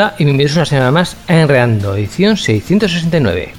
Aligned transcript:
Hola 0.00 0.14
y 0.18 0.24
bienvenidos 0.24 0.56
una 0.56 0.64
semana 0.64 0.90
más 0.90 1.14
a 1.28 1.42
Enredando, 1.42 1.94
edición 1.94 2.38
669. 2.38 3.52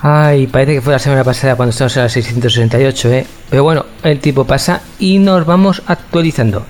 Ay, 0.00 0.46
parece 0.48 0.74
que 0.74 0.80
fue 0.82 0.92
la 0.92 0.98
semana 0.98 1.24
pasada 1.24 1.56
cuando 1.56 1.70
estamos 1.70 1.96
en 1.96 2.02
la 2.02 2.08
668, 2.10 3.12
¿eh? 3.14 3.26
Pero 3.48 3.64
bueno, 3.64 3.86
el 4.02 4.20
tiempo 4.20 4.44
pasa 4.44 4.82
y 4.98 5.16
nos 5.16 5.46
vamos 5.46 5.82
actualizando. 5.86 6.66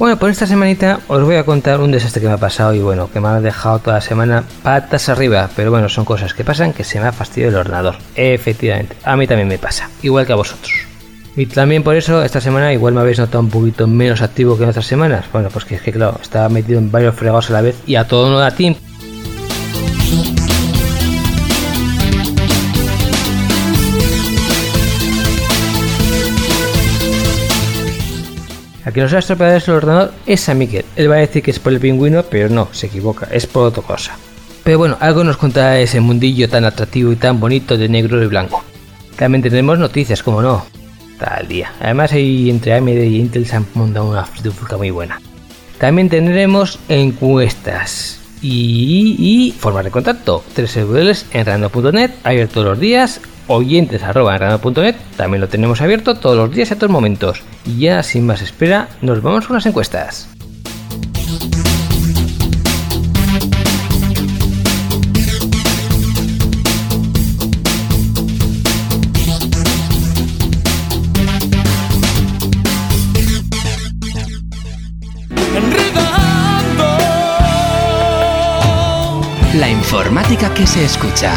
Bueno, 0.00 0.18
por 0.18 0.30
esta 0.30 0.46
semanita 0.46 0.98
os 1.08 1.22
voy 1.22 1.36
a 1.36 1.44
contar 1.44 1.78
un 1.78 1.90
desastre 1.90 2.22
que 2.22 2.26
me 2.26 2.32
ha 2.32 2.38
pasado 2.38 2.72
y 2.72 2.78
bueno, 2.78 3.10
que 3.12 3.20
me 3.20 3.28
ha 3.28 3.38
dejado 3.38 3.80
toda 3.80 3.96
la 3.96 4.00
semana 4.00 4.44
patas 4.62 5.10
arriba, 5.10 5.50
pero 5.54 5.70
bueno, 5.70 5.90
son 5.90 6.06
cosas 6.06 6.32
que 6.32 6.42
pasan 6.42 6.72
que 6.72 6.84
se 6.84 6.98
me 6.98 7.06
ha 7.06 7.12
fastidiado 7.12 7.52
el 7.52 7.66
ordenador. 7.66 7.96
Efectivamente, 8.14 8.96
a 9.04 9.14
mí 9.18 9.26
también 9.26 9.48
me 9.48 9.58
pasa, 9.58 9.90
igual 10.00 10.24
que 10.24 10.32
a 10.32 10.36
vosotros. 10.36 10.72
Y 11.36 11.44
también 11.44 11.82
por 11.82 11.96
eso 11.96 12.24
esta 12.24 12.40
semana 12.40 12.72
igual 12.72 12.94
me 12.94 13.02
habéis 13.02 13.18
notado 13.18 13.40
un 13.40 13.50
poquito 13.50 13.86
menos 13.86 14.22
activo 14.22 14.56
que 14.56 14.64
en 14.64 14.70
otras 14.70 14.86
semanas. 14.86 15.26
Bueno, 15.34 15.50
pues 15.52 15.66
que 15.66 15.74
es 15.74 15.82
que 15.82 15.92
claro, 15.92 16.18
estaba 16.22 16.48
metido 16.48 16.78
en 16.78 16.90
varios 16.90 17.14
fregados 17.14 17.50
a 17.50 17.52
la 17.52 17.60
vez 17.60 17.76
y 17.86 17.96
a 17.96 18.08
todo 18.08 18.30
no 18.30 18.38
da 18.38 18.52
tiempo. 18.52 18.80
A 28.90 28.92
que 28.92 29.02
nos 29.02 29.12
ha 29.12 29.20
estropeado 29.20 29.56
el 29.56 29.70
ordenador 29.70 30.12
es 30.26 30.48
a 30.48 30.54
Miguel. 30.54 30.84
Él 30.96 31.08
va 31.08 31.14
a 31.14 31.18
decir 31.18 31.44
que 31.44 31.52
es 31.52 31.60
por 31.60 31.72
el 31.72 31.78
pingüino, 31.78 32.24
pero 32.24 32.48
no, 32.48 32.68
se 32.72 32.88
equivoca, 32.88 33.28
es 33.30 33.46
por 33.46 33.68
otra 33.68 33.84
cosa. 33.84 34.16
Pero 34.64 34.78
bueno, 34.78 34.96
algo 34.98 35.22
nos 35.22 35.36
contará 35.36 35.78
ese 35.78 36.00
mundillo 36.00 36.48
tan 36.48 36.64
atractivo 36.64 37.12
y 37.12 37.16
tan 37.16 37.38
bonito 37.38 37.78
de 37.78 37.88
negro 37.88 38.20
y 38.20 38.26
blanco. 38.26 38.64
También 39.14 39.42
tenemos 39.42 39.78
noticias, 39.78 40.24
como 40.24 40.42
no, 40.42 40.66
tal 41.20 41.46
día. 41.46 41.72
Además, 41.80 42.12
ahí 42.12 42.50
entre 42.50 42.74
AMD 42.74 42.88
y 42.88 43.20
Intel 43.20 43.46
se 43.46 43.56
han 43.56 43.66
montado 43.74 44.10
una 44.10 44.24
fritufulca 44.24 44.76
muy 44.76 44.90
buena. 44.90 45.20
También 45.78 46.08
tendremos 46.08 46.80
encuestas 46.88 48.18
y, 48.42 49.54
formas 49.56 49.84
de 49.84 49.92
contacto. 49.92 50.42
3 50.54 51.26
en 51.32 51.46
rando.net, 51.46 52.10
abierto 52.24 52.54
todos 52.54 52.66
los 52.66 52.80
días, 52.80 53.20
oyentes 53.50 54.02
también 55.16 55.40
lo 55.40 55.48
tenemos 55.48 55.80
abierto 55.80 56.14
todos 56.14 56.36
los 56.36 56.54
días 56.54 56.70
y 56.70 56.74
a 56.74 56.78
todos 56.78 56.92
momentos. 56.92 57.42
Y 57.66 57.80
ya 57.80 58.02
sin 58.02 58.24
más 58.24 58.42
espera, 58.42 58.88
nos 59.02 59.22
vamos 59.22 59.46
con 59.46 59.56
las 59.56 59.66
encuestas. 59.66 60.28
La 79.54 79.68
informática 79.68 80.54
que 80.54 80.66
se 80.66 80.84
escucha. 80.84 81.34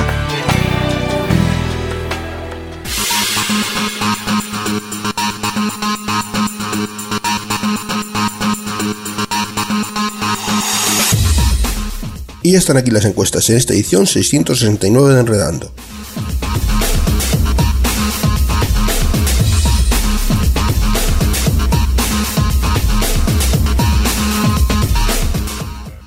Y 12.45 12.56
están 12.56 12.75
aquí 12.75 12.92
las 12.92 13.06
encuestas 13.06 13.50
en 13.50 13.56
esta 13.56 13.74
edición 13.74 14.06
669 14.06 15.13
de 15.13 15.19
Enredando. 15.22 15.72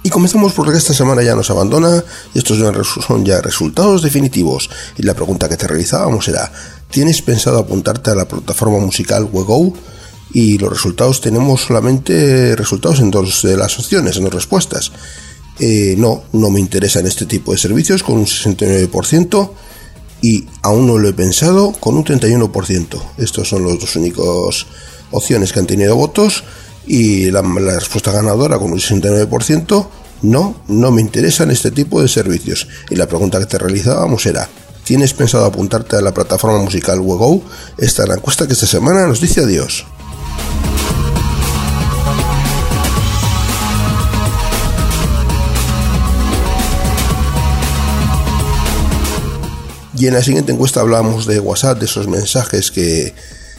Y 0.02 0.10
comenzamos 0.10 0.52
porque 0.52 0.76
esta 0.76 0.92
semana 0.92 1.22
ya 1.22 1.34
nos 1.34 1.48
abandona 1.48 2.04
y 2.34 2.38
estos 2.38 2.58
son 3.06 3.24
ya 3.24 3.40
resultados 3.40 4.02
definitivos. 4.02 4.68
Y 4.98 5.04
la 5.04 5.14
pregunta 5.14 5.48
que 5.48 5.56
te 5.56 5.66
realizábamos 5.66 6.28
era, 6.28 6.52
¿tienes 6.90 7.22
pensado 7.22 7.58
apuntarte 7.58 8.10
a 8.10 8.14
la 8.14 8.28
plataforma 8.28 8.78
musical 8.78 9.26
WeGo? 9.32 9.72
Y 10.34 10.58
los 10.58 10.70
resultados 10.70 11.22
tenemos 11.22 11.62
solamente 11.62 12.54
resultados 12.56 13.00
en 13.00 13.10
dos 13.10 13.42
de 13.42 13.56
las 13.56 13.78
opciones, 13.78 14.18
en 14.18 14.24
dos 14.24 14.34
respuestas. 14.34 14.92
Eh, 15.58 15.94
no, 15.96 16.22
no 16.32 16.50
me 16.50 16.60
interesa 16.60 17.00
en 17.00 17.06
este 17.06 17.24
tipo 17.24 17.52
de 17.52 17.58
servicios 17.58 18.02
con 18.02 18.18
un 18.18 18.26
69% 18.26 19.50
y 20.20 20.46
aún 20.62 20.86
no 20.86 20.98
lo 20.98 21.08
he 21.08 21.12
pensado 21.12 21.72
con 21.72 21.96
un 21.96 22.04
31%. 22.04 23.00
Estos 23.18 23.48
son 23.48 23.62
los 23.62 23.78
dos 23.78 23.96
únicos 23.96 24.66
opciones 25.10 25.52
que 25.52 25.60
han 25.60 25.66
tenido 25.66 25.96
votos 25.96 26.44
y 26.86 27.30
la, 27.30 27.42
respuesta 27.42 28.12
ganadora 28.12 28.58
con 28.58 28.72
un 28.72 28.78
69%, 28.78 29.86
no, 30.22 30.56
no 30.68 30.90
me 30.90 31.00
interesan 31.00 31.50
este 31.50 31.70
tipo 31.70 32.00
de 32.00 32.08
servicios. 32.08 32.68
Y 32.90 32.96
la 32.96 33.06
pregunta 33.06 33.38
que 33.38 33.46
te 33.46 33.58
realizábamos 33.58 34.24
era, 34.26 34.48
¿tienes 34.84 35.12
pensado 35.12 35.44
apuntarte 35.44 35.96
a 35.96 36.00
la 36.00 36.14
plataforma 36.14 36.58
musical 36.58 37.00
WeGo? 37.00 37.42
Esta 37.78 38.02
es 38.02 38.08
la 38.08 38.14
encuesta 38.16 38.46
que 38.46 38.54
esta 38.54 38.66
semana 38.66 39.06
nos 39.06 39.20
dice 39.20 39.40
adiós. 39.40 39.84
Y 49.98 50.06
en 50.06 50.14
la 50.14 50.22
siguiente 50.22 50.52
encuesta 50.52 50.80
hablamos 50.80 51.26
de 51.26 51.40
WhatsApp, 51.40 51.78
de 51.78 51.86
esos 51.86 52.06
mensajes 52.06 52.70
que, 52.70 53.14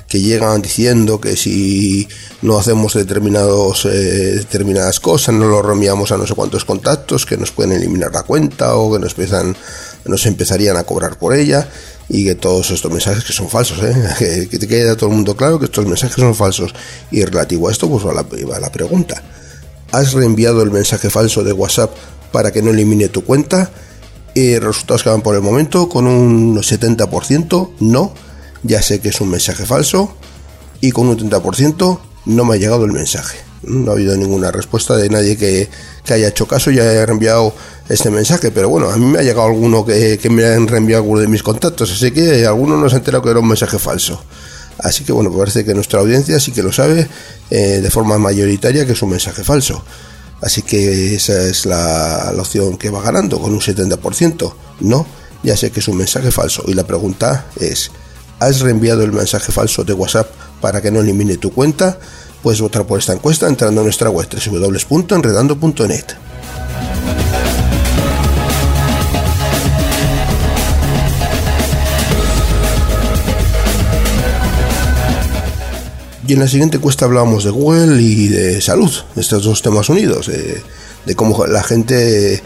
que 0.07 0.21
llegan 0.21 0.61
diciendo 0.61 1.19
que 1.19 1.35
si 1.35 2.07
no 2.41 2.57
hacemos 2.57 2.93
determinados, 2.93 3.85
eh, 3.85 4.35
determinadas 4.35 4.99
cosas, 4.99 5.35
no 5.35 5.47
lo 5.47 5.61
reenviamos 5.61 6.11
a 6.11 6.17
no 6.17 6.27
sé 6.27 6.35
cuántos 6.35 6.63
contactos, 6.63 7.25
que 7.25 7.37
nos 7.37 7.51
pueden 7.51 7.73
eliminar 7.73 8.11
la 8.13 8.23
cuenta 8.23 8.75
o 8.75 8.93
que 8.93 8.99
nos, 8.99 9.11
empiezan, 9.11 9.55
nos 10.05 10.25
empezarían 10.25 10.77
a 10.77 10.83
cobrar 10.83 11.17
por 11.17 11.35
ella 11.35 11.67
y 12.07 12.23
que 12.23 12.35
todos 12.35 12.71
estos 12.71 12.91
mensajes 12.91 13.23
que 13.23 13.33
son 13.33 13.49
falsos, 13.49 13.79
¿eh? 13.83 14.47
que, 14.49 14.59
te 14.59 14.67
quede 14.67 14.91
a 14.91 14.95
todo 14.95 15.09
el 15.09 15.15
mundo 15.15 15.35
claro 15.35 15.59
que 15.59 15.65
estos 15.65 15.85
mensajes 15.85 16.15
son 16.15 16.35
falsos. 16.35 16.73
Y 17.11 17.25
relativo 17.25 17.67
a 17.67 17.71
esto, 17.71 17.89
pues 17.89 18.05
va 18.05 18.13
va 18.13 18.59
la 18.59 18.71
pregunta. 18.71 19.21
¿Has 19.91 20.13
reenviado 20.13 20.61
el 20.61 20.71
mensaje 20.71 21.09
falso 21.09 21.43
de 21.43 21.51
WhatsApp 21.51 21.91
para 22.31 22.51
que 22.51 22.61
no 22.61 22.71
elimine 22.71 23.09
tu 23.09 23.23
cuenta? 23.23 23.71
Y 24.37 24.59
resultados 24.59 25.01
que 25.01 25.09
van 25.09 25.23
por 25.23 25.33
el 25.33 25.41
momento 25.41 25.89
con 25.89 26.05
un 26.05 26.57
70% 26.57 27.71
no 27.79 28.13
ya 28.61 28.83
sé 28.83 28.99
que 28.99 29.09
es 29.09 29.19
un 29.19 29.31
mensaje 29.31 29.65
falso 29.65 30.15
y 30.79 30.91
con 30.91 31.07
un 31.07 31.17
30% 31.17 31.99
no 32.25 32.45
me 32.45 32.53
ha 32.53 32.57
llegado 32.59 32.85
el 32.85 32.91
mensaje. 32.91 33.39
No 33.63 33.89
ha 33.89 33.93
habido 33.95 34.15
ninguna 34.15 34.51
respuesta 34.51 34.95
de 34.95 35.09
nadie 35.09 35.37
que, 35.37 35.67
haya 36.13 36.27
hecho 36.27 36.47
caso 36.47 36.69
y 36.69 36.79
haya 36.79 37.03
reenviado 37.07 37.51
este 37.89 38.11
mensaje, 38.11 38.51
pero 38.51 38.69
bueno, 38.69 38.91
a 38.91 38.97
mí 38.97 39.07
me 39.07 39.17
ha 39.17 39.23
llegado 39.23 39.47
alguno 39.47 39.83
que, 39.83 40.19
me 40.29 40.45
han 40.45 40.67
reenviado 40.67 41.01
alguno 41.01 41.21
de 41.21 41.27
mis 41.27 41.41
contactos, 41.41 41.91
así 41.91 42.11
que 42.11 42.45
alguno 42.45 42.77
no 42.77 42.87
se 42.89 42.95
ha 42.95 42.99
enterado 42.99 43.23
que 43.23 43.31
era 43.31 43.39
un 43.39 43.47
mensaje 43.47 43.79
falso. 43.79 44.21
Así 44.77 45.03
que 45.03 45.13
bueno, 45.13 45.35
parece 45.35 45.65
que 45.65 45.73
nuestra 45.73 45.99
audiencia 45.99 46.39
sí 46.39 46.51
que 46.51 46.61
lo 46.61 46.71
sabe 46.71 47.07
eh, 47.49 47.79
de 47.81 47.89
forma 47.89 48.19
mayoritaria 48.19 48.85
que 48.85 48.91
es 48.91 49.01
un 49.01 49.09
mensaje 49.09 49.43
falso. 49.43 49.83
Así 50.41 50.61
que 50.61 51.15
esa 51.15 51.43
es 51.43 51.65
la, 51.65 52.33
opción 52.37 52.77
que 52.77 52.89
va 52.89 53.01
ganando 53.01 53.39
con 53.39 53.53
un 53.53 53.59
70%. 53.59 54.53
No, 54.81 55.05
ya 55.43 55.57
sé 55.57 55.71
que 55.71 55.79
es 55.79 55.87
un 55.87 55.97
mensaje 55.97 56.31
falso. 56.31 56.63
Y 56.67 56.73
la 56.73 56.85
pregunta 56.85 57.47
es, 57.59 57.91
¿Has 58.39 58.59
reenviado 58.59 59.03
el 59.03 59.11
mensaje 59.11 59.51
falso 59.51 59.83
de 59.83 59.93
WhatsApp 59.93 60.29
para 60.61 60.81
que 60.81 60.91
no 60.91 60.99
elimine 60.99 61.37
tu 61.37 61.51
cuenta? 61.51 61.97
Puedes 62.43 62.61
votar 62.61 62.85
por 62.85 62.99
esta 62.99 63.13
encuesta 63.13 63.47
entrando 63.47 63.81
a 63.81 63.83
nuestra 63.83 64.09
web 64.11 64.27
www.enredando.net. 64.29 66.05
Y 76.27 76.33
en 76.33 76.39
la 76.39 76.47
siguiente 76.47 76.77
encuesta 76.77 77.05
hablábamos 77.05 77.45
de 77.45 77.51
Google 77.51 78.01
y 78.01 78.27
de 78.27 78.61
salud, 78.61 78.91
estos 79.15 79.43
dos 79.43 79.61
temas 79.61 79.87
unidos, 79.87 80.27
de 80.27 81.15
cómo 81.15 81.47
la 81.47 81.63
gente 81.63 82.43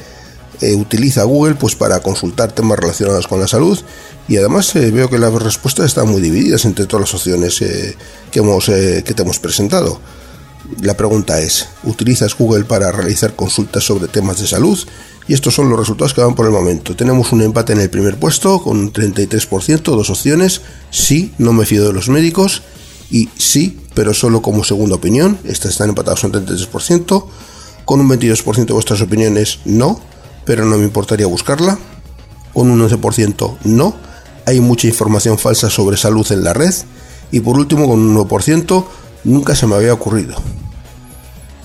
eh, 0.62 0.76
utiliza 0.76 1.24
Google 1.24 1.56
pues 1.56 1.74
para 1.74 2.00
consultar 2.02 2.52
temas 2.52 2.78
relacionados 2.78 3.26
con 3.28 3.40
la 3.40 3.48
salud 3.48 3.80
y 4.28 4.38
además 4.38 4.76
eh, 4.76 4.92
veo 4.92 5.10
que 5.10 5.18
las 5.18 5.34
respuestas 5.34 5.88
están 5.88 6.08
muy 6.08 6.22
divididas 6.22 6.66
entre 6.66 6.86
todas 6.86 7.08
las 7.08 7.16
opciones 7.16 7.60
eh, 7.64 7.98
que, 8.30 8.40
hemos, 8.40 8.66
que 8.66 9.02
te 9.02 9.24
hemos 9.24 9.40
presentado. 9.40 10.00
La 10.82 10.96
pregunta 10.96 11.42
es, 11.42 11.68
¿utilizas 11.84 12.38
Google 12.38 12.66
para 12.66 12.92
realizar 12.92 13.36
consultas 13.36 13.84
sobre 13.84 14.08
temas 14.08 14.40
de 14.40 14.46
salud? 14.46 14.78
Y 15.28 15.34
estos 15.34 15.56
son 15.56 15.70
los 15.72 15.80
resultados 15.80 16.14
que 16.14 16.22
van 16.22 16.36
por 16.36 16.46
el 16.46 16.52
momento. 16.52 16.96
Tenemos 16.96 17.32
un 17.32 17.42
empate 17.42 17.74
en 17.74 17.82
el 17.82 17.90
primer 17.90 18.18
puesto 18.18 18.62
con 18.62 18.78
un 18.78 18.94
33%, 18.94 19.82
dos 19.82 20.12
opciones. 20.12 20.62
Sí, 20.92 21.34
no 21.40 21.54
me 21.54 21.66
fío 21.66 21.88
de 21.88 21.94
los 21.94 22.10
médicos. 22.10 22.62
Y 23.12 23.30
sí, 23.38 23.78
pero 23.94 24.14
solo 24.14 24.42
como 24.42 24.64
segunda 24.64 24.96
opinión. 24.96 25.38
Estas 25.44 25.72
están 25.72 25.90
empatadas 25.90 26.24
un 26.24 26.32
33%. 26.32 27.26
Con 27.86 28.00
un 28.00 28.10
22% 28.10 28.66
de 28.66 28.74
vuestras 28.74 29.02
opiniones 29.02 29.60
no 29.66 30.00
pero 30.46 30.66
no 30.66 30.78
me 30.78 30.84
importaría 30.84 31.28
buscarla. 31.28 31.78
Con 32.54 32.70
un 32.70 32.88
11% 32.88 33.58
no. 33.64 33.96
Hay 34.46 34.60
mucha 34.60 34.88
información 34.88 35.38
falsa 35.38 35.70
sobre 35.70 35.98
salud 35.98 36.30
en 36.32 36.44
la 36.44 36.54
red. 36.54 36.74
Y 37.32 37.40
por 37.40 37.58
último, 37.58 37.88
con 37.88 38.00
un 38.00 38.28
1% 38.28 38.86
nunca 39.24 39.56
se 39.56 39.68
me 39.68 39.76
había 39.76 39.94
ocurrido. 39.94 40.36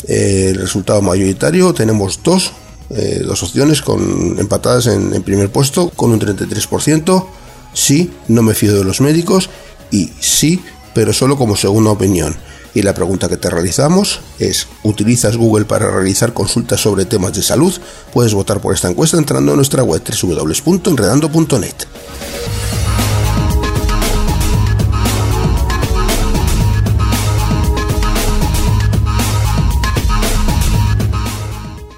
el 0.06 0.54
resultado 0.54 1.02
mayoritario 1.02 1.75
tenemos 1.75 2.20
dos, 2.22 2.52
eh, 2.90 3.22
dos 3.26 3.43
opciones 3.43 3.82
con, 3.82 4.37
empatadas 4.38 4.87
en, 4.87 5.12
en 5.12 5.22
primer 5.25 5.50
puesto 5.50 5.90
con 5.90 6.12
un 6.12 6.20
33%. 6.20 7.26
Sí, 7.72 8.10
no 8.28 8.43
me 8.43 8.54
fío 8.54 8.76
de 8.76 8.84
los 8.84 9.00
médicos. 9.00 9.50
Y 9.90 10.12
sí, 10.20 10.62
pero 10.96 11.12
solo 11.12 11.37
como 11.37 11.56
segunda 11.56 11.91
opinión. 11.91 12.34
Y 12.72 12.81
la 12.81 12.94
pregunta 12.94 13.29
que 13.29 13.36
te 13.36 13.50
realizamos 13.50 14.20
es, 14.38 14.67
¿utilizas 14.82 15.36
Google 15.36 15.67
para 15.67 15.91
realizar 15.91 16.32
consultas 16.32 16.81
sobre 16.81 17.05
temas 17.05 17.34
de 17.34 17.43
salud? 17.43 17.74
Puedes 18.15 18.32
votar 18.32 18.62
por 18.62 18.74
esta 18.74 18.88
encuesta 18.88 19.19
entrando 19.19 19.53
a 19.53 19.56
nuestra 19.56 19.82
web 19.82 20.00
www.enredando.net. 20.03 21.74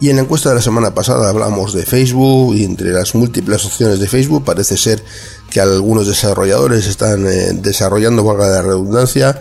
Y 0.01 0.11
en 0.11 0.17
la 0.17 0.23
encuesta 0.23 0.49
de 0.49 0.57
la 0.57 0.63
semana 0.63 0.95
pasada 0.95 1.29
hablamos 1.29 1.73
de 1.73 1.85
Facebook 1.85 2.55
y 2.55 2.65
entre 2.65 2.91
las 2.91 3.15
múltiples 3.15 3.65
opciones 3.65 3.99
de 3.99 4.07
Facebook 4.09 4.45
parece 4.45 4.77
ser 4.77 5.05
que 5.51 5.61
algunos 5.61 6.07
desarrolladores 6.07 6.87
están 6.87 7.27
eh, 7.27 7.53
desarrollando, 7.55 8.25
valga 8.25 8.49
la 8.49 8.63
redundancia, 8.63 9.41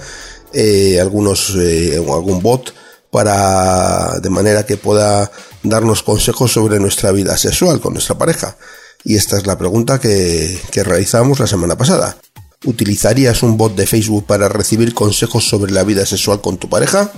eh, 0.53 0.99
algunos 0.99 1.55
eh, 1.57 1.97
algún 1.97 2.41
bot 2.41 2.73
para 3.11 4.19
de 4.19 4.29
manera 4.29 4.65
que 4.65 4.77
pueda 4.77 5.31
darnos 5.63 6.03
consejos 6.03 6.51
sobre 6.51 6.79
nuestra 6.79 7.11
vida 7.11 7.37
sexual 7.37 7.79
con 7.79 7.93
nuestra 7.93 8.17
pareja. 8.17 8.57
Y 9.03 9.15
esta 9.15 9.37
es 9.37 9.47
la 9.47 9.57
pregunta 9.57 9.99
que, 9.99 10.59
que 10.71 10.83
realizamos 10.83 11.39
la 11.39 11.47
semana 11.47 11.77
pasada. 11.77 12.17
¿Utilizarías 12.65 13.43
un 13.43 13.55
bot 13.55 13.75
de 13.75 13.87
Facebook 13.87 14.25
para 14.25 14.49
recibir 14.49 14.93
consejos 14.93 15.47
sobre 15.47 15.71
la 15.71 15.83
vida 15.83 16.05
sexual 16.05 16.41
con 16.41 16.57
tu 16.57 16.69
pareja? 16.69 17.11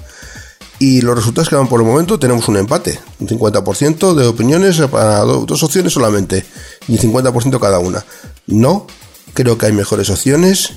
Y 0.80 1.02
los 1.02 1.16
resultados 1.16 1.50
que 1.50 1.56
van 1.56 1.68
por 1.68 1.82
el 1.82 1.88
momento 1.88 2.18
tenemos 2.18 2.48
un 2.48 2.56
empate, 2.56 3.00
un 3.20 3.28
50% 3.28 4.14
de 4.14 4.28
opiniones 4.28 4.80
para 4.90 5.20
dos 5.20 5.62
opciones 5.62 5.92
solamente 5.92 6.46
y 6.88 6.94
un 6.94 7.00
50% 7.14 7.60
cada 7.60 7.80
una. 7.80 8.06
No, 8.48 8.88
creo 9.34 9.58
que 9.58 9.66
hay 9.66 9.74
mejores 9.74 10.10
opciones 10.10 10.72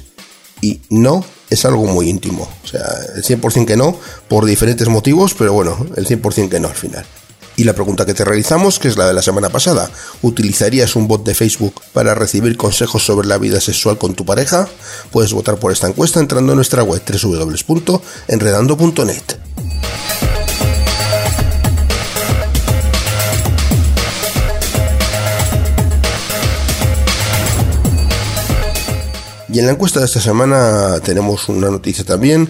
y 0.60 0.80
no 0.90 1.24
es 1.50 1.64
algo 1.64 1.86
muy 1.86 2.08
íntimo. 2.08 2.48
O 2.64 2.66
sea, 2.66 2.84
el 3.14 3.22
100% 3.22 3.64
que 3.64 3.76
no, 3.76 3.96
por 4.28 4.44
diferentes 4.44 4.88
motivos, 4.88 5.34
pero 5.34 5.52
bueno, 5.52 5.86
el 5.96 6.06
100% 6.06 6.48
que 6.48 6.58
no 6.58 6.68
al 6.68 6.74
final. 6.74 7.06
Y 7.56 7.64
la 7.64 7.72
pregunta 7.74 8.06
que 8.06 8.14
te 8.14 8.24
realizamos, 8.24 8.78
que 8.78 8.86
es 8.88 8.96
la 8.96 9.06
de 9.06 9.12
la 9.14 9.22
semana 9.22 9.50
pasada, 9.50 9.90
¿utilizarías 10.22 10.96
un 10.96 11.08
bot 11.08 11.24
de 11.24 11.34
Facebook 11.34 11.82
para 11.92 12.14
recibir 12.14 12.56
consejos 12.56 13.04
sobre 13.04 13.28
la 13.28 13.38
vida 13.38 13.60
sexual 13.60 13.98
con 13.98 14.14
tu 14.14 14.24
pareja? 14.24 14.68
Puedes 15.10 15.32
votar 15.32 15.58
por 15.58 15.72
esta 15.72 15.88
encuesta 15.88 16.20
entrando 16.20 16.52
a 16.52 16.56
nuestra 16.56 16.82
web 16.82 17.02
www.enredando.net. 17.06 19.42
Y 29.52 29.58
en 29.58 29.66
la 29.66 29.72
encuesta 29.72 30.00
de 30.00 30.06
esta 30.06 30.20
semana 30.20 30.98
tenemos 31.00 31.50
una 31.50 31.68
noticia 31.68 32.04
también. 32.04 32.48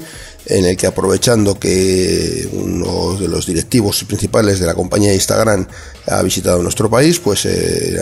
En 0.52 0.66
el 0.66 0.76
que 0.76 0.86
aprovechando 0.86 1.58
que 1.58 2.46
uno 2.52 3.16
de 3.16 3.26
los 3.26 3.46
directivos 3.46 4.04
principales 4.04 4.60
de 4.60 4.66
la 4.66 4.74
compañía 4.74 5.14
Instagram 5.14 5.66
ha 6.06 6.22
visitado 6.22 6.62
nuestro 6.62 6.90
país, 6.90 7.18
pues 7.20 7.46
eh, 7.46 7.98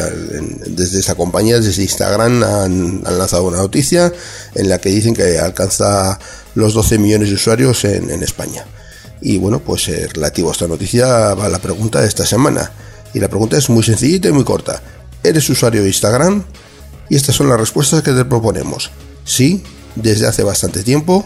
desde 0.66 0.98
esa 0.98 1.14
compañía, 1.14 1.60
desde 1.60 1.82
Instagram, 1.82 2.42
han, 2.42 3.02
lanzado 3.04 3.44
una 3.44 3.58
noticia 3.58 4.12
en 4.56 4.68
la 4.68 4.78
que 4.78 4.88
dicen 4.88 5.14
que 5.14 5.38
alcanza 5.38 6.18
los 6.56 6.74
12 6.74 6.98
millones 6.98 7.28
de 7.28 7.36
usuarios 7.36 7.84
en, 7.84 8.10
España. 8.22 8.64
Y 9.20 9.38
bueno, 9.38 9.60
pues 9.60 9.88
eh, 9.88 10.08
relativo 10.12 10.48
a 10.48 10.52
esta 10.52 10.66
noticia 10.66 11.34
va 11.34 11.48
la 11.48 11.60
pregunta 11.60 12.00
de 12.00 12.08
esta 12.08 12.26
semana. 12.26 12.72
Y 13.14 13.20
la 13.20 13.28
pregunta 13.28 13.58
es 13.58 13.70
muy 13.70 13.84
sencillita 13.84 14.28
y 14.28 14.32
muy 14.32 14.44
corta. 14.44 14.82
¿Eres 15.22 15.48
usuario 15.50 15.82
de 15.82 15.88
Instagram? 15.88 16.44
Y 17.08 17.14
estas 17.14 17.36
son 17.36 17.48
las 17.48 17.60
respuestas 17.60 18.02
que 18.02 18.12
te 18.12 18.24
proponemos. 18.24 18.90
Sí, 19.24 19.62
desde 19.94 20.26
hace 20.26 20.42
bastante 20.42 20.82
tiempo. 20.82 21.24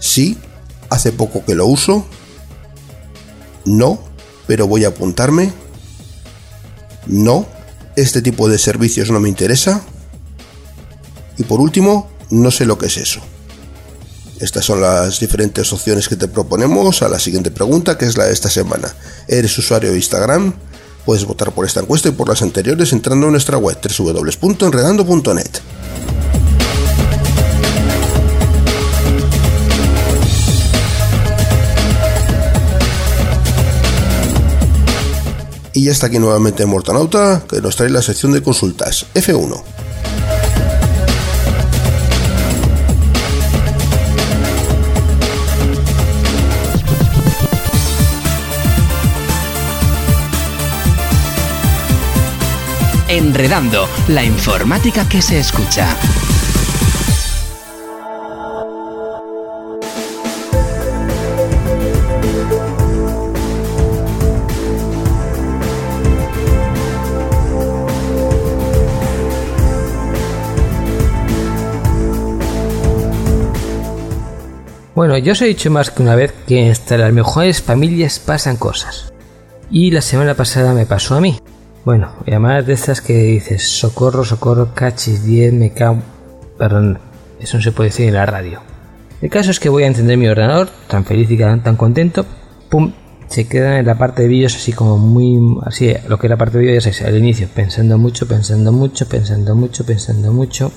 Sí, 0.00 0.36
hace 0.88 1.12
poco 1.12 1.44
que 1.44 1.54
lo 1.54 1.66
uso. 1.66 2.04
No, 3.64 4.02
pero 4.46 4.66
voy 4.66 4.84
a 4.84 4.88
apuntarme. 4.88 5.52
No, 7.06 7.46
este 7.96 8.22
tipo 8.22 8.48
de 8.48 8.58
servicios 8.58 9.10
no 9.10 9.20
me 9.20 9.28
interesa. 9.28 9.82
Y 11.38 11.44
por 11.44 11.60
último, 11.60 12.10
no 12.30 12.50
sé 12.50 12.66
lo 12.66 12.76
que 12.76 12.86
es 12.86 12.96
eso. 12.96 13.20
Estas 14.40 14.64
son 14.64 14.80
las 14.80 15.20
diferentes 15.20 15.70
opciones 15.72 16.08
que 16.08 16.16
te 16.16 16.26
proponemos 16.26 17.02
a 17.02 17.08
la 17.08 17.18
siguiente 17.18 17.50
pregunta, 17.50 17.98
que 17.98 18.06
es 18.06 18.16
la 18.16 18.24
de 18.24 18.32
esta 18.32 18.48
semana. 18.48 18.94
¿Eres 19.28 19.56
usuario 19.58 19.90
de 19.90 19.96
Instagram? 19.96 20.54
Puedes 21.04 21.24
votar 21.26 21.52
por 21.52 21.66
esta 21.66 21.80
encuesta 21.80 22.08
y 22.08 22.12
por 22.12 22.28
las 22.28 22.40
anteriores 22.40 22.92
entrando 22.92 23.26
en 23.26 23.32
nuestra 23.32 23.58
web 23.58 23.76
www.enredando.net. 23.98 25.50
Y 35.72 35.84
ya 35.84 35.92
está 35.92 36.06
aquí 36.06 36.18
nuevamente 36.18 36.66
Mortanauta, 36.66 37.42
que 37.48 37.60
nos 37.60 37.76
trae 37.76 37.90
la 37.90 38.02
sección 38.02 38.32
de 38.32 38.42
consultas 38.42 39.06
F1. 39.14 39.62
Enredando, 53.08 53.88
la 54.06 54.22
informática 54.22 55.08
que 55.08 55.20
se 55.20 55.40
escucha. 55.40 55.96
Bueno, 75.00 75.16
yo 75.16 75.32
os 75.32 75.40
he 75.40 75.46
dicho 75.46 75.70
más 75.70 75.90
que 75.90 76.02
una 76.02 76.14
vez 76.14 76.30
que 76.46 76.70
hasta 76.70 76.98
las 76.98 77.10
mejores 77.10 77.62
familias 77.62 78.18
pasan 78.18 78.58
cosas. 78.58 79.10
Y 79.70 79.92
la 79.92 80.02
semana 80.02 80.34
pasada 80.34 80.74
me 80.74 80.84
pasó 80.84 81.14
a 81.14 81.22
mí. 81.22 81.38
Bueno, 81.86 82.12
llamadas 82.26 82.66
de 82.66 82.74
estas 82.74 83.00
que 83.00 83.14
dices, 83.14 83.66
socorro, 83.66 84.26
socorro, 84.26 84.74
cachis, 84.74 85.24
10, 85.24 85.54
me 85.54 85.72
cago... 85.72 86.02
Perdón, 86.58 86.98
eso 87.40 87.56
no 87.56 87.62
se 87.62 87.72
puede 87.72 87.88
decir 87.88 88.08
en 88.08 88.12
la 88.12 88.26
radio. 88.26 88.60
El 89.22 89.30
caso 89.30 89.50
es 89.50 89.58
que 89.58 89.70
voy 89.70 89.84
a 89.84 89.86
encender 89.86 90.18
mi 90.18 90.28
ordenador, 90.28 90.68
tan 90.86 91.06
feliz 91.06 91.30
y 91.30 91.38
tan 91.38 91.76
contento, 91.76 92.26
pum, 92.68 92.92
se 93.26 93.48
queda 93.48 93.78
en 93.78 93.86
la 93.86 93.96
parte 93.96 94.20
de 94.20 94.28
vídeos 94.28 94.54
así 94.54 94.74
como 94.74 94.98
muy, 94.98 95.62
así, 95.64 95.94
lo 96.08 96.18
que 96.18 96.26
era 96.26 96.34
la 96.34 96.38
parte 96.40 96.58
de 96.58 96.64
vídeos 96.64 96.84
es 96.84 97.00
al 97.00 97.16
inicio, 97.16 97.48
pensando 97.54 97.96
mucho, 97.96 98.28
pensando 98.28 98.70
mucho, 98.70 99.08
pensando 99.08 99.54
mucho, 99.54 99.86
pensando 99.86 100.30
mucho, 100.30 100.70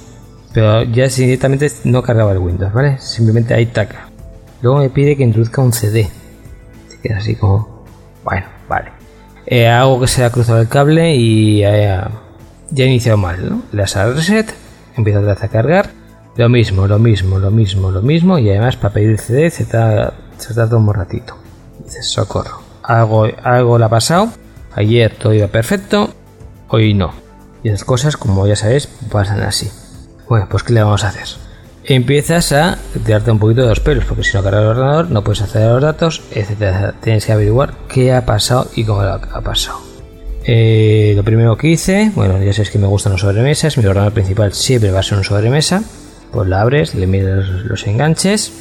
pero 0.54 0.84
ya 0.84 1.08
directamente 1.08 1.70
no 1.84 2.02
cargaba 2.02 2.32
el 2.32 2.38
Windows, 2.38 2.72
¿vale? 2.72 3.00
Simplemente 3.00 3.54
ahí 3.54 3.66
taca. 3.66 4.13
Luego 4.64 4.80
me 4.80 4.90
pide 4.90 5.18
que 5.18 5.24
introduzca 5.24 5.62
un 5.62 5.74
CD. 5.74 6.10
Se 6.90 6.98
queda 7.02 7.18
así 7.18 7.36
como, 7.36 7.84
bueno, 8.24 8.46
vale. 8.70 8.94
Eh, 9.46 9.68
hago 9.68 10.00
que 10.00 10.08
se 10.08 10.24
ha 10.24 10.30
cruzado 10.30 10.62
el 10.62 10.70
cable 10.70 11.14
y 11.16 11.60
ya 11.60 12.10
he 12.78 12.86
iniciado 12.86 13.18
mal, 13.18 13.50
¿no? 13.50 13.62
Le 13.74 13.82
das 13.82 13.98
a 13.98 14.06
reset, 14.06 14.56
empieza 14.96 15.20
a 15.20 15.48
cargar, 15.50 15.90
lo 16.38 16.48
mismo, 16.48 16.88
lo 16.88 16.98
mismo, 16.98 17.40
lo 17.40 17.52
mismo, 17.52 17.92
lo 17.92 18.02
mismo, 18.02 18.40
y 18.40 18.50
además 18.52 18.78
para 18.78 18.94
pedir 18.94 19.10
el 19.10 19.20
CD 19.20 19.50
se 19.50 19.66
tarda, 19.66 20.14
se 20.38 20.58
un 20.58 20.94
ratito. 20.94 21.36
Dices, 21.84 22.08
socorro. 22.08 22.62
Algo, 22.84 23.28
algo 23.44 23.78
le 23.78 23.84
ha 23.84 23.90
pasado, 23.90 24.30
ayer 24.76 25.14
todo 25.14 25.34
iba 25.34 25.48
perfecto, 25.48 26.10
hoy 26.70 26.94
no. 26.94 27.12
Y 27.64 27.68
esas 27.68 27.84
cosas, 27.84 28.16
como 28.16 28.48
ya 28.48 28.56
sabéis, 28.56 28.88
pasan 29.12 29.42
así. 29.42 29.70
Bueno, 30.30 30.48
pues 30.50 30.64
¿qué 30.64 30.72
le 30.72 30.84
vamos 30.84 31.04
a 31.04 31.10
hacer? 31.10 31.43
Empiezas 31.86 32.52
a 32.52 32.78
tirarte 33.06 33.32
un 33.32 33.40
poquito 33.40 33.64
de 33.64 33.70
los 33.70 33.80
pelos, 33.80 34.06
porque 34.06 34.24
si 34.24 34.36
no 34.36 34.44
cargas 34.44 34.62
el 34.62 34.68
ordenador 34.70 35.12
no 35.12 35.24
puedes 35.24 35.42
acceder 35.42 35.70
a 35.70 35.74
los 35.74 35.82
datos, 35.82 36.22
etcétera. 36.32 36.96
Tienes 37.02 37.26
que 37.26 37.32
averiguar 37.32 37.74
qué 37.88 38.14
ha 38.14 38.26
pasado 38.26 38.70
y 38.76 38.84
cómo 38.84 39.02
ha 39.02 39.42
pasado. 39.42 39.80
Eh, 40.46 41.14
lo 41.16 41.24
primero 41.24 41.56
que 41.58 41.70
hice, 41.70 42.12
bueno, 42.16 42.42
ya 42.42 42.52
sabes 42.52 42.70
que 42.70 42.78
me 42.78 42.88
gustan 42.88 43.14
los 43.14 43.22
sobremesas, 43.22 43.78
mi 43.78 43.86
ordenador 43.86 44.14
principal 44.14 44.54
siempre 44.54 44.92
va 44.92 45.00
a 45.00 45.04
ser 45.04 45.18
un 45.18 45.24
sobremesa. 45.24 45.84
Pues 46.32 46.48
lo 46.48 46.58
abres, 46.58 46.96
le 46.96 47.06
miras 47.06 47.48
los, 47.48 47.86
enganches, 47.86 48.52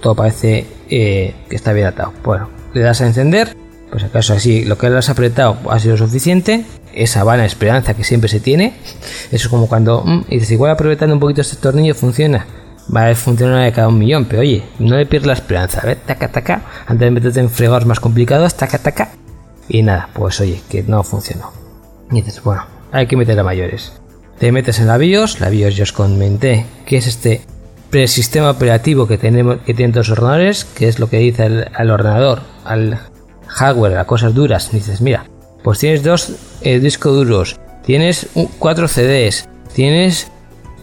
todo 0.00 0.14
parece 0.14 0.66
eh, 0.88 1.34
que 1.48 1.56
está 1.56 1.72
bien 1.72 1.88
atado. 1.88 2.12
Bueno, 2.22 2.48
le 2.74 2.80
das 2.80 3.00
a 3.00 3.06
encender, 3.06 3.56
pues 3.90 4.04
acaso 4.04 4.34
así 4.34 4.64
lo 4.64 4.78
que 4.78 4.86
has 4.86 5.08
apretado 5.08 5.58
ha 5.70 5.78
sido 5.78 5.96
suficiente, 5.96 6.64
esa 6.94 7.24
vana 7.24 7.44
esperanza 7.44 7.94
que 7.94 8.04
siempre 8.04 8.28
se 8.28 8.40
tiene. 8.40 8.74
Eso 9.30 9.46
es 9.46 9.48
como 9.48 9.68
cuando 9.68 10.02
mm, 10.04 10.24
y 10.28 10.34
dices, 10.34 10.52
igual 10.52 10.72
aprovechando 10.72 11.14
un 11.14 11.20
poquito 11.20 11.40
este 11.40 11.56
tornillo 11.56 11.94
funciona. 11.94 12.46
Va 12.94 13.08
a 13.08 13.14
funcionar 13.14 13.64
de 13.64 13.72
cada 13.72 13.88
un 13.88 13.98
millón, 13.98 14.24
pero 14.24 14.40
oye, 14.40 14.64
no 14.78 14.96
le 14.96 15.04
pierdas 15.04 15.26
la 15.26 15.32
esperanza, 15.34 15.82
ver, 15.84 15.98
taca, 15.98 16.28
taca, 16.28 16.62
antes 16.86 17.00
de 17.00 17.10
meterte 17.10 17.40
en 17.40 17.50
fregados 17.50 17.84
más 17.84 18.00
complicados, 18.00 18.54
taca, 18.54 18.78
taca. 18.78 19.10
Y 19.68 19.82
nada, 19.82 20.08
pues 20.14 20.40
oye, 20.40 20.62
que 20.70 20.82
no 20.82 21.02
funcionó. 21.02 21.52
Y 22.10 22.22
dices, 22.22 22.42
bueno, 22.42 22.64
hay 22.90 23.06
que 23.06 23.16
meter 23.16 23.38
a 23.38 23.44
mayores. 23.44 23.92
Te 24.38 24.52
metes 24.52 24.78
en 24.78 24.86
la 24.86 24.96
BIOS, 24.96 25.40
la 25.40 25.50
BIOS 25.50 25.76
yo 25.76 25.82
os 25.82 25.92
comenté 25.92 26.64
que 26.86 26.96
es 26.96 27.06
este 27.06 27.42
presistema 27.90 28.50
operativo 28.50 29.06
que 29.06 29.18
tenemos 29.18 29.58
que 29.62 29.74
tienen 29.74 29.92
todos 29.92 30.08
los 30.08 30.18
ordenadores, 30.18 30.64
que 30.64 30.88
es 30.88 30.98
lo 30.98 31.08
que 31.08 31.18
dice 31.18 31.66
al, 31.74 31.90
ordenador, 31.90 32.42
al 32.64 33.00
hardware, 33.48 33.98
a 33.98 34.04
cosas 34.04 34.34
duras. 34.34 34.70
dices, 34.72 35.00
mira, 35.00 35.24
pues 35.62 35.78
tienes 35.78 36.02
dos 36.02 36.32
eh, 36.62 36.78
discos 36.78 37.14
duros, 37.14 37.60
tienes 37.84 38.28
cuatro 38.58 38.88
CDs, 38.88 39.48
tienes 39.74 40.30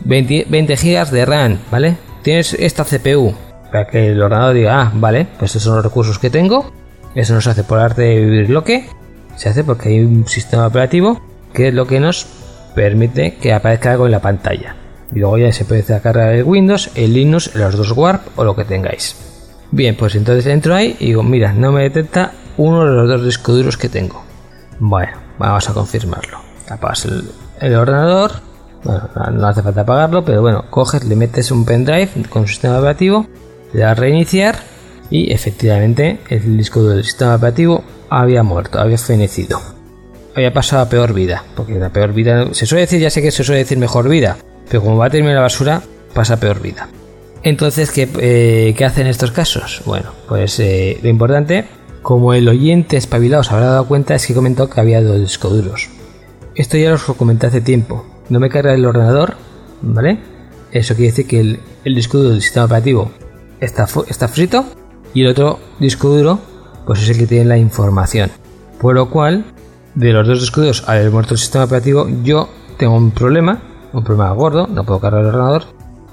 20, 0.04 0.48
20 0.50 0.76
GB 0.76 1.10
de 1.12 1.26
RAM, 1.26 1.60
¿vale? 1.72 1.98
Tienes 2.24 2.54
esta 2.54 2.84
CPU 2.84 3.34
para 3.76 3.88
que 3.88 4.08
el 4.08 4.22
ordenador 4.22 4.56
diga, 4.56 4.82
ah, 4.82 4.92
vale, 4.96 5.28
pues 5.38 5.52
esos 5.52 5.64
son 5.64 5.76
los 5.76 5.84
recursos 5.84 6.18
que 6.18 6.30
tengo. 6.30 6.72
Eso 7.14 7.34
no 7.34 7.42
se 7.42 7.50
hace 7.50 7.64
por 7.64 7.80
arte 7.80 8.04
de 8.04 8.22
vivir 8.22 8.50
lo 8.50 8.64
que 8.64 8.88
se 9.36 9.50
hace 9.50 9.66
porque 9.66 9.90
hay 9.90 10.00
un 10.00 10.26
sistema 10.28 10.68
operativo 10.68 11.22
que 11.54 11.68
es 11.68 11.74
lo 11.74 11.86
que 11.86 12.00
nos 12.00 12.26
permite 12.74 13.36
que 13.36 13.54
aparezca 13.54 13.92
algo 13.92 14.06
en 14.06 14.14
la 14.14 14.22
pantalla. 14.22 14.76
Y 15.14 15.20
luego 15.20 15.38
ya 15.38 15.52
se 15.52 15.66
puede 15.66 15.84
cargar 15.84 16.34
el 16.34 16.44
Windows, 16.44 16.90
el 16.96 17.14
Linux, 17.14 17.54
los 17.56 17.76
dos 17.76 17.92
Warp 17.92 18.28
o 18.38 18.46
lo 18.46 18.56
que 18.56 18.64
tengáis. 18.64 19.16
Bien, 19.72 19.96
pues 19.96 20.16
entonces 20.16 20.46
entro 20.46 20.74
ahí 20.74 20.96
y 21.00 21.08
digo, 21.08 21.24
mira, 21.24 21.52
no 21.52 21.74
me 21.74 21.84
detecta 21.84 22.32
uno 22.58 22.86
de 22.86 22.92
los 22.92 23.08
dos 23.08 23.26
discos 23.26 23.56
duros 23.56 23.78
que 23.78 23.90
tengo. 23.90 24.24
Bueno, 24.80 25.14
vamos 25.38 25.70
a 25.70 25.74
confirmarlo. 25.74 26.40
Apagas 26.70 27.08
el, 27.60 27.76
ordenador. 27.76 28.32
Bueno, 28.84 29.10
no 29.32 29.48
hace 29.48 29.64
falta 29.64 29.82
apagarlo, 29.82 30.24
pero 30.24 30.42
bueno, 30.42 30.66
coges, 30.70 31.04
le 31.04 31.16
metes 31.16 31.52
un 31.52 31.66
pendrive 31.66 32.10
con 32.30 32.48
sistema 32.48 32.78
operativo, 32.78 33.26
le 33.74 33.82
das 33.82 33.98
reiniciar 33.98 34.60
y 35.10 35.32
efectivamente 35.32 36.20
el 36.30 36.58
disco 36.58 36.84
del 36.84 37.04
sistema 37.04 37.36
operativo 37.36 37.84
había 38.10 38.44
muerto, 38.44 38.80
había 38.80 38.98
fenecido. 38.98 39.60
Había 40.36 40.54
pasado 40.54 40.84
a 40.84 40.90
peor 40.90 41.14
vida, 41.14 41.44
porque 41.56 41.76
la 41.76 41.90
peor 41.90 42.14
vida, 42.14 42.54
se 42.54 42.66
suele 42.66 42.82
decir, 42.82 43.00
ya 43.00 43.10
sé 43.10 43.22
que 43.22 43.32
se 43.32 43.44
suele 43.44 43.60
decir 43.60 43.78
mejor 43.78 44.08
vida, 44.10 44.38
pero 44.70 44.84
como 44.84 44.98
va 44.98 45.06
a 45.08 45.10
terminar 45.10 45.36
la 45.36 45.42
basura, 45.42 45.82
pasa 46.14 46.36
a 46.36 46.38
peor 46.38 46.62
vida. 46.62 46.90
Entonces, 47.42 47.92
¿qué, 47.92 48.10
eh, 48.20 48.74
¿qué 48.78 48.86
hacen 48.86 49.04
en 49.06 49.12
estos 49.12 49.32
casos? 49.32 49.82
Bueno, 49.86 50.12
pues 50.28 50.60
eh, 50.60 51.00
lo 51.02 51.10
importante 51.10 51.66
como 52.06 52.36
el 52.36 52.48
oyente 52.48 52.98
espabilado 52.98 53.44
se 53.44 53.52
habrá 53.52 53.66
dado 53.66 53.88
cuenta, 53.88 54.14
es 54.14 54.28
que 54.28 54.36
comentó 54.36 54.70
que 54.70 54.80
había 54.80 55.02
dos 55.02 55.20
discos 55.20 55.54
duros. 55.54 55.90
Esto 56.54 56.78
ya 56.78 56.92
lo 56.92 57.00
comenté 57.16 57.48
hace 57.48 57.62
tiempo. 57.62 58.06
No 58.30 58.40
me 58.40 58.48
carga 58.48 58.76
el 58.76 58.86
ordenador, 58.86 59.38
¿vale? 59.82 60.20
Eso 60.72 60.94
quiere 60.94 61.10
decir 61.10 61.26
que 61.26 61.40
el, 61.40 61.96
disco 61.96 62.20
duro 62.20 62.30
del 62.30 62.44
sistema 62.44 62.68
operativo 62.68 63.12
está, 63.60 63.88
está 64.08 64.28
frito 64.28 64.66
y 65.16 65.24
el 65.24 65.30
otro 65.30 65.58
disco 65.80 66.10
duro, 66.10 66.38
pues 66.86 67.02
es 67.02 67.10
el 67.10 67.18
que 67.18 67.26
tiene 67.26 67.46
la 67.46 67.58
información. 67.58 68.30
Por 68.80 68.94
lo 68.94 69.10
cual, 69.10 69.44
de 69.96 70.14
los 70.14 70.28
dos 70.28 70.42
discos 70.42 70.64
duros 70.64 70.84
al 70.88 71.10
muerto 71.10 71.34
el 71.34 71.40
sistema 71.40 71.64
operativo, 71.64 72.08
yo 72.24 72.50
tengo 72.78 72.96
un 72.96 73.10
problema, 73.10 73.64
un 73.94 74.04
problema 74.04 74.32
gordo, 74.34 74.68
no 74.68 74.84
puedo 74.84 75.00
cargar 75.00 75.22
el 75.22 75.30
ordenador, 75.30 75.64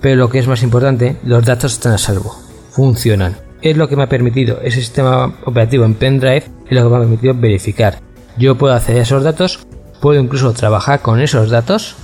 pero 0.00 0.16
lo 0.16 0.30
que 0.30 0.38
es 0.38 0.48
más 0.48 0.62
importante, 0.62 1.18
los 1.22 1.44
datos 1.44 1.74
están 1.74 1.92
a 1.92 1.98
salvo. 1.98 2.34
funcionan. 2.70 3.51
Es 3.62 3.76
lo 3.76 3.88
que 3.88 3.94
me 3.96 4.02
ha 4.02 4.08
permitido, 4.08 4.60
ese 4.62 4.80
sistema 4.80 5.32
operativo 5.44 5.84
en 5.84 5.94
pendrive 5.94 6.44
es 6.66 6.72
lo 6.72 6.82
que 6.82 6.88
me 6.88 6.96
ha 6.96 7.00
permitido 7.00 7.34
verificar. 7.34 8.00
Yo 8.36 8.56
puedo 8.56 8.74
acceder 8.74 9.00
a 9.00 9.02
esos 9.02 9.22
datos, 9.22 9.60
puedo 10.00 10.20
incluso 10.20 10.52
trabajar 10.52 11.00
con 11.00 11.20
esos 11.20 11.48
datos, 11.48 11.94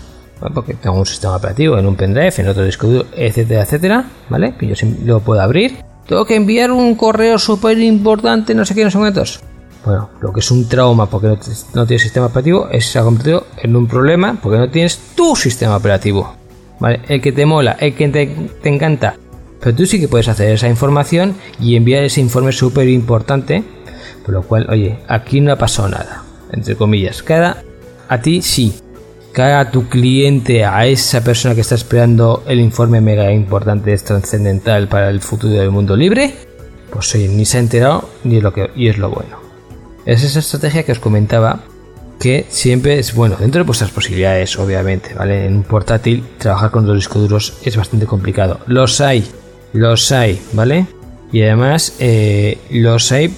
porque 0.54 0.74
tengo 0.74 0.96
un 0.96 1.06
sistema 1.06 1.34
operativo 1.34 1.76
en 1.76 1.86
un 1.86 1.96
pendrive, 1.96 2.32
en 2.38 2.48
otro 2.48 2.64
disco 2.64 2.86
duro, 2.86 3.06
etcétera, 3.16 3.62
etcétera, 3.62 4.04
¿vale? 4.28 4.54
Que 4.56 4.68
yo 4.68 4.74
lo 5.04 5.18
puedo 5.18 5.40
abrir. 5.40 5.78
Tengo 6.06 6.24
que 6.24 6.36
enviar 6.36 6.70
un 6.70 6.94
correo 6.94 7.38
súper 7.38 7.78
importante, 7.80 8.54
no 8.54 8.64
sé 8.64 8.76
qué, 8.76 8.84
no 8.84 8.90
sé 8.90 8.98
cuántos. 8.98 9.40
Bueno, 9.84 10.10
lo 10.20 10.32
que 10.32 10.40
es 10.40 10.50
un 10.52 10.68
trauma 10.68 11.06
porque 11.06 11.36
no, 11.74 11.86
tienes 11.86 12.02
sistema 12.02 12.26
operativo 12.26 12.68
es 12.70 12.86
se 12.86 12.98
ha 12.98 13.02
convertido 13.02 13.46
en 13.56 13.74
un 13.74 13.86
problema 13.88 14.38
porque 14.40 14.58
no 14.58 14.70
tienes 14.70 14.98
tu 15.16 15.34
sistema 15.34 15.76
operativo. 15.76 16.34
¿Vale? 16.78 17.00
El 17.08 17.20
que 17.20 17.32
te 17.32 17.44
mola, 17.44 17.76
el 17.80 17.94
que 17.94 18.08
te, 18.08 18.26
te 18.62 18.68
encanta. 18.68 19.16
Pero 19.60 19.76
tú 19.76 19.86
sí 19.86 20.00
que 20.00 20.08
puedes 20.08 20.28
hacer 20.28 20.52
esa 20.52 20.68
información 20.68 21.36
y 21.60 21.76
enviar 21.76 22.04
ese 22.04 22.20
informe 22.20 22.52
súper 22.52 22.88
importante. 22.88 23.64
Por 24.24 24.34
lo 24.34 24.42
cual, 24.42 24.66
oye, 24.70 24.98
aquí 25.08 25.40
no 25.40 25.52
ha 25.52 25.56
pasado 25.56 25.88
nada. 25.88 26.24
Entre 26.52 26.76
comillas. 26.76 27.22
Cada 27.22 27.62
a 28.08 28.20
ti 28.20 28.42
sí. 28.42 28.74
Cada 29.32 29.60
a 29.60 29.70
tu 29.70 29.88
cliente, 29.88 30.64
a 30.64 30.86
esa 30.86 31.22
persona 31.22 31.54
que 31.54 31.60
está 31.60 31.74
esperando 31.74 32.42
el 32.46 32.60
informe 32.60 33.00
mega 33.00 33.30
importante, 33.30 33.96
trascendental 33.98 34.88
para 34.88 35.10
el 35.10 35.20
futuro 35.20 35.52
del 35.52 35.70
mundo 35.70 35.94
libre, 35.96 36.34
pues 36.90 37.14
oye, 37.14 37.28
ni 37.28 37.44
se 37.44 37.58
ha 37.58 37.60
enterado 37.60 38.08
ni 38.24 38.38
es 38.38 38.42
lo 38.42 38.52
que 38.52 38.70
es 38.76 38.98
lo 38.98 39.10
bueno. 39.10 39.38
Es 40.06 40.24
esa 40.24 40.38
estrategia 40.38 40.82
que 40.82 40.92
os 40.92 40.98
comentaba 40.98 41.60
que 42.18 42.46
siempre 42.48 42.98
es 42.98 43.14
bueno 43.14 43.36
dentro 43.38 43.60
de 43.60 43.66
vuestras 43.66 43.90
posibilidades, 43.90 44.58
obviamente, 44.58 45.14
¿vale? 45.14 45.46
En 45.46 45.56
un 45.56 45.62
portátil 45.62 46.24
trabajar 46.38 46.70
con 46.70 46.86
los 46.86 46.96
discos 46.96 47.22
duros 47.22 47.58
es 47.62 47.76
bastante 47.76 48.06
complicado. 48.06 48.60
Los 48.66 49.00
hay, 49.00 49.24
los 49.72 50.10
hay, 50.12 50.40
¿vale? 50.52 50.86
Y 51.32 51.42
además 51.42 51.94
eh, 51.98 52.58
los 52.70 53.12
hay 53.12 53.34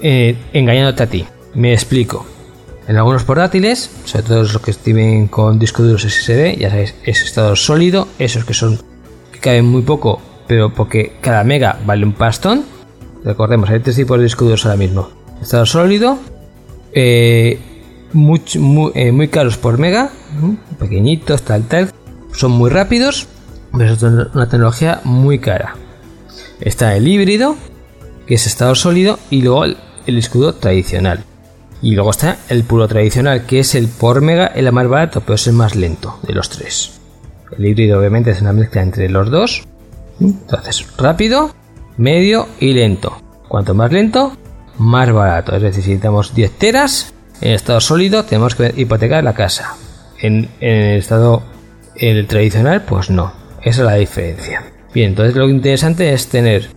eh, 0.00 0.36
engañándote 0.52 1.02
a 1.02 1.06
ti. 1.06 1.26
Me 1.54 1.72
explico. 1.72 2.26
En 2.88 2.96
algunos 2.96 3.24
portátiles, 3.24 3.90
sobre 4.04 4.24
todo 4.24 4.42
los 4.42 4.58
que 4.58 4.72
estén 4.72 5.28
con 5.28 5.58
discos 5.58 5.86
duros 5.86 6.02
SSD, 6.02 6.58
ya 6.58 6.70
sabéis, 6.70 6.94
es 7.04 7.22
estado 7.22 7.54
sólido, 7.56 8.08
esos 8.18 8.44
que 8.44 8.54
son 8.54 8.80
que 9.32 9.38
caben 9.38 9.66
muy 9.66 9.82
poco, 9.82 10.20
pero 10.48 10.74
porque 10.74 11.12
cada 11.20 11.44
mega 11.44 11.78
vale 11.86 12.04
un 12.04 12.12
pastón. 12.12 12.64
Recordemos, 13.24 13.70
hay 13.70 13.80
tres 13.80 13.96
tipos 13.96 14.18
de 14.18 14.24
discos 14.24 14.48
duros 14.48 14.66
ahora 14.66 14.76
mismo 14.76 15.22
estado 15.42 15.66
sólido, 15.66 16.18
eh, 16.92 17.58
muy, 18.12 18.40
muy, 18.58 19.28
caros 19.28 19.56
por 19.56 19.78
mega, 19.78 20.10
pequeñitos, 20.78 21.42
tal, 21.42 21.64
tal, 21.64 21.90
son 22.32 22.52
muy 22.52 22.70
rápidos, 22.70 23.26
es 23.80 24.02
una 24.02 24.48
tecnología 24.48 25.00
muy 25.04 25.38
cara. 25.38 25.76
Está 26.60 26.96
el 26.96 27.08
híbrido, 27.08 27.56
que 28.26 28.34
es 28.34 28.46
estado 28.46 28.74
sólido, 28.74 29.18
y 29.30 29.42
luego 29.42 29.64
el, 29.64 29.76
escudo 30.06 30.54
tradicional. 30.54 31.24
Y 31.80 31.94
luego 31.94 32.10
está 32.10 32.36
el 32.48 32.64
puro 32.64 32.86
tradicional, 32.86 33.46
que 33.46 33.60
es 33.60 33.74
el 33.74 33.88
por 33.88 34.20
mega, 34.20 34.46
el 34.46 34.70
más 34.72 34.86
barato, 34.88 35.20
pero 35.22 35.34
es 35.34 35.46
el 35.46 35.54
más 35.54 35.74
lento 35.74 36.18
de 36.22 36.34
los 36.34 36.48
tres. 36.50 37.00
El 37.56 37.66
híbrido 37.66 37.98
obviamente 37.98 38.30
es 38.30 38.40
una 38.40 38.52
mezcla 38.52 38.82
entre 38.82 39.08
los 39.08 39.30
dos. 39.30 39.64
Entonces, 40.20 40.86
rápido, 40.96 41.54
medio 41.96 42.48
y 42.60 42.72
lento. 42.74 43.16
Cuanto 43.48 43.74
más 43.74 43.90
lento, 43.90 44.36
más 44.78 45.10
barato. 45.12 45.56
Es 45.56 45.62
decir, 45.62 45.82
si 45.82 45.96
tenemos 45.96 46.34
10 46.34 46.52
teras 46.52 47.12
en 47.40 47.52
estado 47.52 47.80
sólido, 47.80 48.24
tenemos 48.24 48.54
que 48.54 48.72
hipotecar 48.76 49.24
la 49.24 49.34
casa. 49.34 49.74
En, 50.20 50.48
el 50.60 50.98
estado 50.98 51.42
el 51.96 52.26
tradicional, 52.26 52.82
pues 52.82 53.10
no. 53.10 53.41
Esa 53.62 53.82
es 53.82 53.86
la 53.86 53.94
diferencia. 53.94 54.62
Bien, 54.92 55.10
entonces 55.10 55.36
lo 55.36 55.48
interesante 55.48 56.12
es 56.12 56.28
tener 56.28 56.68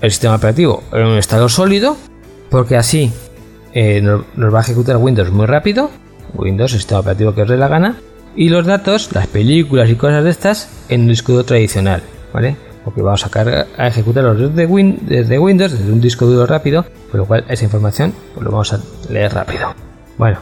el 0.00 0.10
sistema 0.10 0.36
operativo 0.36 0.82
en 0.92 1.06
un 1.06 1.18
estado 1.18 1.48
sólido, 1.48 1.96
porque 2.50 2.76
así 2.76 3.12
eh, 3.74 4.00
nos, 4.00 4.24
va 4.54 4.58
a 4.58 4.62
ejecutar 4.62 4.96
Windows 4.96 5.30
muy 5.30 5.46
rápido. 5.46 5.90
Windows, 6.34 6.72
el 6.72 6.78
sistema 6.78 7.00
operativo 7.00 7.34
que 7.34 7.42
os 7.42 7.48
dé 7.48 7.56
la 7.56 7.68
gana. 7.68 7.96
Y 8.34 8.48
los 8.48 8.66
datos, 8.66 9.10
las 9.12 9.26
películas 9.26 9.90
y 9.90 9.96
cosas 9.96 10.24
de 10.24 10.30
estas, 10.30 10.68
en 10.88 11.02
un 11.02 11.08
disco 11.08 11.32
duro 11.32 11.44
tradicional. 11.44 12.02
¿Vale? 12.32 12.56
porque 12.84 13.02
vamos 13.02 13.24
a, 13.26 13.28
cargar, 13.28 13.66
a 13.76 13.88
ejecutarlos 13.88 14.54
desde, 14.54 14.66
desde 15.02 15.38
Windows, 15.38 15.72
desde 15.72 15.92
un 15.92 16.00
disco 16.00 16.26
duro 16.26 16.46
rápido, 16.46 16.84
por 17.10 17.20
lo 17.20 17.26
cual 17.26 17.44
esa 17.48 17.64
información 17.64 18.14
pues 18.34 18.44
lo 18.44 18.50
vamos 18.50 18.72
a 18.72 18.80
leer 19.10 19.34
rápido. 19.34 19.74
Bueno, 20.18 20.38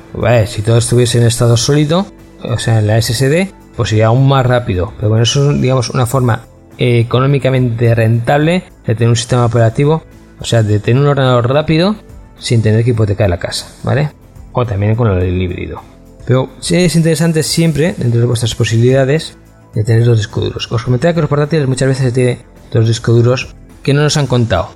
si 0.47 0.63
todo 0.63 0.79
estuviese 0.79 1.19
en 1.19 1.27
estado 1.27 1.57
sólido, 1.57 2.07
o 2.43 2.59
sea, 2.59 2.81
en 2.81 2.87
la 2.87 3.01
SSD, 3.01 3.49
pues 3.79 3.95
aún 4.03 4.27
más 4.27 4.45
rápido. 4.45 4.93
Pero 4.97 5.11
bueno, 5.11 5.23
eso 5.23 5.53
es, 5.53 5.61
digamos, 5.61 5.91
una 5.91 6.05
forma 6.05 6.43
económicamente 6.79 7.95
rentable 7.95 8.65
de 8.85 8.95
tener 8.97 9.09
un 9.09 9.15
sistema 9.15 9.47
operativo, 9.47 10.03
o 10.41 10.45
sea, 10.45 10.65
de 10.65 10.81
tener 10.81 11.01
un 11.01 11.07
ordenador 11.07 11.49
rápido 11.49 11.95
sin 12.41 12.61
tener 12.61 12.85
que 12.85 12.91
hipotecar 12.91 13.31
la 13.31 13.39
casa, 13.39 13.69
¿vale? 13.85 14.11
O 14.53 14.67
también 14.67 14.97
con 14.97 15.17
el 15.17 15.41
híbrido. 15.41 15.81
Pero 16.27 16.51
sí 16.59 16.75
es 16.75 16.97
interesante 16.97 17.45
siempre, 17.45 17.95
dentro 17.97 18.19
de 18.19 18.27
vuestras 18.27 18.57
posibilidades, 18.57 19.39
de 19.75 19.85
tener 19.85 20.05
los 20.05 20.19
discos 20.19 20.43
duros. 20.43 20.73
Os 20.73 20.83
comentaba 20.83 21.15
que 21.15 21.21
los 21.21 21.31
portátiles 21.31 21.69
muchas 21.69 21.87
veces 21.87 22.13
tienen 22.13 22.39
dos 22.73 22.89
discos 22.89 23.15
duros 23.15 23.55
que 23.85 23.95
no 23.95 24.03
nos 24.03 24.17
han 24.17 24.27
contado. 24.27 24.71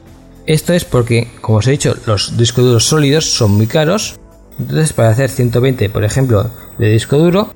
Esto 0.46 0.74
es 0.74 0.84
porque, 0.84 1.28
como 1.40 1.58
os 1.58 1.66
he 1.66 1.72
dicho, 1.72 1.96
los 2.06 2.36
discos 2.36 2.64
duros 2.64 2.84
sólidos 2.84 3.28
son 3.32 3.50
muy 3.50 3.66
caros. 3.66 4.20
Entonces, 4.60 4.92
para 4.92 5.08
hacer 5.08 5.28
120, 5.28 5.90
por 5.90 6.04
ejemplo, 6.04 6.50
de 6.78 6.88
disco 6.88 7.18
duro, 7.18 7.52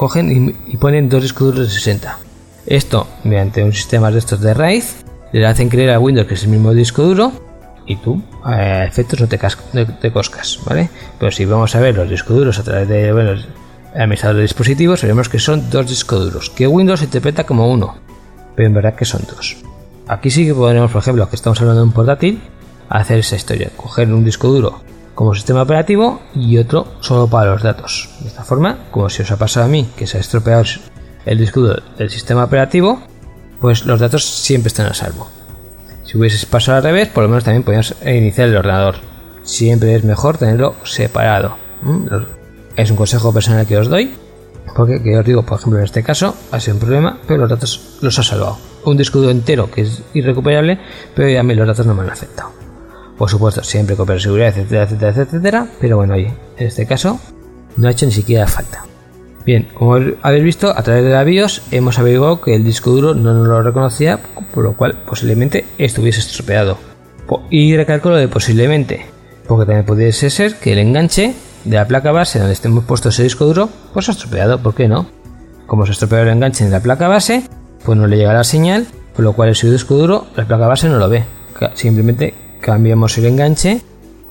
cogen 0.00 0.56
y, 0.66 0.76
ponen 0.78 1.10
dos 1.10 1.22
discos 1.22 1.48
duros 1.48 1.68
de 1.68 1.74
60. 1.74 2.18
Esto, 2.64 3.06
mediante 3.22 3.62
un 3.62 3.74
sistema 3.74 4.10
de 4.10 4.18
estos 4.18 4.40
de 4.40 4.54
RAID, 4.54 4.84
le 5.30 5.46
hacen 5.46 5.68
creer 5.68 5.90
a 5.90 6.00
Windows 6.00 6.26
que 6.26 6.32
es 6.32 6.44
el 6.44 6.48
mismo 6.48 6.72
disco 6.72 7.02
duro 7.02 7.32
y 7.84 7.96
tú, 7.96 8.22
a 8.42 8.84
efectos, 8.84 9.20
no 9.20 9.28
te, 9.28 10.10
coscas, 10.10 10.58
¿vale? 10.64 10.88
Pero 11.18 11.30
si 11.30 11.44
vamos 11.44 11.76
a 11.76 11.80
ver 11.80 11.96
los 11.96 12.08
discos 12.08 12.34
duros 12.34 12.58
a 12.58 12.62
través 12.62 12.88
de 12.88 13.12
bueno, 13.12 13.32
administrador 13.94 14.36
de 14.36 14.42
dispositivos, 14.42 15.02
veremos 15.02 15.28
que 15.28 15.38
son 15.38 15.68
dos 15.68 15.86
discos 15.86 16.24
duros, 16.24 16.48
que 16.48 16.66
Windows 16.66 17.02
interpreta 17.02 17.44
como 17.44 17.70
uno, 17.70 17.96
pero 18.56 18.68
en 18.68 18.74
verdad 18.74 18.94
que 18.94 19.04
son 19.04 19.20
dos. 19.28 19.58
Aquí 20.08 20.30
sí 20.30 20.46
que 20.46 20.54
podremos, 20.54 20.90
por 20.90 21.02
ejemplo, 21.02 21.28
que 21.28 21.36
estamos 21.36 21.60
hablando 21.60 21.82
de 21.82 21.88
un 21.88 21.92
portátil, 21.92 22.40
hacer 22.88 23.18
esa 23.18 23.36
historia, 23.36 23.70
coger 23.76 24.10
un 24.10 24.24
disco 24.24 24.48
duro 24.48 24.80
como 25.14 25.34
sistema 25.34 25.62
operativo 25.62 26.20
y 26.34 26.58
otro 26.58 26.86
solo 27.00 27.26
para 27.28 27.50
los 27.52 27.62
datos. 27.62 28.08
De 28.20 28.28
esta 28.28 28.44
forma, 28.44 28.78
como 28.90 29.10
si 29.10 29.22
os 29.22 29.30
ha 29.30 29.36
pasado 29.36 29.66
a 29.66 29.68
mí, 29.68 29.88
que 29.96 30.06
se 30.06 30.16
ha 30.16 30.20
estropeado 30.20 30.64
el 31.26 31.38
disco 31.38 31.62
del 31.98 32.10
sistema 32.10 32.44
operativo, 32.44 33.00
pues 33.60 33.84
los 33.84 34.00
datos 34.00 34.24
siempre 34.24 34.68
están 34.68 34.86
a 34.86 34.94
salvo. 34.94 35.28
Si 36.04 36.18
hubieses 36.18 36.46
pasado 36.46 36.78
al 36.78 36.84
revés, 36.84 37.08
por 37.08 37.22
lo 37.22 37.28
menos 37.28 37.44
también 37.44 37.62
podríamos 37.62 37.94
iniciar 38.04 38.48
el 38.48 38.56
ordenador. 38.56 38.96
Siempre 39.42 39.94
es 39.94 40.04
mejor 40.04 40.38
tenerlo 40.38 40.74
separado. 40.84 41.56
Es 42.76 42.90
un 42.90 42.96
consejo 42.96 43.32
personal 43.32 43.66
que 43.66 43.76
os 43.76 43.88
doy, 43.88 44.14
porque 44.74 45.02
que 45.02 45.18
os 45.18 45.24
digo, 45.24 45.42
por 45.42 45.58
ejemplo, 45.58 45.78
en 45.78 45.84
este 45.84 46.02
caso 46.02 46.34
ha 46.50 46.60
sido 46.60 46.74
un 46.74 46.80
problema, 46.80 47.18
pero 47.26 47.40
los 47.40 47.50
datos 47.50 47.98
los 48.00 48.18
ha 48.18 48.22
salvado. 48.22 48.58
Un 48.84 48.96
disco 48.96 49.28
entero 49.28 49.70
que 49.70 49.82
es 49.82 50.02
irrecuperable, 50.14 50.78
pero 51.14 51.28
ya 51.28 51.42
mí 51.42 51.54
los 51.54 51.66
datos 51.66 51.86
no 51.86 51.94
me 51.94 52.02
han 52.02 52.10
afectado. 52.10 52.59
Por 53.20 53.28
supuesto, 53.28 53.62
siempre 53.62 53.96
con 53.96 54.18
seguridad, 54.18 54.48
etcétera, 54.48 54.84
etcétera, 54.84 55.10
etcétera, 55.10 55.66
pero 55.78 55.98
bueno, 55.98 56.14
oye, 56.14 56.32
en 56.56 56.66
este 56.66 56.86
caso 56.86 57.20
no 57.76 57.86
ha 57.86 57.90
hecho 57.90 58.06
ni 58.06 58.12
siquiera 58.12 58.46
falta. 58.46 58.86
Bien, 59.44 59.68
como 59.74 59.96
habéis 60.22 60.42
visto, 60.42 60.70
a 60.70 60.82
través 60.82 61.04
de 61.04 61.10
la 61.10 61.22
BIOS 61.22 61.64
hemos 61.70 61.98
averiguado 61.98 62.40
que 62.40 62.54
el 62.54 62.64
disco 62.64 62.92
duro 62.92 63.14
no 63.14 63.34
nos 63.34 63.46
lo 63.46 63.60
reconocía, 63.60 64.20
por 64.54 64.64
lo 64.64 64.74
cual 64.74 65.02
posiblemente 65.06 65.66
estuviese 65.76 66.20
estropeado. 66.20 66.78
Y 67.50 67.76
recalco 67.76 68.08
lo 68.08 68.16
de 68.16 68.26
posiblemente, 68.28 69.04
porque 69.46 69.66
también 69.66 69.84
pudiese 69.84 70.30
ser 70.30 70.54
que 70.54 70.72
el 70.72 70.78
enganche 70.78 71.34
de 71.66 71.76
la 71.76 71.86
placa 71.86 72.12
base 72.12 72.38
donde 72.38 72.54
estemos 72.54 72.84
puesto 72.84 73.10
ese 73.10 73.24
disco 73.24 73.44
duro, 73.44 73.68
pues 73.92 74.08
ha 74.08 74.12
estropeado, 74.12 74.62
¿por 74.62 74.74
qué 74.74 74.88
no? 74.88 75.04
Como 75.66 75.84
se 75.84 75.90
ha 75.90 75.92
estropeado 75.92 76.24
el 76.24 76.30
enganche 76.30 76.64
en 76.64 76.70
la 76.70 76.80
placa 76.80 77.06
base, 77.06 77.42
pues 77.84 77.98
no 77.98 78.06
le 78.06 78.16
llega 78.16 78.32
la 78.32 78.44
señal, 78.44 78.86
por 79.14 79.26
lo 79.26 79.34
cual 79.34 79.50
el 79.50 79.72
disco 79.72 79.94
duro, 79.96 80.26
la 80.36 80.46
placa 80.46 80.66
base 80.66 80.88
no 80.88 80.98
lo 80.98 81.10
ve. 81.10 81.24
Simplemente 81.74 82.48
cambiamos 82.60 83.16
el 83.18 83.26
enganche 83.26 83.82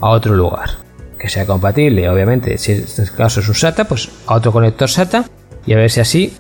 a 0.02 0.10
otro 0.10 0.36
lugar, 0.36 0.70
que 1.18 1.30
sea 1.30 1.46
compatible, 1.46 2.10
obviamente, 2.10 2.58
si 2.58 2.74
en 2.74 2.80
este 2.80 3.06
caso 3.16 3.40
es 3.40 3.48
un 3.48 3.56
SATA, 3.56 3.86
pues 3.86 4.10
a 4.28 4.36
otro 4.36 4.52
conector 4.52 4.90
SATA, 4.90 5.26
y 5.66 5.74
a 5.74 5.78
ver 5.78 5.90
si 5.90 6.00
así, 6.00 6.34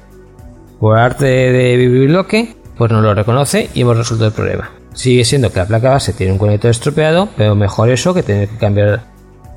por 0.79 0.97
arte 0.97 1.25
de 1.25 2.07
bloque, 2.07 2.55
pues 2.77 2.91
no 2.91 3.01
lo 3.01 3.13
reconoce 3.13 3.69
y 3.73 3.81
hemos 3.81 3.97
resuelto 3.97 4.25
el 4.25 4.31
problema. 4.31 4.71
Sigue 4.93 5.25
siendo 5.25 5.51
que 5.51 5.59
la 5.59 5.67
placa 5.67 5.89
base 5.89 6.13
tiene 6.13 6.33
un 6.33 6.39
conector 6.39 6.71
estropeado, 6.71 7.29
pero 7.35 7.55
mejor 7.55 7.89
eso 7.89 8.13
que 8.13 8.23
tener 8.23 8.47
que 8.47 8.57
cambiar 8.57 9.01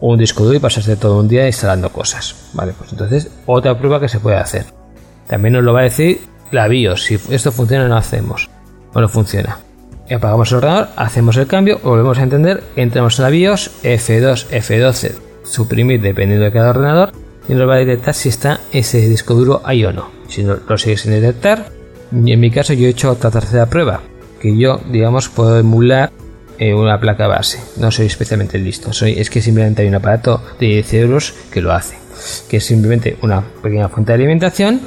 un 0.01 0.19
disco 0.19 0.43
duro 0.43 0.57
y 0.57 0.61
pasarse 0.61 0.97
todo 0.97 1.21
un 1.21 1.29
día 1.29 1.47
instalando 1.47 1.91
cosas. 1.91 2.51
Vale, 2.53 2.73
pues 2.77 2.93
entonces 2.93 3.31
otra 3.47 3.79
prueba 3.79 4.01
que 4.01 4.09
se 4.09 4.19
puede 4.19 4.37
hacer. 4.37 4.67
También 5.29 5.55
nos 5.55 5.63
lo 5.63 5.73
va 5.73 5.81
a 5.81 5.85
decir 5.85 6.21
la 6.51 6.67
BIOS, 6.69 7.05
si 7.05 7.19
esto 7.31 7.53
funciona 7.53 7.89
no 7.89 7.97
hacemos, 7.97 8.51
o 8.93 9.01
no 9.01 9.09
funciona. 9.09 9.59
Apagamos 10.13 10.51
el 10.51 10.59
ordenador, 10.59 10.89
hacemos 10.97 11.37
el 11.37 11.47
cambio, 11.47 11.81
volvemos 11.83 12.19
a 12.19 12.23
entender, 12.23 12.63
entramos 12.77 13.19
en 13.19 13.23
la 13.25 13.31
BIOS, 13.31 13.71
F2, 13.83 14.49
F12, 14.51 15.13
suprimir 15.45 16.01
dependiendo 16.01 16.45
de 16.45 16.53
cada 16.53 16.71
ordenador, 16.71 17.13
y 17.49 17.55
nos 17.55 17.69
va 17.69 17.75
a 17.75 17.79
detectar 17.79 18.15
si 18.15 18.29
está 18.29 18.61
ese 18.73 19.09
disco 19.09 19.35
duro 19.35 19.63
ahí 19.65 19.85
o 19.85 19.93
no. 19.93 20.11
Si 20.29 20.43
no 20.43 20.57
lo 20.69 20.79
sigue 20.79 20.97
sin 20.97 21.13
detectar, 21.13 21.67
y 22.13 22.33
en 22.33 22.41
mi 22.41 22.51
caso 22.51 22.73
yo 22.73 22.87
he 22.87 22.91
hecho 22.91 23.11
otra 23.11 23.31
tercera 23.31 23.67
prueba, 23.67 24.01
porque 24.35 24.57
yo, 24.57 24.81
digamos, 24.91 25.29
puedo 25.29 25.59
emular 25.59 26.11
eh, 26.59 26.75
una 26.75 27.01
placa 27.01 27.27
base. 27.27 27.61
No 27.77 27.91
soy 27.91 28.07
especialmente 28.07 28.59
listo. 28.59 28.93
Soy, 28.93 29.19
es 29.19 29.31
que 29.31 29.41
simplemente 29.41 29.83
hay 29.83 29.89
un 29.89 29.95
aparato 29.95 30.43
de 30.61 30.67
10 30.67 30.95
euros 30.95 31.35
que 31.51 31.61
lo 31.61 31.73
hace. 31.73 31.97
Que 32.49 32.59
es 32.59 32.65
simplemente 32.65 33.17
una 33.23 33.43
pequeña 33.63 33.89
fuente 33.89 34.13
de 34.13 34.17
alimentación 34.17 34.81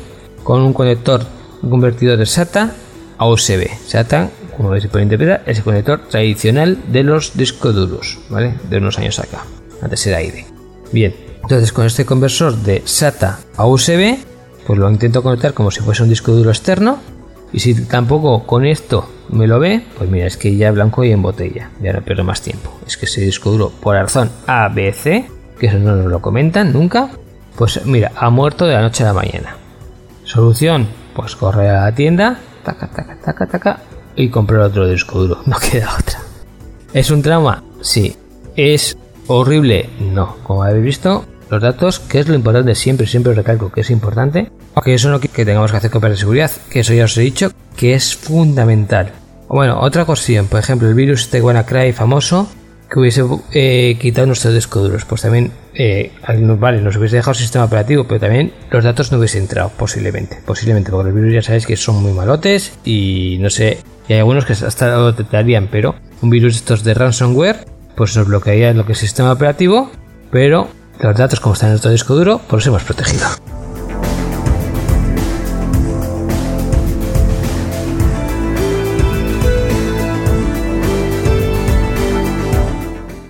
con 0.44 0.62
un 0.62 0.74
conector 0.74 1.22
un 1.66 1.70
convertidor 1.72 2.18
de 2.18 2.26
SATA 2.26 2.72
a 3.18 3.28
USB. 3.28 3.68
SATA, 3.88 4.30
como 4.56 4.80
se 4.80 4.90
puede 4.90 5.04
interpretar, 5.04 5.44
es 5.46 5.58
el 5.58 5.64
conector 5.64 6.08
tradicional 6.10 6.78
de 6.92 7.04
los 7.04 7.36
discos 7.36 7.76
duros, 7.76 8.20
¿vale? 8.30 8.56
De 8.70 8.78
unos 8.78 8.98
años 8.98 9.20
acá. 9.20 9.44
Antes 9.82 10.06
era 10.08 10.22
ID. 10.22 10.46
Bien, 10.92 11.14
entonces 11.42 11.72
con 11.74 11.86
este 11.86 12.06
conversor 12.06 12.56
de 12.56 12.82
SATA 12.86 13.40
a 13.58 13.66
USB, 13.66 14.18
pues 14.66 14.80
lo 14.80 14.90
intento 14.90 15.22
conectar 15.22 15.54
como 15.54 15.72
si 15.72 15.82
fuese 15.82 16.04
un 16.04 16.10
disco 16.10 16.32
duro 16.32 16.50
externo. 16.50 17.00
Y 17.54 17.60
si 17.60 17.86
tampoco 17.86 18.46
con 18.46 18.66
esto 18.66 19.08
me 19.30 19.48
lo 19.48 19.60
ve, 19.60 19.86
pues 19.98 20.10
mira, 20.10 20.26
es 20.26 20.38
que 20.38 20.56
ya 20.58 20.72
blanco 20.72 21.04
y 21.04 21.12
en 21.12 21.22
botella. 21.22 21.70
Ya 21.82 21.94
no 21.94 22.02
pierdo 22.02 22.24
más 22.24 22.42
tiempo. 22.42 22.78
Es 22.86 22.98
que 22.98 23.06
ese 23.06 23.22
disco 23.22 23.52
duro, 23.52 23.72
por 23.82 23.96
razón 23.96 24.30
ABC, 24.48 25.30
que 25.60 25.68
eso 25.68 25.78
no 25.78 25.96
nos 25.96 26.08
lo 26.08 26.22
comentan 26.22 26.74
nunca, 26.74 27.12
pues 27.56 27.86
mira, 27.86 28.12
ha 28.16 28.30
muerto 28.30 28.66
de 28.66 28.74
la 28.74 28.82
noche 28.82 29.04
a 29.04 29.08
la 29.08 29.14
mañana. 29.14 29.56
Solución, 30.24 30.88
pues 31.16 31.36
corre 31.36 31.70
a 31.70 31.86
la 31.86 31.96
tienda, 31.96 32.40
taca, 32.64 32.88
taca, 32.88 33.18
taca, 33.24 33.46
taca, 33.46 33.80
y 34.16 34.30
comprar 34.30 34.62
otro 34.62 34.88
disco 34.88 35.20
duro. 35.20 35.42
No 35.46 35.58
queda 35.60 35.96
otra. 36.00 36.20
¿Es 36.94 37.12
un 37.12 37.22
trauma? 37.22 37.64
Sí. 37.82 38.16
¿Es 38.56 38.98
horrible? 39.28 39.90
No. 40.00 40.38
Como 40.44 40.64
habéis 40.64 40.84
visto, 40.84 41.26
los 41.50 41.62
datos, 41.62 42.00
que 42.00 42.20
es 42.20 42.28
lo 42.28 42.36
importante, 42.36 42.76
siempre, 42.76 43.08
siempre 43.08 43.34
recalco 43.34 43.72
que 43.72 43.82
es 43.82 43.92
importante, 43.92 44.52
aunque 44.74 44.94
eso 44.94 45.10
no 45.10 45.20
que 45.20 45.46
tengamos 45.46 45.72
que 45.72 45.78
hacer 45.78 45.92
copias 45.92 46.14
de 46.14 46.18
seguridad, 46.18 46.52
que 46.70 46.80
eso 46.80 46.94
ya 46.94 47.06
os 47.06 47.18
he 47.18 47.22
dicho, 47.22 47.52
que 47.76 47.94
es 47.94 48.16
fundamental. 48.16 49.12
Bueno, 49.48 49.80
otra 49.80 50.06
cuestión, 50.06 50.48
por 50.48 50.60
ejemplo, 50.60 50.88
el 50.88 50.96
virus 50.96 51.30
de 51.30 51.42
WannaCry 51.42 51.94
famoso, 51.94 52.48
que 52.90 53.00
hubiese 53.00 53.24
eh, 53.52 53.98
quitado 54.00 54.28
nuestros 54.28 54.54
discos 54.54 54.84
duros, 54.84 55.06
pues 55.06 55.22
también, 55.22 55.52
eh, 55.74 56.12
vale, 56.58 56.82
nos 56.82 56.96
hubiese 56.98 57.18
dejado 57.18 57.32
el 57.34 57.38
sistema 57.38 57.66
operativo, 57.66 58.06
pero 58.08 58.20
también 58.20 58.54
los 58.72 58.84
datos 58.84 59.12
no 59.12 59.18
hubiesen 59.18 59.44
entrado, 59.44 59.72
posiblemente, 59.78 60.40
posiblemente, 60.46 60.92
porque 60.92 61.12
los 61.12 61.16
virus 61.16 61.34
ya 61.34 61.42
sabéis 61.42 61.66
que 61.66 61.78
son 61.78 62.02
muy 62.02 62.14
malotes 62.14 62.74
y 62.84 63.38
no 63.40 63.50
sé, 63.50 63.80
y 64.08 64.14
hay 64.14 64.20
algunos 64.20 64.46
que 64.46 64.54
hasta 64.54 64.96
lo 64.96 65.12
detectarían, 65.12 65.68
pero 65.72 65.96
un 66.22 66.30
virus 66.30 66.56
estos 66.56 66.84
de 66.84 66.94
ransomware, 66.94 67.66
pues 67.96 68.16
nos 68.16 68.28
bloquearía 68.28 68.74
lo 68.74 68.86
que 68.86 68.94
es 68.94 69.02
el 69.02 69.08
sistema 69.08 69.32
operativo, 69.32 69.90
pero 70.32 70.68
los 71.00 71.16
datos 71.16 71.40
como 71.40 71.54
están 71.54 71.68
en 71.68 71.74
nuestro 71.74 71.92
disco 71.92 72.16
duro, 72.16 72.42
pues 72.48 72.66
los 72.66 72.68
hemos 72.68 72.84
protegido. 72.84 73.28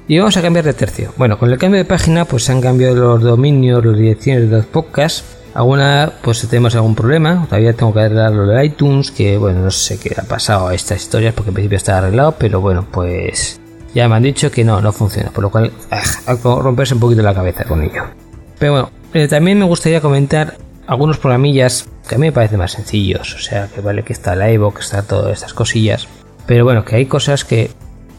Y 0.08 0.20
vamos 0.20 0.38
a 0.38 0.42
cambiar 0.44 0.66
de 0.66 0.74
tercio. 0.74 1.14
Bueno, 1.18 1.40
con 1.40 1.50
el 1.50 1.58
cambio 1.58 1.80
de 1.80 1.86
página, 1.86 2.26
pues 2.26 2.44
se 2.44 2.52
han 2.52 2.62
cambiado 2.62 2.96
los 2.96 3.24
dominios, 3.24 3.84
las 3.84 3.98
direcciones 3.98 4.52
de 4.52 4.58
los 4.58 4.66
podcasts. 4.68 5.24
Alguna, 5.56 6.12
pues 6.22 6.46
tenemos 6.50 6.76
algún 6.76 6.96
problema. 6.96 7.46
Todavía 7.46 7.72
tengo 7.72 7.94
que 7.94 8.02
arreglarlo 8.02 8.46
de 8.46 8.66
iTunes, 8.66 9.10
que 9.10 9.38
bueno, 9.38 9.62
no 9.62 9.72
sé 9.72 9.98
qué 9.98 10.14
ha 10.18 10.24
pasado 10.24 10.68
a 10.68 10.76
estas 10.76 11.02
historias, 11.02 11.34
porque 11.34 11.52
en 11.52 11.54
principio 11.54 11.78
está 11.78 11.98
arreglado, 11.98 12.34
pero 12.34 12.60
bueno, 12.60 12.86
pues 12.92 13.62
ya 13.94 14.10
me 14.10 14.16
han 14.16 14.24
dicho 14.24 14.52
que 14.52 14.66
no, 14.66 14.82
no 14.82 14.92
funciona. 14.92 15.32
Por 15.32 15.46
lo 15.46 15.50
cual, 15.50 15.72
ah, 15.92 16.04
hay 16.26 16.38
romperse 16.44 16.94
un 16.94 17.00
poquito 17.00 17.22
la 17.22 17.34
cabeza 17.34 17.64
con 17.64 17.82
ello. 17.82 18.04
Pero 18.60 18.74
bueno, 18.74 18.92
eh, 19.14 19.30
también 19.30 19.58
me 19.58 19.64
gustaría 19.64 20.02
comentar 20.02 20.58
algunos 20.88 21.20
programillas 21.20 21.88
que 22.06 22.16
a 22.16 22.18
mí 22.18 22.28
me 22.28 22.34
parecen 22.34 22.60
más 22.60 22.74
sencillos. 22.74 23.34
O 23.36 23.40
sea, 23.40 23.70
que 23.74 23.80
vale 23.80 24.04
que 24.04 24.12
está 24.12 24.36
la 24.36 24.50
Evo, 24.50 24.74
que 24.74 24.82
está 24.82 25.04
todas 25.04 25.32
estas 25.32 25.54
cosillas. 25.54 26.10
Pero 26.46 26.66
bueno, 26.66 26.84
que 26.84 26.98
hay 26.98 27.06
cosas 27.06 27.46
que 27.46 27.72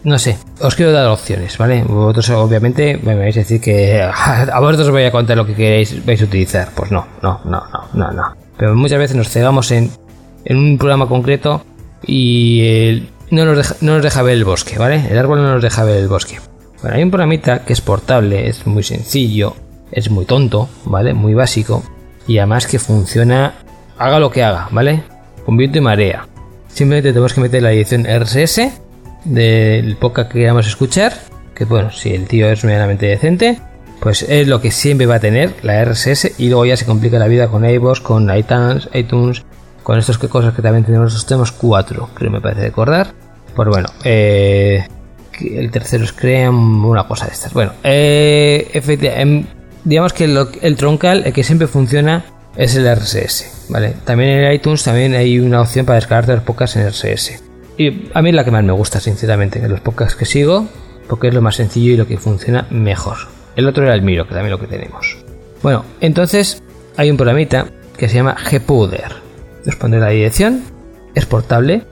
no 0.04 0.18
sé, 0.18 0.38
os 0.60 0.74
quiero 0.74 0.92
dar 0.92 1.06
opciones, 1.08 1.58
¿vale? 1.58 1.82
Vosotros 1.82 2.30
obviamente 2.30 2.98
me 3.02 3.14
vais 3.14 3.36
a 3.36 3.40
decir 3.40 3.60
que 3.60 4.02
a 4.02 4.60
vosotros 4.60 4.86
os 4.86 4.92
voy 4.92 5.04
a 5.04 5.10
contar 5.10 5.36
lo 5.36 5.46
que 5.46 5.54
queréis 5.54 6.04
vais 6.04 6.20
a 6.20 6.24
utilizar. 6.24 6.68
Pues 6.74 6.90
no, 6.90 7.06
no, 7.22 7.40
no, 7.44 7.62
no, 7.72 7.88
no, 7.92 8.12
no. 8.12 8.36
Pero 8.56 8.74
muchas 8.74 8.98
veces 8.98 9.16
nos 9.16 9.28
cegamos 9.28 9.70
en, 9.70 9.90
en 10.44 10.56
un 10.56 10.78
programa 10.78 11.06
concreto 11.08 11.64
y 12.06 13.08
no, 13.30 13.44
nos 13.44 13.56
deja, 13.56 13.76
no 13.80 13.94
nos 13.94 14.02
deja 14.02 14.22
ver 14.22 14.34
el 14.34 14.44
bosque, 14.44 14.78
¿vale? 14.78 15.06
El 15.10 15.18
árbol 15.18 15.42
no 15.42 15.52
nos 15.54 15.62
deja 15.62 15.84
ver 15.84 15.96
el 15.96 16.08
bosque. 16.08 16.38
Bueno, 16.82 16.96
hay 16.96 17.02
un 17.02 17.10
programita 17.10 17.64
que 17.64 17.72
es 17.72 17.80
portable, 17.80 18.48
es 18.48 18.66
muy 18.66 18.82
sencillo, 18.82 19.56
es 19.90 20.10
muy 20.10 20.24
tonto, 20.24 20.68
¿vale? 20.84 21.14
Muy 21.14 21.34
básico 21.34 21.82
y 22.26 22.38
además 22.38 22.66
que 22.66 22.78
funciona, 22.78 23.54
haga 23.98 24.18
lo 24.18 24.30
que 24.30 24.42
haga, 24.42 24.68
¿vale? 24.70 25.02
Con 25.44 25.56
viento 25.56 25.78
y 25.78 25.80
marea. 25.80 26.26
Simplemente 26.68 27.10
tenemos 27.12 27.32
que 27.32 27.40
meter 27.40 27.62
la 27.62 27.72
edición 27.72 28.04
RSS 28.04 28.85
del 29.26 29.96
podcast 29.96 30.30
que 30.30 30.40
queramos 30.40 30.66
escuchar, 30.66 31.12
que 31.54 31.64
bueno, 31.64 31.90
si 31.90 32.14
el 32.14 32.26
tío 32.26 32.48
es 32.48 32.64
medianamente 32.64 33.06
decente, 33.06 33.58
pues 34.00 34.22
es 34.22 34.46
lo 34.46 34.60
que 34.60 34.70
siempre 34.70 35.06
va 35.06 35.16
a 35.16 35.20
tener 35.20 35.54
la 35.62 35.84
RSS 35.84 36.38
y 36.38 36.48
luego 36.48 36.66
ya 36.66 36.76
se 36.76 36.86
complica 36.86 37.18
la 37.18 37.28
vida 37.28 37.48
con 37.48 37.68
iVoox, 37.68 38.00
con 38.00 38.34
iTunes, 38.34 38.88
iTunes, 38.94 39.44
con 39.82 39.98
estas 39.98 40.18
cosas 40.18 40.54
que 40.54 40.62
también 40.62 40.84
tenemos, 40.84 41.06
nosotros 41.06 41.26
tenemos 41.26 41.52
cuatro, 41.52 42.10
creo 42.14 42.30
me 42.30 42.40
parece 42.40 42.62
recordar. 42.62 43.12
Pues 43.54 43.68
bueno, 43.68 43.88
eh, 44.04 44.86
el 45.40 45.70
tercero 45.70 46.04
es 46.04 46.12
Cream, 46.12 46.84
una 46.84 47.04
cosa 47.04 47.26
de 47.26 47.32
estas. 47.32 47.52
Bueno, 47.52 47.72
eh, 47.82 48.70
efectivamente, 48.74 49.22
em, 49.22 49.46
digamos 49.84 50.12
que 50.12 50.24
el 50.24 50.76
troncal, 50.76 51.22
el 51.24 51.32
que 51.32 51.42
siempre 51.42 51.66
funciona, 51.66 52.24
es 52.56 52.74
el 52.74 52.86
RSS, 52.86 53.66
¿vale? 53.68 53.94
También 54.04 54.30
en 54.30 54.52
iTunes 54.52 54.82
también 54.82 55.14
hay 55.14 55.38
una 55.38 55.60
opción 55.60 55.86
para 55.86 55.96
descargarte 55.96 56.32
los 56.34 56.42
podcasts 56.42 56.76
en 56.76 56.86
RSS. 56.88 57.45
Y 57.76 58.10
a 58.14 58.22
mí 58.22 58.30
es 58.30 58.34
la 58.34 58.44
que 58.44 58.50
más 58.50 58.64
me 58.64 58.72
gusta, 58.72 59.00
sinceramente, 59.00 59.60
de 59.60 59.68
los 59.68 59.80
podcasts 59.80 60.16
que 60.16 60.24
sigo, 60.24 60.66
porque 61.08 61.28
es 61.28 61.34
lo 61.34 61.42
más 61.42 61.56
sencillo 61.56 61.92
y 61.92 61.96
lo 61.96 62.06
que 62.06 62.18
funciona 62.18 62.66
mejor. 62.70 63.16
El 63.54 63.66
otro 63.66 63.84
era 63.84 63.94
el 63.94 64.02
Miro, 64.02 64.26
que 64.26 64.34
también 64.34 64.50
lo 64.50 64.60
que 64.60 64.66
tenemos. 64.66 65.18
Bueno, 65.62 65.84
entonces 66.00 66.62
hay 66.96 67.10
un 67.10 67.16
programita 67.16 67.66
que 67.96 68.08
se 68.08 68.16
llama 68.16 68.36
Gpowder. 68.50 69.12
Os 69.66 69.76
pondré 69.76 70.00
la 70.00 70.10
dirección, 70.10 70.62
es 71.14 71.26
portable, 71.26 71.84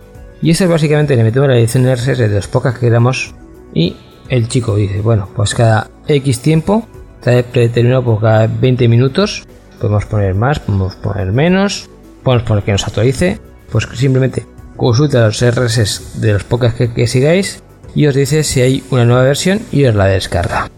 y 0.43 0.51
ese 0.51 0.67
básicamente 0.67 1.17
le 1.17 1.25
metemos 1.25 1.49
la 1.49 1.57
edición 1.57 1.91
RSS 1.91 2.19
de 2.19 2.29
los 2.29 2.49
podcasts 2.49 2.79
que 2.79 2.87
queramos 2.87 3.35
y 3.73 3.97
el 4.29 4.49
chico 4.49 4.77
dice, 4.77 5.01
bueno, 5.01 5.29
pues 5.35 5.55
cada 5.55 5.91
X 6.07 6.41
tiempo, 6.41 6.87
está 7.19 7.43
predeterminado 7.43 8.05
por 8.05 8.21
cada 8.21 8.47
20 8.47 8.89
minutos, 8.89 9.47
podemos 9.81 10.05
poner 10.07 10.35
más, 10.35 10.61
podemos 10.61 10.97
poner 10.97 11.33
menos, 11.33 11.89
podemos 12.23 12.47
poner 12.47 12.65
que 12.65 12.73
nos 12.73 12.87
actualice, 12.87 13.39
pues 13.71 13.89
simplemente 13.95 14.47
consulta 14.77 15.27
los 15.27 15.45
RSS 15.45 16.21
de 16.21 16.33
los 16.33 16.45
podcasts 16.45 16.91
que, 16.95 17.07
sigáis 17.07 17.63
y 17.95 18.07
os 18.07 18.15
dice 18.15 18.43
si 18.43 18.61
hay 18.61 18.83
una 18.91 19.05
nueva 19.05 19.23
versión 19.23 19.61
y 19.73 19.85
os 19.85 19.95
la 19.95 20.07
descarga. 20.07 20.71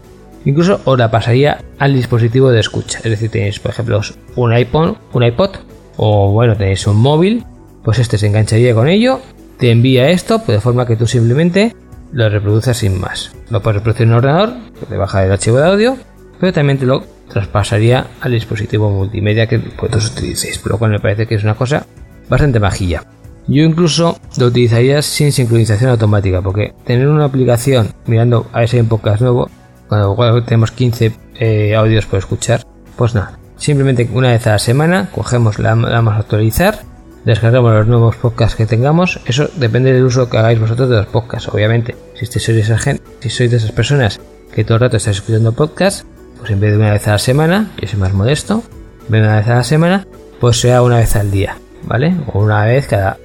Incluso 0.45 0.79
os 0.85 0.97
la 0.97 1.11
pasaría 1.11 1.63
al 1.79 1.93
dispositivo 1.93 2.51
de 2.51 2.59
escucha. 2.59 2.99
Es 2.99 3.09
decir, 3.09 3.29
tenéis, 3.29 3.59
por 3.59 3.71
ejemplo, 3.71 4.01
un 4.35 4.55
iPod, 4.55 4.95
un 5.13 5.23
iPod 5.23 5.51
o 5.97 6.31
bueno, 6.31 6.55
tenéis 6.55 6.85
un 6.87 6.97
móvil, 6.97 7.43
pues 7.83 7.99
este 7.99 8.17
se 8.17 8.27
engancharía 8.27 8.73
con 8.73 8.87
ello, 8.87 9.19
te 9.57 9.71
envía 9.71 10.09
esto, 10.09 10.39
pues 10.39 10.57
de 10.57 10.61
forma 10.61 10.85
que 10.85 10.95
tú 10.95 11.07
simplemente 11.07 11.75
lo 12.13 12.29
reproduces 12.29 12.77
sin 12.77 12.99
más. 12.99 13.31
Lo 13.49 13.61
puedes 13.61 13.77
reproducir 13.77 14.03
en 14.03 14.11
un 14.11 14.17
ordenador, 14.17 14.53
que 14.79 14.85
te 14.85 14.97
baja 14.97 15.25
el 15.25 15.31
archivo 15.31 15.57
de 15.57 15.65
audio, 15.65 15.97
pero 16.39 16.53
también 16.53 16.77
te 16.77 16.85
lo 16.85 17.03
traspasaría 17.29 18.07
al 18.21 18.31
dispositivo 18.31 18.89
multimedia 18.89 19.47
que 19.47 19.57
vosotros 19.57 20.11
utilicéis, 20.11 20.59
por 20.59 20.73
lo 20.73 20.77
cual 20.77 20.91
me 20.91 20.99
parece 20.99 21.27
que 21.27 21.35
es 21.35 21.43
una 21.43 21.55
cosa 21.55 21.85
bastante 22.29 22.59
majilla. 22.59 23.03
Yo 23.47 23.63
incluso 23.63 24.19
lo 24.37 24.47
utilizaría 24.47 25.01
sin 25.01 25.31
sincronización 25.31 25.91
automática, 25.91 26.41
porque 26.41 26.73
tener 26.83 27.07
una 27.07 27.25
aplicación 27.25 27.93
mirando 28.05 28.47
a 28.51 28.63
ese 28.63 28.83
podcast 28.83 29.21
nuevo, 29.21 29.49
cuando 29.87 30.43
tenemos 30.43 30.71
15 30.71 31.13
eh, 31.35 31.75
audios 31.75 32.05
por 32.05 32.19
escuchar, 32.19 32.65
pues 32.97 33.15
nada. 33.15 33.39
Simplemente 33.55 34.07
una 34.13 34.31
vez 34.31 34.45
a 34.47 34.51
la 34.51 34.59
semana 34.59 35.09
cogemos, 35.11 35.59
la, 35.59 35.75
vamos 35.75 36.15
a 36.15 36.17
actualizar, 36.17 36.81
descargamos 37.23 37.73
los 37.73 37.87
nuevos 37.87 38.17
podcasts 38.17 38.55
que 38.55 38.65
tengamos. 38.65 39.19
Eso 39.25 39.49
depende 39.55 39.93
del 39.93 40.03
uso 40.03 40.29
que 40.29 40.37
hagáis 40.37 40.59
vosotros 40.59 40.89
de 40.89 40.97
los 40.97 41.07
podcasts, 41.07 41.49
obviamente. 41.49 41.95
Si 42.15 42.25
sois 42.25 42.49
esa 42.49 42.77
gente, 42.77 43.03
si 43.21 43.29
sois 43.29 43.49
de 43.49 43.57
esas 43.57 43.71
personas 43.71 44.19
que 44.53 44.63
todo 44.63 44.75
el 44.75 44.81
rato 44.81 44.97
estáis 44.97 45.17
escuchando 45.17 45.53
podcasts, 45.53 46.05
pues 46.39 46.51
en 46.51 46.59
vez 46.59 46.71
de 46.71 46.77
una 46.77 46.91
vez 46.91 47.07
a 47.07 47.11
la 47.11 47.19
semana, 47.19 47.71
yo 47.81 47.87
soy 47.87 47.99
más 47.99 48.13
modesto, 48.13 48.61
una 49.09 49.37
vez 49.37 49.47
a 49.47 49.55
la 49.55 49.63
semana, 49.63 50.07
pues 50.39 50.59
sea 50.59 50.81
una 50.81 50.97
vez 50.97 51.15
al 51.15 51.31
día, 51.31 51.57
¿vale? 51.83 52.13
O 52.33 52.39
una 52.39 52.65
vez 52.65 52.87
cada 52.87 53.17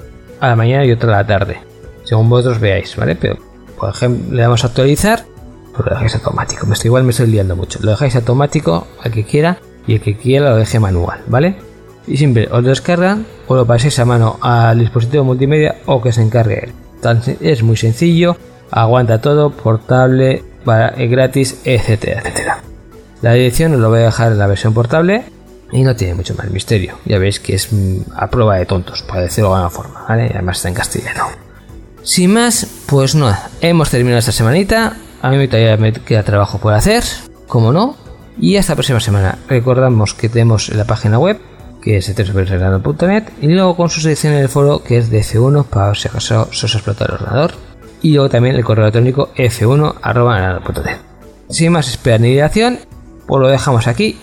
a 0.43 0.49
la 0.49 0.57
mañana 0.57 0.85
y 0.85 0.91
otra 0.91 1.15
a 1.15 1.23
la 1.23 1.27
tarde, 1.27 1.59
según 2.03 2.29
vosotros 2.29 2.59
veáis, 2.59 2.97
¿vale? 2.97 3.15
Pero, 3.15 3.39
por 3.79 3.91
ejemplo, 3.91 4.35
le 4.35 4.43
damos 4.43 4.65
a 4.65 4.67
actualizar, 4.67 5.25
pues 5.73 5.87
lo 5.87 5.93
dejáis 5.93 6.17
automático. 6.17 6.67
Me 6.67 6.75
estoy, 6.75 6.89
igual 6.89 7.05
me 7.05 7.11
estoy 7.11 7.29
liando 7.29 7.55
mucho. 7.55 7.79
Lo 7.81 7.93
dejáis 7.93 8.17
automático 8.17 8.89
al 9.05 9.13
que 9.13 9.25
quiera 9.25 9.59
y 9.87 9.95
el 9.95 10.01
que 10.01 10.17
quiera 10.17 10.51
lo 10.51 10.57
deje 10.57 10.81
manual, 10.81 11.21
¿vale? 11.29 11.55
Y 12.09 12.17
siempre 12.17 12.49
os 12.51 12.65
descargan 12.65 13.25
o 13.47 13.55
lo 13.55 13.67
paséis 13.67 14.01
a 14.01 14.05
mano 14.05 14.39
al 14.41 14.81
dispositivo 14.81 15.23
multimedia 15.23 15.77
o 15.87 16.03
que 16.03 16.11
se 16.11 16.23
encargue 16.23 16.65
él. 16.65 16.73
es 17.41 17.63
muy 17.63 17.77
sencillo, 17.77 18.37
aguanta 18.73 19.21
todo, 19.21 19.51
portable, 19.51 20.43
gratis, 20.65 21.61
etcétera, 21.65 22.21
etcétera. 22.21 22.59
La 23.21 23.35
dirección 23.35 23.75
os 23.75 23.81
lo 23.81 23.91
voy 23.91 24.01
a 24.01 24.07
dejar 24.07 24.33
en 24.33 24.39
la 24.39 24.49
versión 24.49 24.75
portable 24.75 25.23
y 25.73 25.83
no 25.83 25.97
tiene 25.97 26.15
mucho 26.15 26.35
más 26.35 26.51
misterio. 26.51 26.99
Ya 27.07 27.19
veis 27.19 27.41
que 27.41 27.55
es 27.55 27.73
mm, 27.73 28.03
a 28.15 28.29
prueba 28.29 28.57
de 28.57 28.67
tontos, 28.67 29.03
para 29.03 29.23
decirlo 29.23 29.51
de 29.51 29.57
alguna 29.57 29.71
forma, 29.71 30.05
¿vale? 30.09 30.31
Además 30.33 30.59
está 30.59 30.69
en 30.69 30.75
castellano. 30.75 31.25
Sin 32.03 32.35
más, 32.35 32.67
pues 32.87 33.15
nada, 33.15 33.51
hemos 33.61 33.91
terminado 33.91 34.19
esta 34.19 34.33
semanita. 34.33 34.97
A 35.23 35.31
mí 35.31 35.49
todavía 35.49 35.77
me 35.77 35.93
queda 35.93 36.23
trabajo 36.23 36.59
por 36.59 36.75
hacer, 36.75 37.03
como 37.49 37.73
no. 37.73 37.97
Y 38.39 38.57
hasta 38.57 38.73
la 38.73 38.77
próxima 38.77 39.01
semana. 39.01 39.39
Recordamos 39.49 40.15
que 40.15 40.29
tenemos 40.29 40.69
la 40.71 40.85
página 40.85 41.19
web, 41.19 41.39
que 41.81 41.97
es 41.97 42.15
www.reglando.net, 42.15 43.25
y 43.41 43.49
luego 43.49 43.77
con 43.77 43.89
su 43.89 44.01
sección 44.01 44.35
en 44.35 44.41
el 44.41 44.49
foro, 44.49 44.83
que 44.83 44.99
es 44.99 45.11
de 45.11 45.21
F1, 45.21 45.65
para 45.65 45.95
si 45.95 46.09
acaso 46.09 46.49
se 46.53 46.67
os 46.67 46.75
explota 46.75 47.05
el 47.05 47.13
ordenador. 47.13 47.53
Y 48.03 48.15
luego 48.15 48.29
también 48.29 48.57
el 48.57 48.65
correo 48.65 48.85
electrónico 48.85 49.31
f1.net. 49.37 50.99
Sin 51.49 51.73
más 51.73 51.89
espera 51.89 52.19
ni 52.19 52.31
dilación, 52.31 52.81
pues 53.27 53.41
lo 53.41 53.49
dejamos 53.49 53.87
aquí 53.87 54.19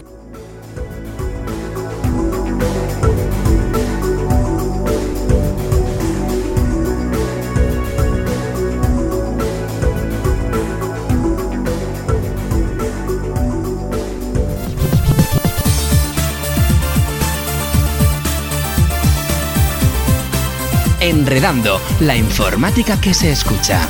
Enredando, 21.29 21.79
la 21.99 22.15
informática 22.15 22.99
que 22.99 23.13
se 23.13 23.31
escucha. 23.31 23.87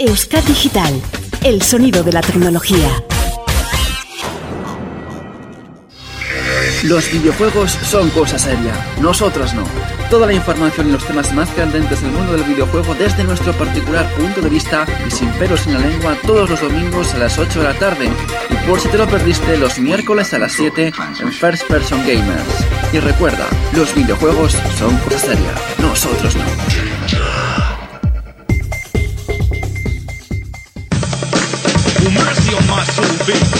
Euskad 0.00 0.42
Digital, 0.42 1.00
el 1.44 1.62
sonido 1.62 2.02
de 2.02 2.12
la 2.12 2.22
tecnología. 2.22 3.04
Los 6.82 7.12
videojuegos 7.12 7.78
son 7.88 8.10
cosa 8.10 8.36
seria, 8.36 8.74
nosotros 9.00 9.54
no. 9.54 9.62
Toda 10.10 10.26
la 10.26 10.32
información 10.32 10.88
y 10.88 10.92
los 10.92 11.04
temas 11.04 11.32
más 11.34 11.50
candentes 11.50 12.00
del 12.00 12.12
mundo 12.12 12.32
del 12.32 12.44
videojuego 12.44 12.94
desde 12.94 13.24
nuestro 13.24 13.52
particular 13.54 14.08
punto 14.14 14.40
de 14.40 14.48
vista 14.48 14.86
y 15.06 15.10
sin 15.10 15.28
pelos 15.32 15.66
en 15.66 15.74
la 15.74 15.80
lengua 15.80 16.16
todos 16.26 16.48
los 16.48 16.60
domingos 16.60 17.12
a 17.14 17.18
las 17.18 17.38
8 17.38 17.60
de 17.60 17.64
la 17.64 17.74
tarde. 17.74 18.08
Y 18.50 18.68
por 18.68 18.80
si 18.80 18.88
te 18.88 18.98
lo 18.98 19.06
perdiste, 19.06 19.56
los 19.56 19.78
miércoles 19.78 20.32
a 20.32 20.38
las 20.38 20.52
7 20.52 20.92
en 21.20 21.32
First 21.32 21.64
Person 21.68 22.00
Gamers. 22.06 22.66
Y 22.92 23.00
recuerda, 23.00 23.46
los 23.72 23.94
videojuegos 23.94 24.56
son 24.78 24.96
cosa 24.98 25.18
seria, 25.18 25.52
nosotros 25.78 26.36
no. 26.36 26.96
mercy. 33.26 33.55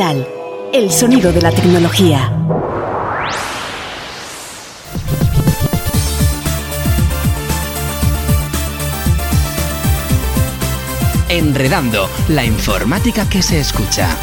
El 0.00 0.92
sonido 0.92 1.32
de 1.32 1.42
la 1.42 1.50
tecnología. 1.50 2.32
Enredando, 11.28 12.08
la 12.28 12.44
informática 12.44 13.28
que 13.28 13.42
se 13.42 13.58
escucha. 13.58 14.16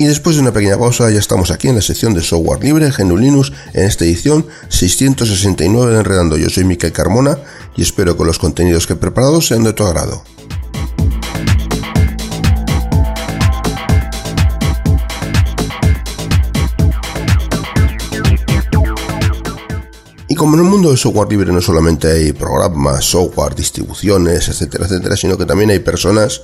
Y 0.00 0.06
después 0.06 0.36
de 0.36 0.42
una 0.42 0.52
pequeña 0.52 0.78
pausa 0.78 1.10
ya 1.10 1.18
estamos 1.18 1.50
aquí 1.50 1.66
en 1.66 1.74
la 1.74 1.82
sección 1.82 2.14
de 2.14 2.22
software 2.22 2.62
libre 2.62 2.88
GNU 2.96 3.16
Linux 3.16 3.52
en 3.74 3.82
esta 3.82 4.04
edición 4.04 4.46
669 4.68 5.92
de 5.92 5.98
Enredando. 5.98 6.36
Yo 6.36 6.48
soy 6.48 6.62
Miquel 6.62 6.92
Carmona 6.92 7.36
y 7.76 7.82
espero 7.82 8.16
que 8.16 8.24
los 8.24 8.38
contenidos 8.38 8.86
que 8.86 8.92
he 8.92 8.96
preparado 8.96 9.40
sean 9.40 9.64
de 9.64 9.72
tu 9.72 9.82
agrado. 9.82 10.22
Y 20.28 20.36
como 20.36 20.54
en 20.54 20.60
el 20.62 20.70
mundo 20.70 20.90
del 20.90 20.98
software 20.98 21.28
libre 21.28 21.52
no 21.52 21.60
solamente 21.60 22.08
hay 22.12 22.32
programas, 22.32 23.04
software, 23.04 23.56
distribuciones, 23.56 24.48
etcétera, 24.48 24.84
etcétera, 24.84 25.16
sino 25.16 25.36
que 25.36 25.44
también 25.44 25.70
hay 25.70 25.80
personas, 25.80 26.42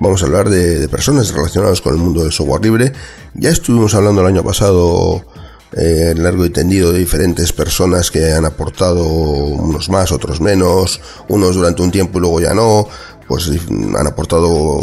vamos 0.00 0.22
a 0.22 0.26
hablar 0.26 0.48
de, 0.50 0.88
personas 0.88 1.32
relacionadas 1.32 1.80
con 1.80 1.94
el 1.94 2.00
mundo 2.00 2.22
del 2.22 2.32
software 2.32 2.62
libre. 2.62 2.92
Ya 3.34 3.50
estuvimos 3.50 3.94
hablando 3.94 4.20
el 4.20 4.26
año 4.28 4.42
pasado 4.42 5.24
eh, 5.72 6.14
largo 6.16 6.46
y 6.46 6.50
tendido 6.50 6.92
de 6.92 6.98
diferentes 6.98 7.52
personas 7.52 8.10
que 8.10 8.32
han 8.32 8.44
aportado 8.44 9.04
unos 9.04 9.88
más, 9.88 10.12
otros 10.12 10.40
menos, 10.40 11.00
unos 11.28 11.54
durante 11.54 11.82
un 11.82 11.90
tiempo 11.90 12.18
y 12.18 12.20
luego 12.22 12.40
ya 12.40 12.54
no. 12.54 12.88
Pues 13.28 13.50
han 13.70 14.06
aportado 14.06 14.80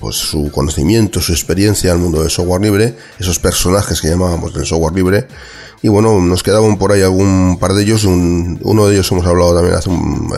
pues, 0.00 0.16
su 0.16 0.50
conocimiento, 0.50 1.20
su 1.20 1.32
experiencia 1.32 1.92
al 1.92 1.98
mundo 1.98 2.20
del 2.20 2.30
software 2.30 2.62
libre, 2.62 2.96
esos 3.18 3.38
personajes 3.38 4.00
que 4.00 4.08
llamábamos 4.08 4.54
del 4.54 4.66
software 4.66 4.94
libre. 4.94 5.28
Y 5.82 5.88
bueno, 5.88 6.20
nos 6.20 6.42
quedaban 6.42 6.78
por 6.78 6.92
ahí 6.92 7.02
algún 7.02 7.58
par 7.60 7.74
de 7.74 7.82
ellos, 7.82 8.04
uno 8.04 8.86
de 8.86 8.94
ellos 8.94 9.12
hemos 9.12 9.26
hablado 9.26 9.54
también 9.54 9.74
hace, 9.74 9.90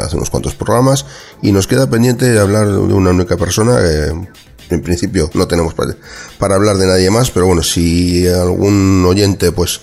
hace 0.04 0.16
unos 0.16 0.30
cuantos 0.30 0.54
programas, 0.54 1.06
y 1.42 1.52
nos 1.52 1.66
queda 1.66 1.88
pendiente 1.88 2.38
hablar 2.38 2.66
de 2.66 2.92
una 2.94 3.10
única 3.10 3.36
persona 3.36 3.78
en 4.70 4.82
principio 4.82 5.30
no 5.34 5.48
tenemos 5.48 5.74
para, 5.74 5.94
para 6.38 6.56
hablar 6.56 6.76
de 6.76 6.86
nadie 6.86 7.10
más, 7.10 7.30
pero 7.30 7.46
bueno, 7.46 7.62
si 7.62 8.26
algún 8.28 9.04
oyente 9.06 9.52
pues 9.52 9.80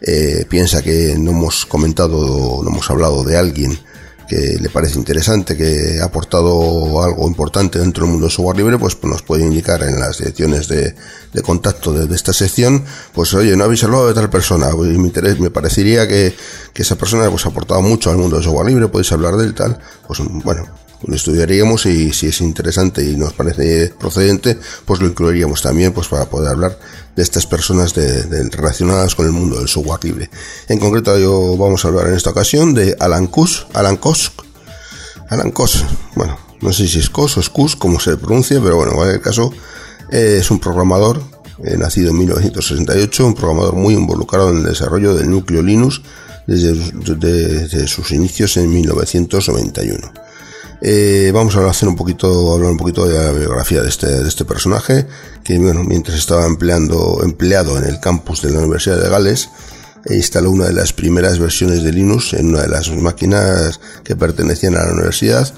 eh, 0.00 0.44
piensa 0.48 0.82
que 0.82 1.16
no 1.18 1.30
hemos 1.30 1.66
comentado, 1.66 2.62
no 2.62 2.70
hemos 2.70 2.90
hablado 2.90 3.24
de 3.24 3.36
alguien 3.36 3.78
que 4.26 4.58
le 4.60 4.68
parece 4.70 4.98
interesante, 4.98 5.56
que 5.56 5.98
ha 6.00 6.06
aportado 6.06 7.02
algo 7.02 7.26
importante 7.28 7.78
dentro 7.78 8.04
del 8.04 8.12
mundo 8.12 8.26
del 8.26 8.32
software 8.32 8.56
libre, 8.56 8.78
pues, 8.78 8.96
nos 9.04 9.22
puede 9.22 9.44
indicar 9.44 9.82
en 9.82 9.98
las 9.98 10.18
direcciones 10.18 10.68
de, 10.68 10.94
contacto 11.42 11.92
de, 11.92 12.14
esta 12.14 12.32
sección, 12.32 12.84
pues 13.12 13.34
oye, 13.34 13.56
no 13.56 13.64
habéis 13.64 13.84
hablado 13.84 14.08
de 14.08 14.14
tal 14.14 14.30
persona, 14.30 14.70
pues, 14.70 14.96
me, 14.96 15.06
interés, 15.06 15.38
me 15.38 15.50
parecería 15.50 16.08
que, 16.08 16.34
que, 16.72 16.82
esa 16.82 16.96
persona 16.96 17.28
pues, 17.30 17.44
ha 17.46 17.50
aportado 17.50 17.82
mucho 17.82 18.10
al 18.10 18.16
mundo 18.16 18.36
del 18.36 18.44
software 18.44 18.66
libre, 18.66 18.88
podéis 18.88 19.12
hablar 19.12 19.36
de 19.36 19.44
él, 19.44 19.54
tal, 19.54 19.78
pues 20.06 20.20
bueno, 20.44 20.66
lo 21.02 21.14
estudiaríamos 21.14 21.86
y 21.86 22.12
si 22.12 22.28
es 22.28 22.40
interesante 22.40 23.04
y 23.04 23.16
nos 23.16 23.32
parece 23.32 23.92
procedente, 23.98 24.58
pues 24.84 25.00
lo 25.00 25.06
incluiríamos 25.06 25.62
también 25.62 25.92
pues 25.92 26.08
para 26.08 26.26
poder 26.26 26.50
hablar 26.50 26.78
de 27.14 27.22
estas 27.22 27.46
personas 27.46 27.94
relacionadas 27.94 29.14
con 29.14 29.26
el 29.26 29.32
mundo 29.32 29.58
del 29.58 29.68
software 29.68 30.04
libre. 30.04 30.30
En 30.68 30.78
concreto 30.78 31.18
yo 31.18 31.56
vamos 31.56 31.84
a 31.84 31.88
hablar 31.88 32.08
en 32.08 32.14
esta 32.14 32.30
ocasión 32.30 32.74
de 32.74 32.96
Alan 32.98 33.26
Kusk, 33.26 33.66
Alan 33.74 33.96
Kosk, 33.96 34.32
Alan 35.28 35.50
Kosk, 35.50 35.84
bueno, 36.14 36.38
no 36.60 36.72
sé 36.72 36.86
si 36.86 36.98
es 36.98 37.10
Kos 37.10 37.36
o 37.36 37.40
es 37.40 37.48
Kusk, 37.48 37.78
como 37.78 38.00
se 38.00 38.16
pronuncia, 38.16 38.60
pero 38.62 38.76
bueno, 38.76 39.02
en 39.04 39.10
el 39.10 39.20
caso 39.20 39.52
eh, 40.10 40.38
es 40.40 40.50
un 40.50 40.58
programador 40.58 41.22
eh, 41.64 41.76
nacido 41.78 42.10
en 42.10 42.18
1968, 42.18 43.26
un 43.26 43.34
programador 43.34 43.74
muy 43.74 43.94
involucrado 43.94 44.50
en 44.50 44.58
el 44.58 44.64
desarrollo 44.64 45.14
del 45.14 45.30
núcleo 45.30 45.62
Linux 45.62 46.02
desde, 46.46 46.74
desde 46.74 47.88
sus 47.88 48.12
inicios 48.12 48.56
en 48.56 48.70
1991. 48.70 50.25
Eh, 50.82 51.30
vamos 51.32 51.56
a 51.56 51.68
hacer 51.68 51.88
un 51.88 51.96
poquito, 51.96 52.52
hablar 52.52 52.70
un 52.70 52.76
poquito 52.76 53.06
de 53.06 53.14
la 53.18 53.32
biografía 53.32 53.82
de 53.82 53.88
este, 53.88 54.06
de 54.06 54.28
este 54.28 54.44
personaje, 54.44 55.06
que 55.42 55.58
mientras 55.58 56.18
estaba 56.18 56.46
empleado 56.46 57.78
en 57.78 57.84
el 57.84 57.98
campus 58.00 58.42
de 58.42 58.50
la 58.50 58.58
Universidad 58.60 59.00
de 59.00 59.08
Gales, 59.08 59.48
instaló 60.10 60.50
una 60.50 60.66
de 60.66 60.74
las 60.74 60.92
primeras 60.92 61.38
versiones 61.38 61.82
de 61.82 61.92
Linux 61.92 62.34
en 62.34 62.48
una 62.50 62.62
de 62.62 62.68
las 62.68 62.90
máquinas 62.90 63.80
que 64.04 64.16
pertenecían 64.16 64.76
a 64.76 64.84
la 64.84 64.92
universidad, 64.92 65.52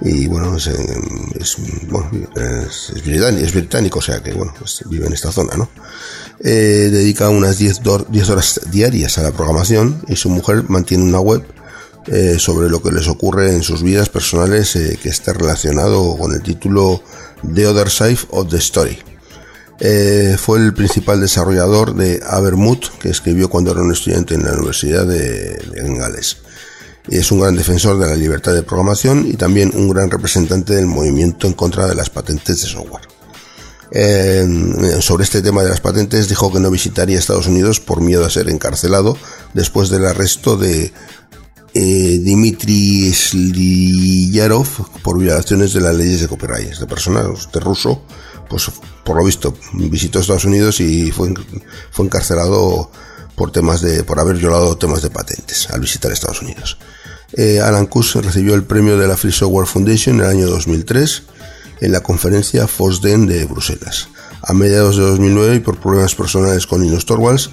y 0.00 0.26
bueno, 0.26 0.56
es, 0.56 0.66
es, 0.66 1.56
bueno, 1.88 2.10
es, 2.34 2.92
es, 2.96 3.04
británico, 3.04 3.52
británico, 3.52 3.98
o 4.00 4.02
sea 4.02 4.20
que 4.22 4.32
bueno, 4.32 4.52
pues 4.58 4.82
vive 4.86 5.06
en 5.06 5.12
esta 5.12 5.30
zona, 5.30 5.54
¿no? 5.56 5.68
Eh, 6.42 6.88
dedica 6.90 7.28
unas 7.28 7.58
10, 7.58 7.80
horas 8.30 8.60
diarias 8.70 9.18
a 9.18 9.22
la 9.22 9.32
programación 9.32 10.02
y 10.08 10.16
su 10.16 10.30
mujer 10.30 10.64
mantiene 10.68 11.04
una 11.04 11.20
web 11.20 11.44
eh, 12.06 12.36
sobre 12.38 12.70
lo 12.70 12.82
que 12.82 12.92
les 12.92 13.08
ocurre 13.08 13.52
en 13.52 13.62
sus 13.62 13.82
vidas 13.82 14.08
personales 14.08 14.74
eh, 14.74 14.98
que 15.02 15.10
está 15.10 15.34
relacionado 15.34 16.16
con 16.16 16.32
el 16.32 16.42
título 16.42 17.02
The 17.54 17.66
Other 17.66 17.90
Side 17.90 18.20
of 18.30 18.48
the 18.48 18.56
Story. 18.56 18.98
Fue 20.38 20.58
el 20.58 20.74
principal 20.74 21.20
desarrollador 21.20 21.94
de 21.94 22.22
Avermouth 22.26 22.98
que 23.00 23.08
escribió 23.08 23.48
cuando 23.48 23.72
era 23.72 23.82
un 23.82 23.92
estudiante 23.92 24.34
en 24.34 24.44
la 24.44 24.52
Universidad 24.52 25.06
de, 25.06 25.56
de 25.56 25.94
Gales. 25.96 26.38
Y 27.08 27.16
es 27.16 27.32
un 27.32 27.40
gran 27.40 27.56
defensor 27.56 27.98
de 27.98 28.06
la 28.06 28.14
libertad 28.14 28.52
de 28.52 28.62
programación 28.62 29.26
y 29.26 29.34
también 29.34 29.72
un 29.74 29.88
gran 29.88 30.10
representante 30.10 30.74
del 30.74 30.86
movimiento 30.86 31.46
en 31.46 31.54
contra 31.54 31.86
de 31.86 31.94
las 31.94 32.10
patentes 32.10 32.60
de 32.60 32.68
software 32.68 33.19
sobre 33.92 35.24
este 35.24 35.42
tema 35.42 35.62
de 35.62 35.68
las 35.68 35.80
patentes 35.80 36.28
dijo 36.28 36.52
que 36.52 36.60
no 36.60 36.70
visitaría 36.70 37.18
Estados 37.18 37.48
Unidos 37.48 37.80
por 37.80 38.00
miedo 38.00 38.24
a 38.24 38.30
ser 38.30 38.48
encarcelado 38.48 39.16
después 39.52 39.88
del 39.90 40.06
arresto 40.06 40.56
de 40.56 40.92
eh, 41.72 42.18
Dmitry 42.18 43.12
Slyarov 43.12 44.66
por 45.02 45.18
violaciones 45.18 45.72
de 45.72 45.80
las 45.80 45.94
leyes 45.94 46.20
de 46.20 46.28
copyright. 46.28 46.72
Esta 46.72 46.86
persona, 46.86 47.22
este 47.32 47.60
ruso, 47.60 48.02
pues 48.48 48.70
por 49.04 49.16
lo 49.16 49.24
visto 49.24 49.56
visitó 49.74 50.18
Estados 50.18 50.44
Unidos 50.44 50.80
y 50.80 51.12
fue, 51.12 51.32
fue 51.90 52.06
encarcelado 52.06 52.90
por 53.36 53.52
temas 53.52 53.80
de, 53.80 54.02
por 54.04 54.18
haber 54.18 54.36
violado 54.36 54.76
temas 54.76 55.02
de 55.02 55.10
patentes 55.10 55.70
al 55.70 55.80
visitar 55.80 56.10
Estados 56.10 56.42
Unidos. 56.42 56.76
Eh, 57.32 57.60
Alan 57.60 57.86
Kuss 57.86 58.16
recibió 58.16 58.54
el 58.54 58.64
premio 58.64 58.98
de 58.98 59.06
la 59.06 59.16
Free 59.16 59.32
Software 59.32 59.66
Foundation 59.66 60.16
en 60.16 60.22
el 60.22 60.26
año 60.26 60.46
2003 60.48 61.22
en 61.80 61.92
la 61.92 62.02
conferencia 62.02 62.66
FOSDEN 62.66 63.26
de 63.26 63.44
Bruselas. 63.46 64.08
A 64.42 64.54
mediados 64.54 64.96
de 64.96 65.02
2009 65.02 65.56
y 65.56 65.60
por 65.60 65.78
problemas 65.78 66.14
personales 66.14 66.66
con 66.66 66.82
Linus 66.82 67.06
Torvalds, 67.06 67.50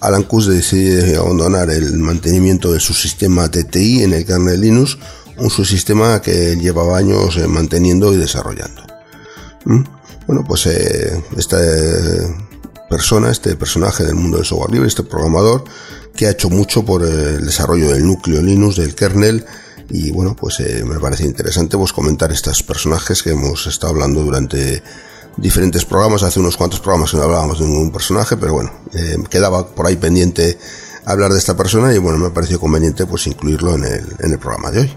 Alan 0.00 0.22
Kuss 0.22 0.46
decide 0.46 1.16
abandonar 1.16 1.70
el 1.70 1.98
mantenimiento 1.98 2.72
de 2.72 2.80
su 2.80 2.94
sistema 2.94 3.50
TTI 3.50 4.04
en 4.04 4.14
el 4.14 4.24
kernel 4.24 4.60
Linux, 4.60 4.98
un 5.36 5.50
subsistema 5.50 6.20
que 6.22 6.56
llevaba 6.56 6.98
años 6.98 7.36
eh, 7.36 7.46
manteniendo 7.46 8.12
y 8.12 8.16
desarrollando. 8.16 8.82
¿Mm? 9.64 9.82
Bueno, 10.26 10.44
pues 10.46 10.66
eh, 10.66 11.22
esta 11.36 11.58
eh, 11.62 12.34
persona, 12.88 13.30
este 13.30 13.56
personaje 13.56 14.04
del 14.04 14.14
mundo 14.14 14.38
del 14.38 14.46
software 14.46 14.72
libre, 14.72 14.88
este 14.88 15.02
programador, 15.02 15.64
que 16.14 16.26
ha 16.26 16.30
hecho 16.30 16.50
mucho 16.50 16.84
por 16.84 17.02
el 17.02 17.44
desarrollo 17.44 17.90
del 17.90 18.06
núcleo 18.06 18.42
Linux, 18.42 18.76
del 18.76 18.94
kernel, 18.94 19.44
y 19.90 20.10
bueno, 20.12 20.36
pues 20.36 20.60
eh, 20.60 20.84
me 20.84 21.00
parece 21.00 21.24
interesante 21.24 21.76
pues 21.76 21.92
comentar 21.92 22.30
estos 22.32 22.62
personajes 22.62 23.22
que 23.22 23.30
hemos 23.30 23.66
estado 23.66 23.92
hablando 23.92 24.22
durante 24.22 24.82
diferentes 25.36 25.84
programas. 25.84 26.22
Hace 26.22 26.40
unos 26.40 26.56
cuantos 26.56 26.80
programas 26.80 27.12
no 27.14 27.22
hablábamos 27.22 27.58
de 27.58 27.66
ningún 27.66 27.90
personaje, 27.90 28.36
pero 28.36 28.54
bueno, 28.54 28.70
eh, 28.94 29.16
quedaba 29.28 29.66
por 29.66 29.86
ahí 29.86 29.96
pendiente 29.96 30.56
hablar 31.04 31.32
de 31.32 31.38
esta 31.38 31.56
persona 31.56 31.92
y 31.92 31.98
bueno, 31.98 32.18
me 32.18 32.28
ha 32.28 32.34
parecido 32.34 32.60
conveniente 32.60 33.06
pues 33.06 33.26
incluirlo 33.26 33.74
en 33.74 33.82
el, 33.84 34.06
en 34.20 34.32
el 34.32 34.38
programa 34.38 34.70
de 34.70 34.80
hoy. 34.80 34.90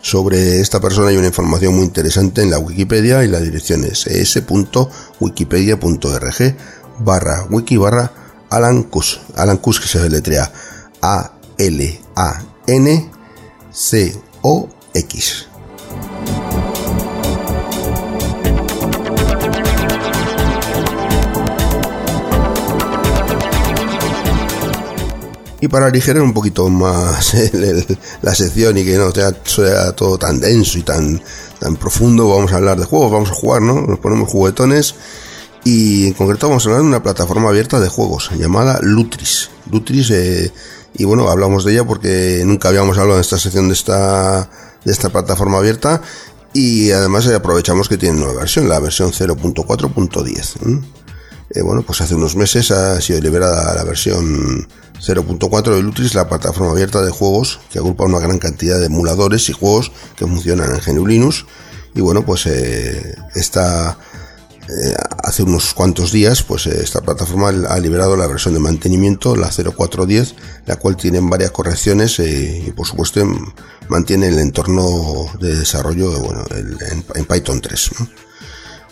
Sobre 0.00 0.60
esta 0.60 0.80
persona 0.80 1.08
hay 1.08 1.16
una 1.16 1.26
información 1.26 1.74
muy 1.74 1.84
interesante 1.84 2.42
en 2.42 2.50
la 2.50 2.58
Wikipedia 2.58 3.24
y 3.24 3.28
la 3.28 3.40
dirección 3.40 3.84
es 3.84 4.06
es.wikipedia.org 4.06 6.56
barra 7.00 7.44
wiki 7.50 7.76
barra 7.76 8.12
Alan 8.48 8.84
Kus, 8.84 9.20
Alan 9.34 9.56
Kus 9.56 9.80
que 9.80 9.88
se 9.88 9.98
deletrea 9.98 10.52
A-L-A-N-C-O-X. 14.46 15.46
Y 25.58 25.68
para 25.68 25.86
aligerar 25.86 26.22
un 26.22 26.34
poquito 26.34 26.68
más 26.68 27.34
la 28.22 28.34
sección 28.34 28.76
y 28.76 28.84
que 28.84 28.96
no 28.96 29.10
sea, 29.10 29.32
sea 29.44 29.92
todo 29.92 30.18
tan 30.18 30.38
denso 30.38 30.78
y 30.78 30.82
tan, 30.82 31.20
tan 31.58 31.76
profundo, 31.76 32.28
vamos 32.28 32.52
a 32.52 32.56
hablar 32.56 32.78
de 32.78 32.84
juegos, 32.84 33.10
vamos 33.10 33.30
a 33.30 33.34
jugar, 33.34 33.62
¿no? 33.62 33.80
Nos 33.80 33.98
ponemos 33.98 34.30
juguetones 34.30 34.94
y 35.64 36.06
en 36.06 36.12
concreto 36.12 36.48
vamos 36.48 36.64
a 36.64 36.68
hablar 36.68 36.82
de 36.82 36.88
una 36.88 37.02
plataforma 37.02 37.48
abierta 37.48 37.80
de 37.80 37.88
juegos 37.88 38.30
llamada 38.38 38.78
Lutris. 38.82 39.50
Lutris, 39.70 40.10
eh, 40.10 40.52
y 40.98 41.04
bueno, 41.04 41.28
hablamos 41.28 41.64
de 41.64 41.72
ella 41.72 41.84
porque 41.84 42.42
nunca 42.44 42.68
habíamos 42.68 42.96
hablado 42.98 43.18
en 43.18 43.20
esta 43.20 43.38
sección 43.38 43.68
de 43.68 43.74
esta, 43.74 44.48
de 44.84 44.92
esta 44.92 45.10
plataforma 45.10 45.58
abierta 45.58 46.00
y 46.52 46.90
además 46.90 47.26
aprovechamos 47.28 47.88
que 47.88 47.98
tiene 47.98 48.18
nueva 48.18 48.40
versión, 48.40 48.68
la 48.68 48.80
versión 48.80 49.12
0.4.10. 49.12 50.62
¿m? 50.64 50.82
Eh, 51.50 51.62
bueno, 51.62 51.82
pues 51.82 52.00
hace 52.00 52.14
unos 52.14 52.34
meses 52.34 52.70
ha 52.70 53.00
sido 53.00 53.20
liberada 53.20 53.74
la 53.74 53.84
versión 53.84 54.66
0.4 55.00 55.74
de 55.74 55.82
Lutris, 55.82 56.14
la 56.14 56.28
plataforma 56.28 56.72
abierta 56.72 57.02
de 57.02 57.10
juegos 57.10 57.60
que 57.70 57.78
agrupa 57.78 58.04
una 58.04 58.18
gran 58.18 58.38
cantidad 58.38 58.80
de 58.80 58.86
emuladores 58.86 59.48
y 59.48 59.52
juegos 59.52 59.92
que 60.16 60.26
funcionan 60.26 60.74
en 60.74 60.80
GNU 60.80 61.06
Linux. 61.06 61.44
Y 61.94 62.00
bueno, 62.00 62.24
pues 62.24 62.46
eh, 62.46 63.16
esta 63.34 63.98
eh, 64.68 64.94
hace 65.22 65.42
unos 65.42 65.74
cuantos 65.74 66.10
días, 66.12 66.42
pues 66.42 66.66
eh, 66.66 66.80
esta 66.82 67.00
plataforma 67.00 67.48
ha 67.48 67.78
liberado 67.78 68.16
la 68.16 68.26
versión 68.26 68.54
de 68.54 68.60
mantenimiento, 68.60 69.36
la 69.36 69.50
0410, 69.50 70.34
la 70.66 70.76
cual 70.76 70.96
tiene 70.96 71.20
varias 71.20 71.52
correcciones 71.52 72.18
eh, 72.18 72.64
y 72.66 72.70
por 72.72 72.86
supuesto 72.86 73.20
em, 73.20 73.36
mantiene 73.88 74.28
el 74.28 74.38
entorno 74.38 75.26
de 75.40 75.56
desarrollo 75.56 76.18
bueno, 76.20 76.44
en, 76.50 77.24
Python 77.24 77.60
3. 77.60 77.90
¿no? 78.00 78.08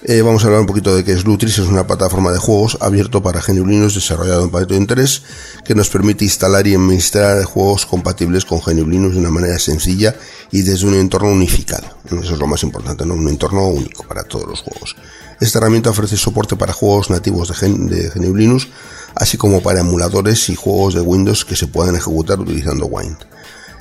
Eh, 0.07 0.21
vamos 0.21 0.45
a 0.45 0.49
hablar 0.49 0.61
un 0.61 0.67
poquito 0.67 0.95
de 0.95 1.03
qué 1.03 1.13
es 1.13 1.25
Lutris. 1.25 1.59
Es 1.59 1.67
una 1.67 1.87
plataforma 1.87 2.31
de 2.31 2.39
juegos 2.39 2.77
abierto 2.83 3.23
para 3.23 3.41
GNU 3.41 3.67
Linux 3.67 3.95
desarrollado 3.95 4.45
en 4.45 4.51
Python 4.51 4.87
3 4.87 5.23
que 5.65 5.75
nos 5.75 5.89
permite 5.89 6.25
instalar 6.25 6.67
y 6.67 6.75
administrar 6.75 7.43
juegos 7.45 7.87
compatibles 7.87 8.45
con 8.45 8.61
GNU 8.61 8.87
Linux 8.87 9.15
de 9.15 9.21
una 9.21 9.31
manera 9.31 9.59
sencilla 9.59 10.15
y 10.51 10.61
desde 10.61 10.87
un 10.87 10.95
entorno 10.95 11.31
unificado. 11.31 11.87
Eso 12.05 12.35
es 12.35 12.39
lo 12.39 12.47
más 12.47 12.63
importante, 12.63 13.07
¿no? 13.07 13.15
un 13.15 13.29
entorno 13.29 13.67
único 13.67 14.07
para 14.07 14.25
todos 14.25 14.47
los 14.47 14.61
juegos. 14.61 14.95
Esta 15.41 15.59
herramienta 15.59 15.91
ofrece 15.91 16.17
soporte 16.17 16.57
para 16.57 16.73
juegos 16.73 17.11
nativos 17.11 17.49
de, 17.49 17.55
Gen- 17.55 18.37
Linux, 18.37 18.69
así 19.15 19.37
como 19.37 19.63
para 19.63 19.81
emuladores 19.81 20.49
y 20.49 20.55
juegos 20.55 20.95
de 20.95 21.01
Windows 21.01 21.45
que 21.45 21.57
se 21.57 21.67
puedan 21.67 21.97
ejecutar 21.97 22.41
utilizando 22.41 22.87
Wine. 22.87 23.17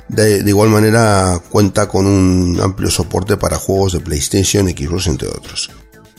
De, 0.08 0.42
de 0.42 0.50
igual 0.50 0.68
manera 0.68 1.40
cuenta 1.50 1.88
con 1.88 2.06
un 2.06 2.60
amplio 2.60 2.90
soporte 2.90 3.36
para 3.36 3.56
juegos 3.56 3.94
de 3.94 4.00
PlayStation, 4.00 4.68
Xbox, 4.68 5.06
entre 5.06 5.28
otros. 5.28 5.70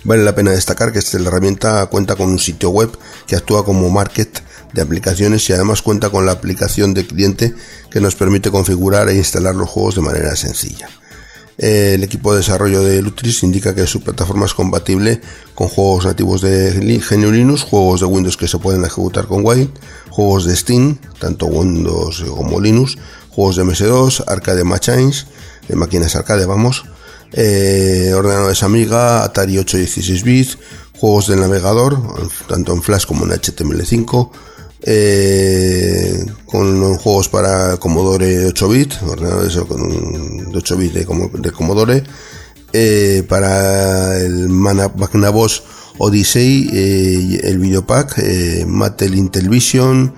Vale 0.03 0.23
la 0.23 0.35
pena 0.35 0.51
destacar 0.51 0.91
que 0.91 0.99
esta, 0.99 1.17
herramienta 1.17 1.85
cuenta 1.87 2.15
con 2.15 2.29
un 2.29 2.39
sitio 2.39 2.69
web 2.69 2.89
que 3.27 3.35
actúa 3.35 3.65
como 3.65 3.89
market 3.89 4.41
de 4.73 4.81
aplicaciones 4.81 5.49
y 5.49 5.53
además 5.53 5.81
cuenta 5.81 6.09
con 6.09 6.25
la 6.25 6.31
aplicación 6.31 6.93
de 6.93 7.07
cliente 7.07 7.55
que 7.89 8.01
nos 8.01 8.15
permite 8.15 8.51
configurar 8.51 9.09
e 9.09 9.15
instalar 9.15 9.55
los 9.55 9.69
juegos 9.69 9.95
de 9.95 10.01
manera 10.01 10.35
sencilla. 10.35 10.89
El 11.57 12.03
equipo 12.03 12.31
de 12.31 12.39
desarrollo 12.39 12.83
de 12.83 13.01
Lutris 13.01 13.43
indica 13.43 13.73
que 13.73 13.87
su 13.87 14.01
plataforma 14.01 14.45
es 14.45 14.53
compatible 14.53 15.21
con 15.53 15.69
juegos 15.69 16.05
nativos 16.05 16.41
de 16.41 16.73
GNU 17.09 17.31
Linux, 17.31 17.63
juegos 17.63 18.01
de 18.01 18.07
Windows 18.07 18.35
que 18.35 18.47
se 18.47 18.57
pueden 18.57 18.83
ejecutar 18.83 19.25
con 19.25 19.45
Wine, 19.45 19.69
juegos 20.09 20.45
de 20.45 20.55
Steam, 20.55 20.97
tanto 21.17 21.45
Windows 21.45 22.25
como 22.35 22.59
Linux, 22.59 22.97
juegos 23.29 23.55
de 23.55 23.63
MS2, 23.63 24.25
arcade 24.27 24.65
machines, 24.65 25.27
de 25.69 25.75
máquinas 25.75 26.15
arcade, 26.17 26.45
vamos, 26.45 26.83
eh, 27.31 28.11
ordenadores 28.13 28.63
Amiga, 28.63 29.23
Atari 29.23 29.57
8 29.57 29.77
y 29.77 29.79
16 29.81 30.23
bits, 30.23 30.57
juegos 30.97 31.27
del 31.27 31.39
navegador, 31.39 31.97
tanto 32.47 32.73
en 32.73 32.81
Flash 32.81 33.05
como 33.05 33.25
en 33.25 33.31
HTML5, 33.31 34.29
eh, 34.81 36.25
con 36.45 36.97
juegos 36.97 37.29
para 37.29 37.77
Commodore 37.77 38.47
8 38.47 38.69
bits, 38.69 39.01
ordenadores 39.03 39.55
de 39.55 40.57
8 40.57 40.77
bits 40.77 40.93
de, 40.93 41.29
de 41.39 41.51
Commodore, 41.51 42.03
eh, 42.73 43.23
para 43.27 44.19
el 44.19 44.49
Magnavox 44.49 45.63
Odyssey, 45.97 46.69
eh, 46.73 47.39
el 47.43 47.59
Videopack, 47.59 48.19
eh, 48.19 48.65
Mattel 48.67 49.15
Intellivision, 49.15 50.13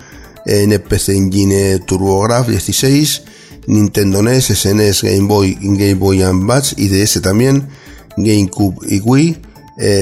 eh, 0.46 0.64
NPC 0.64 1.10
Engine 1.10 1.80
TurboGrafx 1.80 2.48
16, 2.48 3.22
Nintendo 3.68 4.24
NES, 4.24 4.46
SNES, 4.46 5.04
Game 5.04 5.28
Boy, 5.28 5.58
Game 5.62 5.96
Boy 5.96 6.22
Advance, 6.24 6.76
IDS 6.78 7.22
también, 7.22 7.68
GameCube 8.16 8.78
y 8.88 9.02
Wii, 9.02 9.38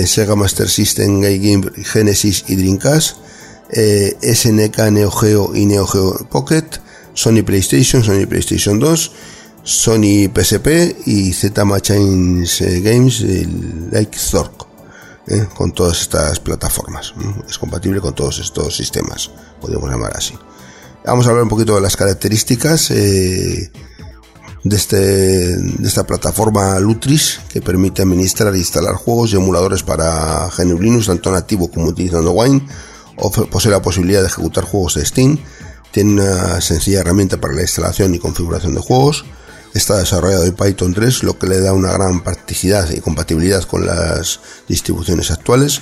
Sega 0.06 0.36
Master 0.36 0.70
System, 0.70 1.20
Game 1.20 1.64
Genesis 1.84 2.45
y 2.47 2.56
Dreamcast, 2.56 3.18
eh, 3.76 4.17
SNK 4.21 4.89
Neo 4.91 5.11
Geo 5.11 5.53
y 5.53 5.65
Neo 5.65 5.86
Geo 5.86 6.28
Pocket, 6.30 6.65
Sony 7.13 7.43
PlayStation, 7.43 8.01
Sony 8.01 8.26
PlayStation 8.26 8.80
2, 8.80 9.11
Sony 9.63 10.30
PSP 10.34 11.07
y 11.07 11.34
Z 11.34 11.65
Machines 11.65 12.61
eh, 12.61 12.80
Games, 12.80 13.19
el 13.21 13.89
Like 13.91 14.17
Zork, 14.17 14.65
eh, 15.28 15.45
con 15.53 15.73
todas 15.73 16.01
estas 16.01 16.39
plataformas. 16.39 17.13
Es 17.49 17.57
compatible 17.57 17.99
con 17.99 18.15
todos 18.15 18.39
estos 18.39 18.78
sistemas, 18.78 19.30
podríamos 19.59 19.89
llamar 19.89 20.15
así. 20.15 20.36
Vamos 21.05 21.28
a 21.28 21.32
hablar 21.32 21.43
un 21.43 21.49
poquito 21.49 21.76
de 21.76 21.82
las 21.82 21.97
características 21.97 22.89
de, 22.89 23.71
este, 24.71 24.97
de 24.97 25.88
esta 25.88 26.05
plataforma 26.05 26.80
Lutris 26.80 27.41
que 27.49 27.61
permite 27.61 28.01
administrar 28.01 28.55
e 28.55 28.59
instalar 28.59 28.95
juegos 28.95 29.34
y 29.34 29.36
emuladores 29.36 29.84
para 29.84 30.49
GNU 30.57 30.80
Linux, 30.80 31.07
tanto 31.07 31.30
nativo 31.30 31.69
como 31.69 31.88
utilizando 31.88 32.32
Wine. 32.32 32.65
Posee 33.16 33.72
la 33.72 33.82
posibilidad 33.82 34.22
de 34.22 34.28
ejecutar 34.28 34.63
juegos 34.63 34.95
de 34.95 35.05
Steam. 35.05 35.38
Tiene 35.91 36.13
una 36.13 36.61
sencilla 36.61 36.99
herramienta 36.99 37.39
para 37.39 37.53
la 37.53 37.61
instalación 37.61 38.13
y 38.13 38.20
configuración 38.20 38.76
de 38.76 38.82
juegos. 38.82 39.26
Está 39.74 39.97
desarrollado 39.97 40.45
en 40.45 40.53
Python 40.53 40.93
3, 40.93 41.24
lo 41.24 41.38
que 41.38 41.47
le 41.47 41.59
da 41.59 41.74
una 41.74 41.91
gran 41.91 42.24
practicidad 42.24 42.89
y 42.91 43.01
compatibilidad 43.01 43.63
con 43.63 43.86
las 43.86 44.39
distribuciones 44.68 45.32
actuales. 45.32 45.82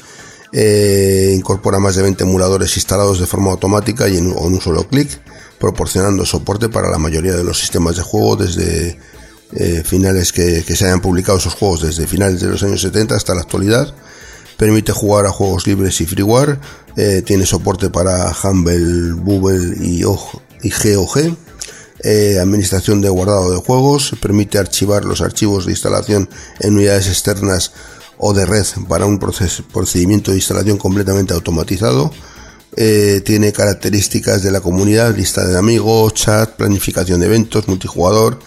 Eh, 0.52 1.34
incorpora 1.36 1.80
más 1.80 1.96
de 1.96 2.04
20 2.04 2.24
emuladores 2.24 2.76
instalados 2.78 3.20
de 3.20 3.26
forma 3.26 3.52
automática 3.52 4.08
y 4.08 4.18
en, 4.18 4.32
en 4.32 4.38
un 4.38 4.62
solo 4.62 4.88
clic, 4.88 5.20
proporcionando 5.60 6.26
soporte 6.26 6.70
para 6.70 6.92
la 6.92 7.00
mayoría 7.00 7.34
de 7.34 7.44
los 7.44 7.60
sistemas 7.60 7.96
de 7.96 8.04
juego 8.04 8.36
desde 8.36 9.00
eh, 9.56 9.84
finales 9.86 10.32
que, 10.32 10.64
que 10.66 10.76
se 10.76 10.86
hayan 10.86 11.02
publicado 11.02 11.38
esos 11.38 11.54
juegos 11.54 11.82
desde 11.82 12.08
finales 12.08 12.42
de 12.42 12.48
los 12.48 12.64
años 12.64 12.82
70 12.82 13.16
hasta 13.16 13.36
la 13.36 13.42
actualidad. 13.42 13.94
Permite 14.64 14.94
jugar 14.94 15.26
a 15.26 15.30
juegos 15.30 15.68
libres 15.68 16.00
y 16.00 16.06
freeware. 16.06 16.58
eh, 16.96 17.22
tiene 17.22 17.46
soporte 17.46 17.90
para 17.90 18.34
Humble, 18.34 19.12
Bubble 19.12 19.76
y, 19.86 20.06
OG 20.06 20.42
y 20.64 20.70
GOG. 20.70 21.36
Eh, 22.00 22.40
administración 22.40 23.02
de 23.02 23.10
guardado 23.10 23.52
de 23.52 23.58
juegos. 23.58 24.16
Permite 24.22 24.58
archivar 24.58 25.04
los 25.04 25.20
archivos 25.20 25.66
de 25.66 25.74
instalación 25.74 26.30
en 26.62 26.76
unidades 26.76 27.10
externas 27.10 27.74
o 28.18 28.34
de 28.34 28.46
red 28.46 28.66
para 28.88 29.06
un 29.06 29.20
procedimiento 29.20 30.32
de 30.32 30.38
instalación 30.38 30.78
completamente 30.78 31.34
automatizado. 31.34 32.10
Eh, 32.78 33.22
tiene 33.26 33.52
características 33.52 34.44
de 34.44 34.52
la 34.52 34.62
comunidad, 34.62 35.14
lista 35.14 35.46
de 35.46 35.58
amigos, 35.58 36.14
chat, 36.14 36.52
planificación 36.52 37.20
de 37.20 37.26
eventos, 37.26 37.68
multijugador. 37.68 38.40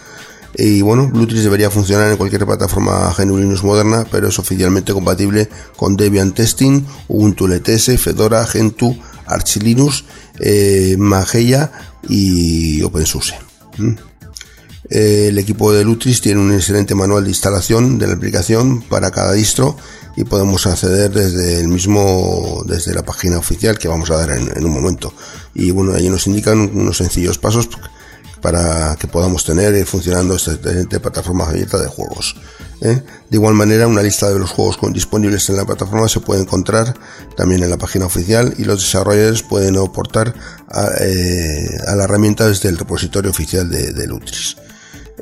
Y 0.59 0.80
bueno, 0.80 1.09
Bluetooth 1.09 1.40
debería 1.40 1.70
funcionar 1.70 2.11
en 2.11 2.16
cualquier 2.16 2.46
plataforma 2.46 3.12
GNU 3.16 3.36
Linux 3.36 3.62
moderna, 3.62 4.07
pero 4.11 4.28
es 4.28 4.38
oficialmente 4.38 4.94
compatible 4.94 5.50
con 5.76 5.96
Debian 5.96 6.32
Testing, 6.32 6.82
Ubuntu 7.09 7.46
LTS, 7.46 8.00
Fedora, 8.00 8.46
Gentoo, 8.46 8.96
Arch 9.26 9.57
Linux, 9.57 10.04
eh, 10.40 10.96
Mageia 10.98 11.70
y 12.09 12.82
OpenSUSE. 12.82 13.34
¿Mm? 13.76 13.92
Eh, 14.88 15.26
el 15.28 15.38
equipo 15.38 15.72
de 15.72 15.84
Lutris 15.84 16.22
tiene 16.22 16.40
un 16.40 16.52
excelente 16.52 16.94
manual 16.94 17.24
de 17.24 17.30
instalación 17.30 17.98
de 17.98 18.07
la 18.07 18.14
aplicación 18.14 18.80
para 18.82 19.11
cada 19.11 19.32
distro 19.32 19.76
y 20.16 20.24
podemos 20.24 20.66
acceder 20.66 21.11
desde 21.11 21.61
el 21.61 21.68
mismo, 21.68 22.62
desde 22.66 22.94
la 22.94 23.04
página 23.04 23.36
oficial 23.36 23.78
que 23.78 23.88
vamos 23.88 24.11
a 24.11 24.16
dar 24.16 24.30
en, 24.30 24.57
en 24.57 24.64
un 24.64 24.72
momento. 24.72 25.12
Y 25.52 25.70
bueno, 25.70 25.92
allí 25.92 26.09
nos 26.09 26.26
indican 26.26 26.59
unos 26.61 26.96
sencillos 26.96 27.36
pasos 27.36 27.68
para 28.47 28.94
que 28.94 29.09
podamos 29.09 29.44
tener 29.44 29.74
eh, 29.74 29.84
funcionando 29.84 30.36
esta 30.36 31.01
plataforma 31.01 31.49
abierta 31.49 31.78
de 31.78 31.88
juegos. 31.88 32.36
¿eh? 32.80 33.03
De 33.28 33.36
igual 33.36 33.55
manera, 33.55 33.88
una 33.88 34.03
lista 34.03 34.28
de 34.28 34.38
los 34.38 34.53
juegos 34.53 34.78
disponibles 34.92 35.49
en 35.49 35.57
la 35.57 35.64
plataforma 35.64 36.09
se 36.09 36.20
puede 36.20 36.42
encontrar 36.42 36.94
también 37.36 37.64
en 37.64 37.70
la 37.70 37.76
página 37.76 38.07
oficial 38.07 38.55
y 38.57 38.62
los 38.62 38.80
desarrolladores 38.80 39.42
pueden 39.42 39.76
aportar 39.76 40.32
a, 40.68 40.90
eh, 41.01 41.76
a 41.88 41.97
la 41.97 42.05
herramienta 42.05 42.47
desde 42.47 42.68
el 42.68 42.78
repositorio 42.78 43.32
oficial 43.32 43.68
de, 43.68 44.07
Lutris. 44.07 44.57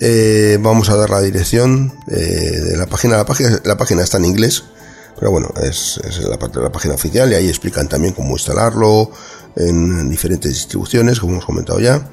Eh, 0.01 0.59
vamos 0.61 0.91
a 0.91 0.97
dar 0.97 1.09
la 1.09 1.23
dirección 1.23 1.95
de 2.07 2.77
la 2.77 2.85
página. 2.85 3.17
La 3.17 3.77
página, 3.79 4.03
está 4.03 4.19
en 4.19 4.27
inglés, 4.27 4.65
pero 5.19 5.31
bueno, 5.31 5.49
es, 5.63 5.99
es 6.05 6.19
la 6.19 6.37
la 6.37 6.73
página 6.73 6.93
oficial 6.93 7.33
y 7.33 7.37
ahí 7.37 7.49
explican 7.49 7.89
también 7.89 8.13
cómo 8.13 8.33
instalarlo 8.33 9.11
en 9.57 10.11
diferentes 10.11 10.53
distribuciones, 10.53 11.21
como 11.21 11.33
hemos 11.33 11.47
comentado 11.47 11.81
ya. 11.81 12.07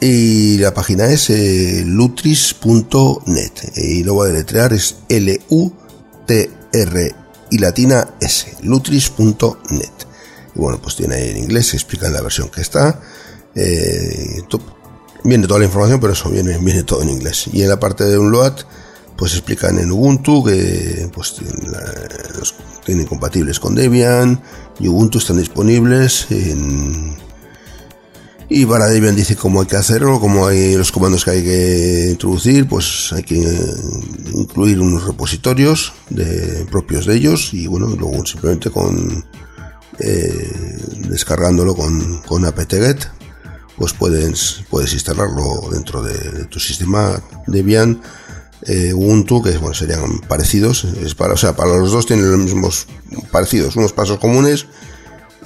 Y 0.00 0.58
la 0.58 0.74
página 0.74 1.06
es 1.06 1.30
eh, 1.30 1.82
lutris.net. 1.86 3.52
Y 3.76 4.02
lo 4.04 4.14
voy 4.14 4.28
a 4.28 4.32
deletrear 4.32 4.72
es 4.72 4.96
L-U-T-R 5.08 6.66
y 7.50 7.58
latina 7.58 8.14
S. 8.20 8.56
Lutris.net. 8.62 9.92
Y 10.54 10.58
bueno, 10.58 10.78
pues 10.82 10.96
tiene 10.96 11.14
ahí 11.16 11.30
en 11.30 11.38
inglés, 11.38 11.68
se 11.68 11.76
explica 11.76 12.10
la 12.10 12.20
versión 12.20 12.48
que 12.50 12.60
está. 12.60 13.00
Eh, 13.54 14.42
viene 15.24 15.46
toda 15.46 15.60
la 15.60 15.66
información, 15.66 16.00
pero 16.00 16.12
eso 16.12 16.28
viene, 16.30 16.58
viene 16.58 16.82
todo 16.82 17.02
en 17.02 17.08
inglés. 17.08 17.48
Y 17.52 17.62
en 17.62 17.68
la 17.70 17.80
parte 17.80 18.04
de 18.04 18.14
download, 18.14 18.54
pues 19.16 19.32
explican 19.32 19.78
en 19.78 19.90
Ubuntu 19.90 20.44
que 20.44 21.08
pues 21.12 21.36
tienen, 21.36 21.72
tienen 22.84 23.06
compatibles 23.06 23.58
con 23.58 23.74
Debian 23.74 24.42
y 24.78 24.88
Ubuntu 24.88 25.18
están 25.18 25.38
disponibles 25.38 26.26
en 26.30 27.16
y 28.48 28.64
para 28.64 28.86
Debian 28.86 29.16
dice 29.16 29.36
cómo 29.36 29.60
hay 29.60 29.66
que 29.66 29.76
hacerlo, 29.76 30.20
cómo 30.20 30.46
hay 30.46 30.76
los 30.76 30.92
comandos 30.92 31.24
que 31.24 31.30
hay 31.32 31.42
que 31.42 32.08
introducir, 32.10 32.68
pues 32.68 33.12
hay 33.12 33.22
que 33.22 33.40
eh, 33.40 33.74
incluir 34.34 34.80
unos 34.80 35.04
repositorios 35.04 35.92
de, 36.10 36.64
propios 36.70 37.06
de 37.06 37.16
ellos 37.16 37.52
y 37.52 37.66
bueno, 37.66 37.88
luego 37.88 38.24
simplemente 38.24 38.70
con 38.70 39.24
eh, 39.98 40.78
descargándolo 41.08 41.74
con, 41.74 42.22
con 42.22 42.44
apt-get 42.44 43.08
pues 43.76 43.92
puedes, 43.92 44.62
puedes 44.70 44.92
instalarlo 44.92 45.68
dentro 45.70 46.02
de, 46.02 46.44
tu 46.44 46.60
sistema 46.60 47.20
Debian 47.46 48.00
eh, 48.62 48.92
Ubuntu, 48.94 49.42
que 49.42 49.58
bueno, 49.58 49.74
serían 49.74 50.20
parecidos, 50.20 50.84
es 50.84 51.14
para, 51.14 51.34
o 51.34 51.36
sea, 51.36 51.54
para 51.54 51.76
los 51.76 51.92
dos 51.92 52.06
tienen 52.06 52.30
los 52.30 52.40
mismos 52.40 52.86
parecidos, 53.30 53.76
unos 53.76 53.92
pasos 53.92 54.18
comunes 54.18 54.66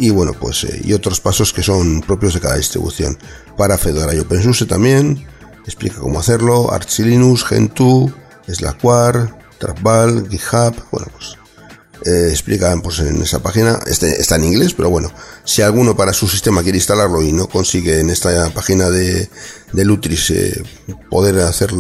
y 0.00 0.10
bueno, 0.10 0.32
pues 0.32 0.64
eh, 0.64 0.80
y 0.82 0.92
otros 0.94 1.20
pasos 1.20 1.52
que 1.52 1.62
son 1.62 2.00
propios 2.00 2.34
de 2.34 2.40
cada 2.40 2.56
distribución. 2.56 3.18
Para 3.56 3.78
Fedora 3.78 4.14
y 4.14 4.18
OpenSUSE 4.18 4.66
también 4.66 5.26
explica 5.66 5.98
cómo 6.00 6.18
hacerlo, 6.18 6.72
Arch 6.72 7.00
Linux, 7.00 7.44
Gentoo, 7.44 8.12
Slackware, 8.48 9.32
Trackball, 9.58 10.28
GitHub, 10.28 10.74
bueno, 10.90 11.06
pues 11.16 11.36
eh, 12.06 12.30
explican 12.30 12.80
pues 12.80 13.00
en 13.00 13.20
esa 13.20 13.40
página, 13.40 13.78
este, 13.86 14.20
está 14.20 14.36
en 14.36 14.44
inglés, 14.44 14.72
pero 14.72 14.88
bueno, 14.88 15.12
si 15.44 15.60
alguno 15.60 15.94
para 15.94 16.14
su 16.14 16.26
sistema 16.28 16.62
quiere 16.62 16.78
instalarlo 16.78 17.22
y 17.22 17.30
no 17.32 17.46
consigue 17.46 18.00
en 18.00 18.08
esta 18.08 18.48
página 18.50 18.88
de, 18.88 19.28
de 19.72 19.84
Lutris 19.84 20.30
eh, 20.30 20.62
poder 21.10 21.38
hacer 21.40 21.70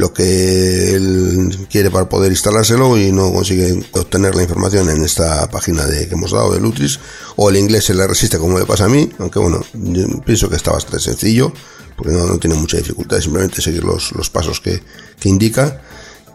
lo 0.00 0.12
que 0.12 0.94
él 0.94 1.66
quiere 1.70 1.90
para 1.90 2.08
poder 2.08 2.32
instalárselo 2.32 2.96
y 2.96 3.12
no 3.12 3.32
consigue 3.32 3.78
obtener 3.92 4.34
la 4.34 4.42
información 4.42 4.88
en 4.88 5.04
esta 5.04 5.48
página 5.50 5.86
de, 5.86 6.08
que 6.08 6.14
hemos 6.14 6.32
dado 6.32 6.52
de 6.52 6.60
Lutris, 6.60 6.98
o 7.36 7.50
el 7.50 7.56
inglés 7.58 7.84
se 7.84 7.94
le 7.94 8.06
resiste 8.06 8.38
como 8.38 8.58
le 8.58 8.64
pasa 8.64 8.86
a 8.86 8.88
mí, 8.88 9.10
aunque 9.18 9.38
bueno, 9.38 9.60
yo 9.74 10.06
pienso 10.24 10.48
que 10.48 10.56
está 10.56 10.72
bastante 10.72 11.00
sencillo, 11.00 11.52
porque 11.96 12.12
no, 12.12 12.26
no 12.26 12.38
tiene 12.38 12.56
mucha 12.56 12.78
dificultad, 12.78 13.20
simplemente 13.20 13.60
seguir 13.60 13.84
los, 13.84 14.12
los 14.12 14.30
pasos 14.30 14.60
que, 14.60 14.82
que 15.20 15.28
indica. 15.28 15.82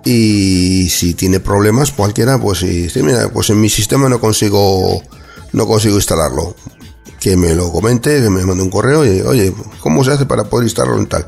Y 0.08 0.88
si 0.92 1.16
tiene 1.16 1.40
problemas 1.40 1.92
cualquiera 1.92 2.40
pues 2.40 2.60
si 2.60 3.02
mira 3.02 3.28
pues 3.30 3.50
en 3.50 3.60
mi 3.60 3.70
sistema 3.70 4.08
no 4.08 4.22
consigo 4.22 5.02
no 5.52 5.66
consigo 5.66 5.96
instalarlo. 5.96 6.56
Que 7.20 7.36
me 7.36 7.56
lo 7.56 7.72
comente 7.72 8.22
que 8.22 8.30
me 8.30 8.46
mande 8.46 8.62
un 8.62 8.70
correo 8.70 9.04
y 9.04 9.22
oye 9.22 9.52
cómo 9.80 10.04
se 10.04 10.12
hace 10.12 10.28
para 10.28 10.44
poder 10.44 10.66
instalarlo 10.66 11.00
en 11.00 11.08
tal 11.08 11.28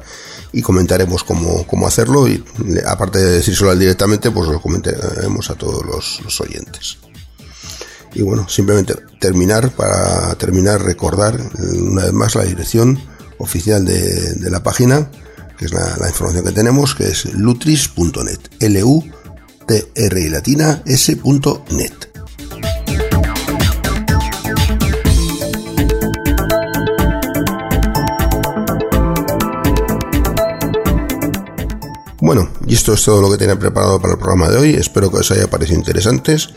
y 0.58 0.62
comentaremos 0.64 1.24
cómo, 1.24 1.68
cómo 1.68 1.86
hacerlo 1.86 2.28
y 2.28 2.43
aparte 2.88 3.20
de 3.20 3.32
decírselo 3.34 3.76
directamente 3.76 4.32
pues 4.32 4.49
lo 4.49 4.60
comentaremos 4.60 5.51
a 5.51 5.53
todos 5.53 5.86
los, 5.86 6.41
oyentes 6.41 6.97
y 8.16 8.24
bueno 8.24 8.49
simplemente 8.49 8.95
terminar 9.20 9.70
para 9.76 10.34
terminar 10.34 10.82
recordar 10.82 11.39
eh, 11.39 11.78
una 11.80 12.05
vez 12.05 12.14
más 12.14 12.34
la 12.34 12.43
dirección 12.43 12.99
oficial 13.38 13.86
de, 13.86 14.49
la 14.49 14.64
página 14.64 15.12
que 15.60 15.66
es 15.66 15.74
la, 15.74 15.95
la 15.97 16.08
información 16.10 16.43
que 16.43 16.51
tenemos, 16.51 16.95
que 16.95 17.08
es 17.08 17.26
lutris.net, 17.26 18.39
L-U-T-R 18.60 20.22
y 20.22 20.30
latina 20.30 20.82
S.net. 20.86 22.07
Bueno, 32.28 32.50
y 32.68 32.76
esto 32.76 32.92
es 32.92 33.02
todo 33.06 33.22
lo 33.22 33.32
que 33.32 33.38
tenía 33.38 33.58
preparado 33.58 34.02
para 34.02 34.16
el 34.16 34.20
programa 34.20 34.50
de 34.50 34.58
hoy. 34.58 34.72
Espero 34.72 35.10
que 35.10 35.20
os 35.20 35.32
haya 35.32 35.50
parecido 35.50 35.80
interesantes. 35.80 36.50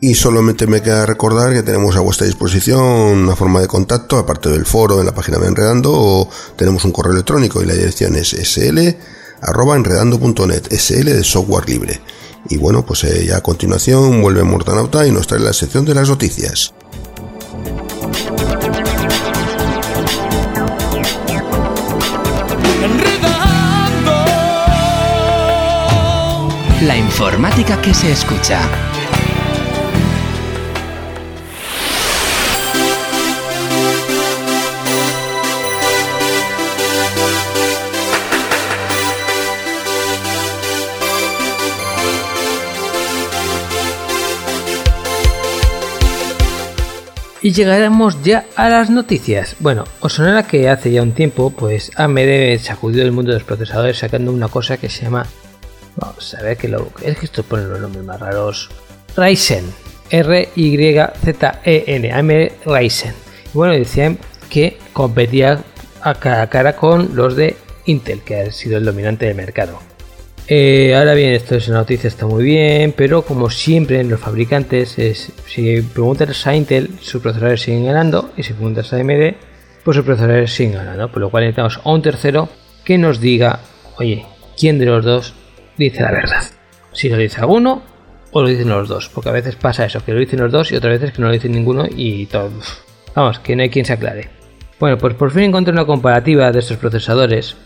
Y 0.00 0.14
solamente 0.14 0.68
me 0.68 0.82
queda 0.82 1.04
recordar 1.04 1.52
que 1.52 1.64
tenemos 1.64 1.96
a 1.96 2.00
vuestra 2.00 2.28
disposición 2.28 2.80
una 2.80 3.34
forma 3.34 3.60
de 3.60 3.66
contacto, 3.66 4.18
aparte 4.18 4.50
del 4.50 4.64
foro 4.64 5.00
en 5.00 5.06
la 5.06 5.12
página 5.12 5.38
de 5.38 5.48
Enredando, 5.48 5.92
o 5.92 6.30
tenemos 6.54 6.84
un 6.84 6.92
correo 6.92 7.12
electrónico 7.12 7.60
y 7.60 7.66
la 7.66 7.74
dirección 7.74 8.14
es 8.14 8.28
sl.enredando.net, 8.28 10.72
sl 10.78 11.06
de 11.06 11.24
software 11.24 11.68
libre. 11.68 12.00
Y 12.48 12.56
bueno, 12.56 12.86
pues 12.86 13.02
eh, 13.02 13.26
ya 13.26 13.38
a 13.38 13.42
continuación 13.42 14.22
vuelve 14.22 14.44
Mortanauta 14.44 15.04
y 15.08 15.10
nos 15.10 15.26
trae 15.26 15.40
la 15.40 15.52
sección 15.52 15.84
de 15.84 15.94
las 15.94 16.08
noticias. 16.08 16.72
La 26.86 26.98
informática 26.98 27.80
que 27.80 27.94
se 27.94 28.12
escucha. 28.12 28.60
Y 47.40 47.52
llegaremos 47.52 48.22
ya 48.22 48.44
a 48.56 48.68
las 48.68 48.90
noticias. 48.90 49.56
Bueno, 49.60 49.84
os 50.00 50.12
sonará 50.12 50.42
que 50.46 50.68
hace 50.68 50.92
ya 50.92 51.02
un 51.02 51.12
tiempo, 51.12 51.48
pues 51.48 51.92
AMD 51.96 52.58
sacudió 52.60 53.02
el 53.04 53.12
mundo 53.12 53.32
de 53.32 53.38
los 53.38 53.44
procesadores 53.44 53.96
sacando 53.96 54.32
una 54.32 54.48
cosa 54.48 54.76
que 54.76 54.90
se 54.90 55.04
llama. 55.04 55.26
Vamos 55.96 56.34
a 56.34 56.42
ver 56.42 56.56
que 56.56 56.68
lo. 56.68 56.90
Es 57.02 57.18
que 57.18 57.26
esto 57.26 57.42
pone 57.42 57.64
los 57.64 57.80
nombres 57.80 58.04
más 58.04 58.20
raros. 58.20 58.70
Ryzen. 59.16 59.64
R-Y-Z-E-N. 60.10 62.12
AMD 62.12 62.52
Ryzen. 62.66 63.14
Y 63.46 63.56
bueno, 63.56 63.74
decían 63.74 64.18
que 64.50 64.78
competía 64.92 65.64
a 66.02 66.14
cara 66.14 66.42
a 66.42 66.50
cara 66.50 66.76
con 66.76 67.16
los 67.16 67.36
de 67.36 67.56
Intel, 67.86 68.22
que 68.22 68.36
ha 68.36 68.52
sido 68.52 68.78
el 68.78 68.84
dominante 68.84 69.26
del 69.26 69.34
mercado. 69.34 69.78
Eh, 70.46 70.94
ahora 70.94 71.14
bien, 71.14 71.32
esto 71.32 71.54
es 71.54 71.68
una 71.68 71.78
noticia, 71.78 72.08
está 72.08 72.26
muy 72.26 72.44
bien, 72.44 72.92
pero 72.94 73.22
como 73.22 73.48
siempre 73.48 74.00
en 74.00 74.10
los 74.10 74.20
fabricantes, 74.20 74.98
es, 74.98 75.32
si 75.46 75.80
preguntas 75.80 76.46
a 76.46 76.54
Intel, 76.54 76.90
sus 77.00 77.22
procesadores 77.22 77.62
siguen 77.62 77.86
ganando, 77.86 78.30
y 78.36 78.42
si 78.42 78.52
preguntas 78.52 78.92
a 78.92 78.96
AMD, 78.96 79.36
pues 79.82 79.96
sus 79.96 80.04
procesadores 80.04 80.52
siguen 80.52 80.74
ganando, 80.74 81.10
por 81.10 81.22
lo 81.22 81.30
cual 81.30 81.44
necesitamos 81.44 81.80
a 81.82 81.90
un 81.90 82.02
tercero 82.02 82.50
que 82.84 82.98
nos 82.98 83.20
diga, 83.20 83.60
oye, 83.96 84.26
¿quién 84.58 84.78
de 84.78 84.84
los 84.84 85.02
dos 85.02 85.34
dice 85.76 86.02
la 86.02 86.10
verdad? 86.12 86.44
Si 86.92 87.08
lo 87.08 87.16
dice 87.16 87.40
alguno 87.40 87.82
o 88.32 88.42
lo 88.42 88.48
dicen 88.48 88.68
los 88.68 88.88
dos, 88.88 89.08
porque 89.12 89.28
a 89.28 89.32
veces 89.32 89.56
pasa 89.56 89.84
eso, 89.84 90.04
que 90.04 90.12
lo 90.12 90.18
dicen 90.20 90.40
los 90.40 90.50
dos 90.52 90.70
y 90.72 90.76
otras 90.76 90.98
veces 91.00 91.14
que 91.14 91.20
no 91.22 91.28
lo 91.28 91.32
dicen 91.34 91.52
ninguno 91.52 91.86
y 91.88 92.26
todo. 92.26 92.50
Vamos, 93.14 93.38
que 93.40 93.54
no 93.56 93.62
hay 93.62 93.70
quien 93.70 93.84
se 93.84 93.92
aclare. 93.92 94.28
Bueno, 94.80 94.98
pues 94.98 95.14
por 95.14 95.30
fin 95.30 95.44
encontré 95.44 95.72
una 95.72 95.84
comparativa 95.86 96.50
de 96.50 96.58
estos 96.58 96.76
procesadores 96.78 97.56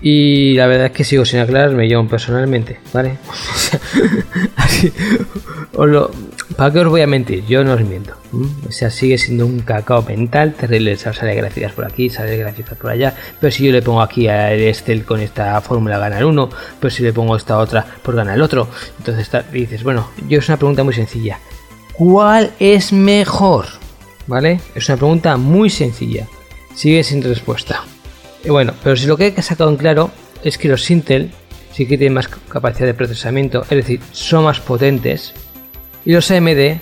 y 0.00 0.54
la 0.54 0.66
verdad 0.66 0.86
es 0.86 0.92
que 0.92 1.04
sigo 1.04 1.24
sin 1.24 1.40
aclararme 1.40 1.88
yo 1.88 2.06
personalmente, 2.08 2.80
¿vale? 2.92 3.18
Así, 4.56 4.92
os 5.74 5.88
lo- 5.88 6.10
¿Para 6.56 6.72
qué 6.72 6.80
os 6.80 6.88
voy 6.88 7.00
a 7.00 7.06
mentir? 7.06 7.44
Yo 7.46 7.64
no 7.64 7.72
os 7.72 7.80
miento. 7.80 8.14
O 8.68 8.70
sea, 8.70 8.90
sigue 8.90 9.18
siendo 9.18 9.46
un 9.46 9.60
cacao 9.60 10.02
mental 10.02 10.54
terrible. 10.54 10.96
Sale 10.96 11.34
gráficas 11.34 11.72
por 11.72 11.84
aquí, 11.84 12.10
sale 12.10 12.36
gráficas 12.36 12.78
por 12.78 12.90
allá. 12.90 13.14
Pero 13.40 13.50
si 13.50 13.64
yo 13.64 13.72
le 13.72 13.82
pongo 13.82 14.02
aquí 14.02 14.28
a 14.28 14.54
Excel 14.54 15.04
con 15.04 15.20
esta 15.20 15.60
fórmula 15.62 15.98
gana 15.98 16.18
el 16.18 16.24
uno, 16.24 16.50
pero 16.78 16.90
si 16.90 17.02
le 17.02 17.12
pongo 17.12 17.34
esta 17.36 17.58
otra, 17.58 17.84
pues 18.02 18.16
gana 18.16 18.34
el 18.34 18.42
otro. 18.42 18.68
Entonces 18.98 19.28
dices, 19.52 19.82
bueno, 19.82 20.10
yo 20.28 20.38
es 20.38 20.48
una 20.48 20.58
pregunta 20.58 20.84
muy 20.84 20.94
sencilla. 20.94 21.40
¿Cuál 21.92 22.52
es 22.60 22.92
mejor? 22.92 23.66
¿Vale? 24.26 24.60
Es 24.74 24.88
una 24.88 24.96
pregunta 24.96 25.36
muy 25.36 25.70
sencilla. 25.70 26.28
Sigue 26.74 27.02
sin 27.04 27.22
respuesta. 27.22 27.82
Y 28.44 28.50
bueno, 28.50 28.74
pero 28.82 28.96
si 28.96 29.06
lo 29.06 29.16
que 29.16 29.34
he 29.36 29.42
sacado 29.42 29.70
en 29.70 29.76
claro 29.76 30.10
es 30.42 30.58
que 30.58 30.68
los 30.68 30.90
Intel 30.90 31.32
sí 31.72 31.86
que 31.86 31.98
tienen 31.98 32.14
más 32.14 32.28
capacidad 32.28 32.86
de 32.86 32.94
procesamiento, 32.94 33.62
es 33.62 33.70
decir, 33.70 34.00
son 34.12 34.44
más 34.44 34.60
potentes, 34.60 35.32
y 36.04 36.12
los 36.12 36.30
AMD 36.30 36.78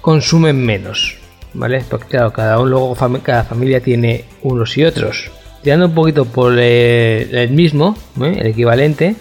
consumen 0.00 0.64
menos, 0.64 1.16
¿vale? 1.52 1.82
Porque 1.88 2.08
claro, 2.08 2.32
cada 2.32 2.58
uno 2.58 2.70
luego 2.70 2.96
cada 3.22 3.44
familia 3.44 3.80
tiene 3.80 4.24
unos 4.42 4.76
y 4.76 4.84
otros. 4.84 5.30
Tirando 5.62 5.86
un 5.86 5.94
poquito 5.94 6.26
por 6.26 6.54
eh, 6.58 7.28
el 7.30 7.50
mismo, 7.50 7.96
¿eh? 8.20 8.36
el 8.38 8.46
equivalente, 8.48 9.16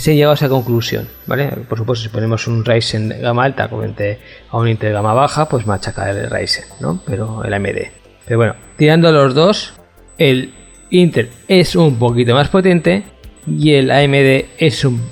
se 0.00 0.14
llegado 0.14 0.32
a 0.32 0.36
esa 0.36 0.48
conclusión, 0.48 1.06
¿vale? 1.26 1.48
Por 1.68 1.78
supuesto, 1.78 2.02
si 2.04 2.08
ponemos 2.08 2.46
un 2.46 2.64
Ryzen 2.64 3.10
de 3.10 3.18
gama 3.18 3.44
alta 3.44 3.68
frente 3.68 4.20
a 4.50 4.56
un 4.56 4.68
Intel 4.68 4.92
gama 4.92 5.12
baja, 5.12 5.48
pues 5.48 5.66
machaca 5.66 6.10
el 6.10 6.30
Ryzen, 6.30 6.64
¿no? 6.80 7.02
Pero 7.04 7.44
el 7.44 7.52
AMD. 7.52 7.78
Pero 8.24 8.38
bueno, 8.38 8.56
tirando 8.76 9.12
los 9.12 9.34
dos, 9.34 9.74
el 10.16 10.54
Intel 10.90 11.30
es 11.48 11.76
un 11.76 11.98
poquito 11.98 12.34
más 12.34 12.48
potente 12.48 13.04
y 13.46 13.74
el 13.74 13.90
AMD 13.90 14.46
es 14.58 14.84
un, 14.84 15.02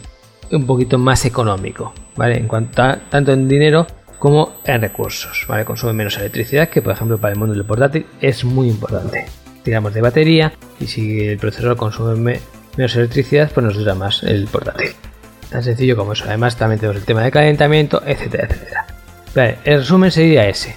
un 0.53 0.67
poquito 0.67 0.99
más 0.99 1.25
económico, 1.25 1.93
¿vale? 2.17 2.37
En 2.39 2.47
cuanto 2.49 2.83
a, 2.83 2.97
tanto 3.09 3.33
en 3.33 3.49
dinero 3.49 3.87
como 4.19 4.61
en 4.65 4.81
recursos, 4.81 5.45
¿vale? 5.49 5.65
Consume 5.65 5.93
menos 5.93 6.19
electricidad, 6.19 6.69
que 6.69 6.83
por 6.83 6.93
ejemplo 6.93 7.19
para 7.19 7.33
el 7.33 7.39
mundo 7.39 7.55
del 7.55 7.65
portátil 7.65 8.07
es 8.21 8.45
muy 8.45 8.69
importante. 8.69 9.27
Tiramos 9.63 9.95
de 9.95 10.01
batería 10.01 10.53
y 10.79 10.87
si 10.87 11.21
el 11.27 11.39
procesador 11.39 11.77
consume 11.77 12.17
me- 12.17 12.41
menos 12.77 12.95
electricidad, 12.97 13.51
pues 13.53 13.65
nos 13.65 13.77
dura 13.77 13.95
más 13.95 14.23
el 14.23 14.47
portátil. 14.47 14.91
Tan 15.51 15.63
sencillo 15.63 15.97
como 15.97 16.13
eso. 16.13 16.25
Además 16.29 16.57
también 16.57 16.79
tenemos 16.81 17.01
el 17.01 17.05
tema 17.07 17.23
de 17.23 17.31
calentamiento, 17.31 18.03
etcétera, 18.07 18.47
etcétera. 18.49 18.87
Vale, 19.35 19.59
el 19.65 19.79
resumen 19.81 20.11
sería 20.11 20.49
ese. 20.49 20.77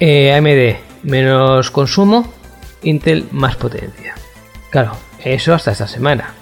Eh, 0.00 0.32
AMD 0.34 0.76
menos 1.08 1.70
consumo, 1.70 2.32
Intel 2.82 3.26
más 3.32 3.56
potencia. 3.56 4.14
Claro, 4.70 4.92
eso 5.22 5.54
hasta 5.54 5.72
esta 5.72 5.86
semana. 5.86 6.34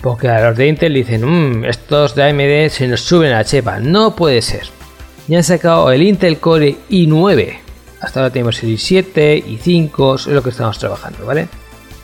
Porque 0.00 0.28
a 0.28 0.48
los 0.48 0.56
de 0.56 0.68
Intel 0.68 0.94
dicen, 0.94 1.24
"Mm, 1.24 1.64
estos 1.64 2.14
de 2.14 2.22
AMD 2.24 2.70
se 2.70 2.86
nos 2.88 3.00
suben 3.00 3.32
a 3.32 3.38
la 3.38 3.44
chepa. 3.44 3.80
No 3.80 4.14
puede 4.14 4.42
ser. 4.42 4.62
Ya 5.26 5.38
han 5.38 5.44
sacado 5.44 5.90
el 5.90 6.02
Intel 6.02 6.38
Core 6.38 6.76
i9. 6.90 7.58
Hasta 8.00 8.20
ahora 8.20 8.32
tenemos 8.32 8.62
el 8.62 8.70
i7, 8.70 9.42
i5, 9.44 10.14
es 10.16 10.26
lo 10.28 10.42
que 10.42 10.50
estamos 10.50 10.78
trabajando, 10.78 11.26
¿vale? 11.26 11.48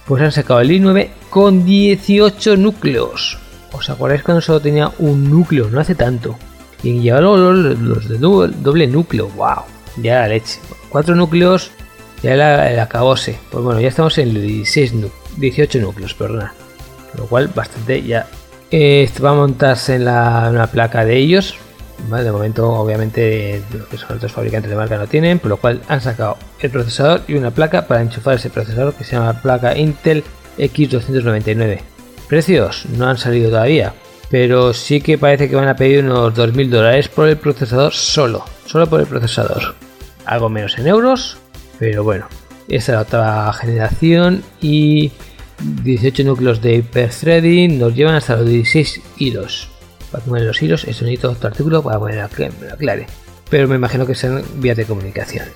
Pues 0.07 0.23
han 0.23 0.33
sacado 0.33 0.61
el 0.61 0.71
i9 0.71 1.11
con 1.31 1.65
18 1.65 2.57
núcleos. 2.57 3.39
¿Os 3.73 3.89
acordáis 3.91 4.23
cuando 4.23 4.41
solo 4.41 4.61
tenía 4.61 4.91
un 4.99 5.31
núcleo? 5.31 5.69
No 5.71 5.81
hace 5.81 5.95
tanto. 5.95 6.37
Y 6.83 7.01
ya 7.03 7.21
los, 7.21 8.09
de 8.09 8.19
doble, 8.19 8.87
núcleo, 8.89 9.29
wow, 9.37 9.63
ya 9.97 10.21
la 10.21 10.29
leche. 10.29 10.59
Cuatro 10.91 11.15
núcleos, 11.15 11.71
ya 12.23 12.35
la, 12.37 12.71
el 12.71 12.79
acabose. 12.79 13.39
Pues 13.51 13.65
bueno, 13.65 13.81
ya 13.81 13.89
estamos 13.89 14.19
en 14.19 14.35
16 14.35 14.93
nu- 14.95 15.11
18 15.39 15.79
núcleos, 15.81 16.13
perdona. 16.15 16.53
Lo 17.17 17.27
cual, 17.27 17.49
bastante 17.49 18.03
ya. 18.03 18.27
Esto 18.71 19.23
va 19.23 19.31
a 19.31 19.35
montarse 19.35 19.97
en 19.97 20.05
la, 20.05 20.47
en 20.49 20.57
la 20.57 20.67
placa 20.67 21.05
de 21.05 21.17
ellos. 21.17 21.57
De 22.09 22.33
momento, 22.33 22.71
obviamente, 22.71 23.62
lo 23.73 23.89
que 23.89 23.97
son 23.97 24.17
otros 24.17 24.33
fabricantes 24.33 24.69
de 24.71 24.77
marca 24.77 24.97
no 24.97 25.07
tienen, 25.07 25.39
por 25.39 25.51
lo 25.51 25.57
cual 25.57 25.81
han 25.89 26.01
sacado 26.01 26.37
el 26.61 26.71
procesador 26.71 27.23
y 27.29 27.35
una 27.35 27.51
placa 27.51 27.87
para 27.87 28.03
enchufar 28.03 28.35
ese 28.35 28.51
procesador 28.51 28.95
que 28.95 29.05
se 29.05 29.12
llama 29.12 29.41
placa 29.41 29.79
Intel 29.79 30.25
X299. 30.59 31.81
Precios 32.29 32.87
no 32.97 33.09
han 33.09 33.17
salido 33.17 33.51
todavía, 33.51 33.95
pero 34.31 34.73
sí 34.73 35.01
que 35.01 35.19
parece 35.19 35.49
que 35.49 35.57
van 35.57 35.69
a 35.69 35.77
pedir 35.77 36.05
unos 36.05 36.35
2.000 36.35 36.69
dólares 36.69 37.09
por 37.09 37.29
el 37.29 37.37
procesador 37.37 37.93
solo, 37.93 38.45
solo 38.67 38.87
por 38.89 39.01
el 39.01 39.07
procesador. 39.07 39.75
Algo 40.25 40.49
menos 40.49 40.79
en 40.79 40.87
euros, 40.87 41.39
pero 41.79 42.03
bueno, 42.03 42.27
esta 42.69 42.93
es 42.93 42.97
la 42.97 43.03
otra 43.03 43.53
generación 43.53 44.43
y 44.61 45.12
18 45.61 46.25
núcleos 46.25 46.61
de 46.61 46.77
hyperthreading 46.77 47.79
nos 47.79 47.95
llevan 47.95 48.15
hasta 48.17 48.37
los 48.37 48.49
16 48.49 49.01
hilos. 49.19 49.69
Para 50.11 50.25
poner 50.25 50.45
los 50.45 50.61
hilos, 50.63 50.85
eso 50.85 51.05
necesito 51.05 51.31
otro 51.31 51.49
artículo 51.49 51.83
para 51.83 51.99
poner 51.99 52.29
que 52.29 52.51
me 52.61 52.69
lo 52.69 52.75
aclare. 52.75 53.07
Pero 53.51 53.69
me 53.69 53.77
imagino 53.77 54.07
que 54.07 54.15
sean 54.15 54.43
vías 54.57 54.77
de 54.77 54.85
comunicación. 54.85 55.47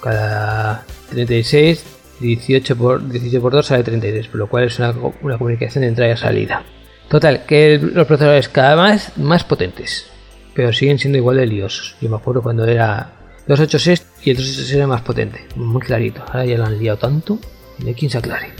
Cada 0.00 0.84
36, 1.10 1.84
18 2.20 2.76
por, 2.76 3.08
18 3.08 3.40
por 3.40 3.52
2 3.52 3.66
sale 3.66 3.82
33, 3.84 4.28
por 4.28 4.38
lo 4.38 4.48
cual 4.48 4.64
es 4.64 4.78
una, 4.78 4.94
una 5.22 5.38
comunicación 5.38 5.82
de 5.82 5.88
entrada 5.88 6.12
y 6.12 6.16
salida. 6.16 6.64
Total, 7.08 7.44
que 7.46 7.74
el- 7.74 7.94
los 7.94 8.06
procesadores 8.06 8.48
cada 8.48 8.90
vez 8.90 9.12
más 9.16 9.44
potentes, 9.44 10.06
pero 10.54 10.72
siguen 10.72 10.98
siendo 10.98 11.18
igual 11.18 11.36
de 11.38 11.46
liosos. 11.46 11.96
Yo 12.00 12.08
me 12.08 12.16
acuerdo 12.16 12.42
cuando 12.42 12.64
era 12.66 13.12
286 13.46 14.06
y 14.24 14.30
el 14.30 14.36
286 14.36 14.76
era 14.76 14.86
más 14.86 15.02
potente, 15.02 15.44
muy 15.56 15.80
clarito. 15.82 16.22
Ahora 16.26 16.44
ya 16.44 16.56
lo 16.58 16.66
han 16.66 16.78
liado 16.78 16.98
tanto, 16.98 17.38
no 17.78 17.86
hay 17.88 17.94
quien 17.94 18.10
se 18.10 18.18
aclare. 18.18 18.52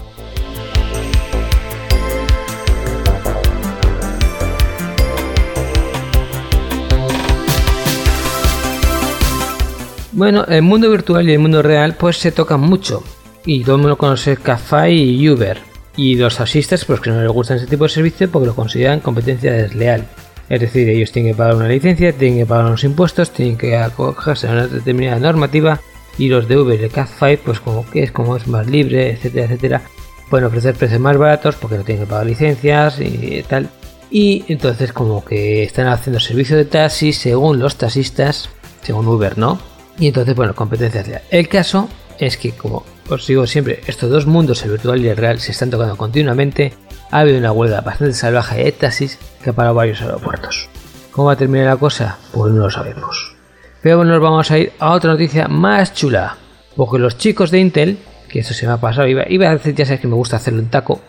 Bueno, 10.20 10.44
el 10.48 10.60
mundo 10.60 10.90
virtual 10.90 11.26
y 11.26 11.32
el 11.32 11.38
mundo 11.38 11.62
real 11.62 11.96
pues 11.98 12.18
se 12.18 12.30
tocan 12.30 12.60
mucho. 12.60 13.02
Y 13.46 13.64
todo 13.64 13.76
el 13.76 13.80
mundo 13.80 13.96
conoce 13.96 14.36
Café 14.36 14.92
y 14.92 15.26
Uber. 15.26 15.56
Y 15.96 16.16
los 16.16 16.36
taxistas 16.36 16.84
pues 16.84 17.00
que 17.00 17.08
no 17.08 17.22
les 17.22 17.32
gustan 17.32 17.56
ese 17.56 17.66
tipo 17.66 17.84
de 17.84 17.88
servicio 17.88 18.30
porque 18.30 18.48
lo 18.48 18.54
consideran 18.54 19.00
competencia 19.00 19.50
desleal. 19.50 20.06
Es 20.50 20.60
decir, 20.60 20.90
ellos 20.90 21.10
tienen 21.10 21.32
que 21.32 21.38
pagar 21.38 21.54
una 21.54 21.68
licencia, 21.68 22.12
tienen 22.12 22.40
que 22.40 22.44
pagar 22.44 22.66
unos 22.66 22.84
impuestos, 22.84 23.30
tienen 23.30 23.56
que 23.56 23.78
acogerse 23.78 24.46
a 24.46 24.50
una 24.52 24.66
determinada 24.66 25.18
normativa. 25.18 25.80
Y 26.18 26.28
los 26.28 26.46
de 26.46 26.58
Uber 26.58 26.78
y 26.78 26.88
de 26.88 27.38
pues 27.42 27.60
como 27.60 27.88
que 27.88 28.02
es 28.02 28.12
como 28.12 28.36
es 28.36 28.46
más 28.46 28.66
libre, 28.66 29.12
etcétera, 29.12 29.46
etcétera. 29.46 29.82
Pueden 30.28 30.48
ofrecer 30.48 30.74
precios 30.74 31.00
más 31.00 31.16
baratos 31.16 31.56
porque 31.56 31.78
no 31.78 31.82
tienen 31.82 32.04
que 32.04 32.10
pagar 32.10 32.26
licencias 32.26 33.00
y 33.00 33.42
tal. 33.48 33.70
Y 34.10 34.44
entonces 34.48 34.92
como 34.92 35.24
que 35.24 35.62
están 35.62 35.86
haciendo 35.86 36.20
servicio 36.20 36.58
de 36.58 36.66
taxi 36.66 37.14
según 37.14 37.58
los 37.58 37.76
taxistas, 37.76 38.50
según 38.82 39.08
Uber, 39.08 39.38
¿no? 39.38 39.80
Y 40.01 40.09
entonces, 40.09 40.34
bueno, 40.34 40.55
competencia 40.55 41.03
real. 41.03 41.22
El 41.30 41.46
caso 41.46 41.88
es 42.18 42.38
que, 42.38 42.53
como 42.53 42.84
os 43.11 43.26
digo 43.26 43.46
siempre, 43.46 43.80
estos 43.86 44.11
dos 44.11 44.26
mundos, 44.26 44.64
el 44.64 44.70
virtual 44.70 45.05
y 45.05 45.09
el 45.09 45.16
real, 45.16 45.38
se 45.38 45.53
están 45.53 45.68
tocando 45.68 45.96
continuamente. 45.96 46.72
Ha 47.11 47.20
habido 47.20 47.38
una 47.38 47.53
huelga 47.53 47.82
bastante 47.82 48.14
salvaje 48.14 48.64
de 48.64 48.72
taxis 48.72 49.18
que 49.44 49.51
ha 49.51 49.53
parado 49.53 49.74
varios 49.74 50.01
aeropuertos. 50.01 50.68
¿Cómo 51.12 51.26
va 51.26 51.34
a 51.34 51.36
terminar 51.36 51.66
la 51.66 51.76
cosa? 51.76 52.16
Pues 52.32 52.51
no 52.51 52.62
lo 52.62 52.70
sabemos. 52.70 53.36
Pero 53.82 53.98
bueno, 53.98 54.12
nos 54.12 54.22
vamos 54.22 54.51
a 54.51 54.59
ir 54.59 54.72
a 54.78 54.92
otra 54.92 55.12
noticia 55.12 55.48
más 55.48 55.92
chula. 55.92 56.36
Porque 56.76 56.98
los 56.98 57.18
chicos 57.18 57.51
de 57.51 57.59
Intel, 57.59 57.98
que 58.30 58.38
esto 58.38 58.55
se 58.55 58.66
me 58.66 58.72
ha 58.72 58.78
pasado, 58.78 59.07
iba, 59.07 59.24
iba 59.28 59.51
a 59.51 59.53
decir, 59.53 59.74
ya 59.74 59.84
sabes 59.84 60.01
que 60.01 60.09
me 60.09 60.14
gusta 60.14 60.36
hacerlo 60.36 60.61
en 60.61 60.70
taco, 60.70 61.01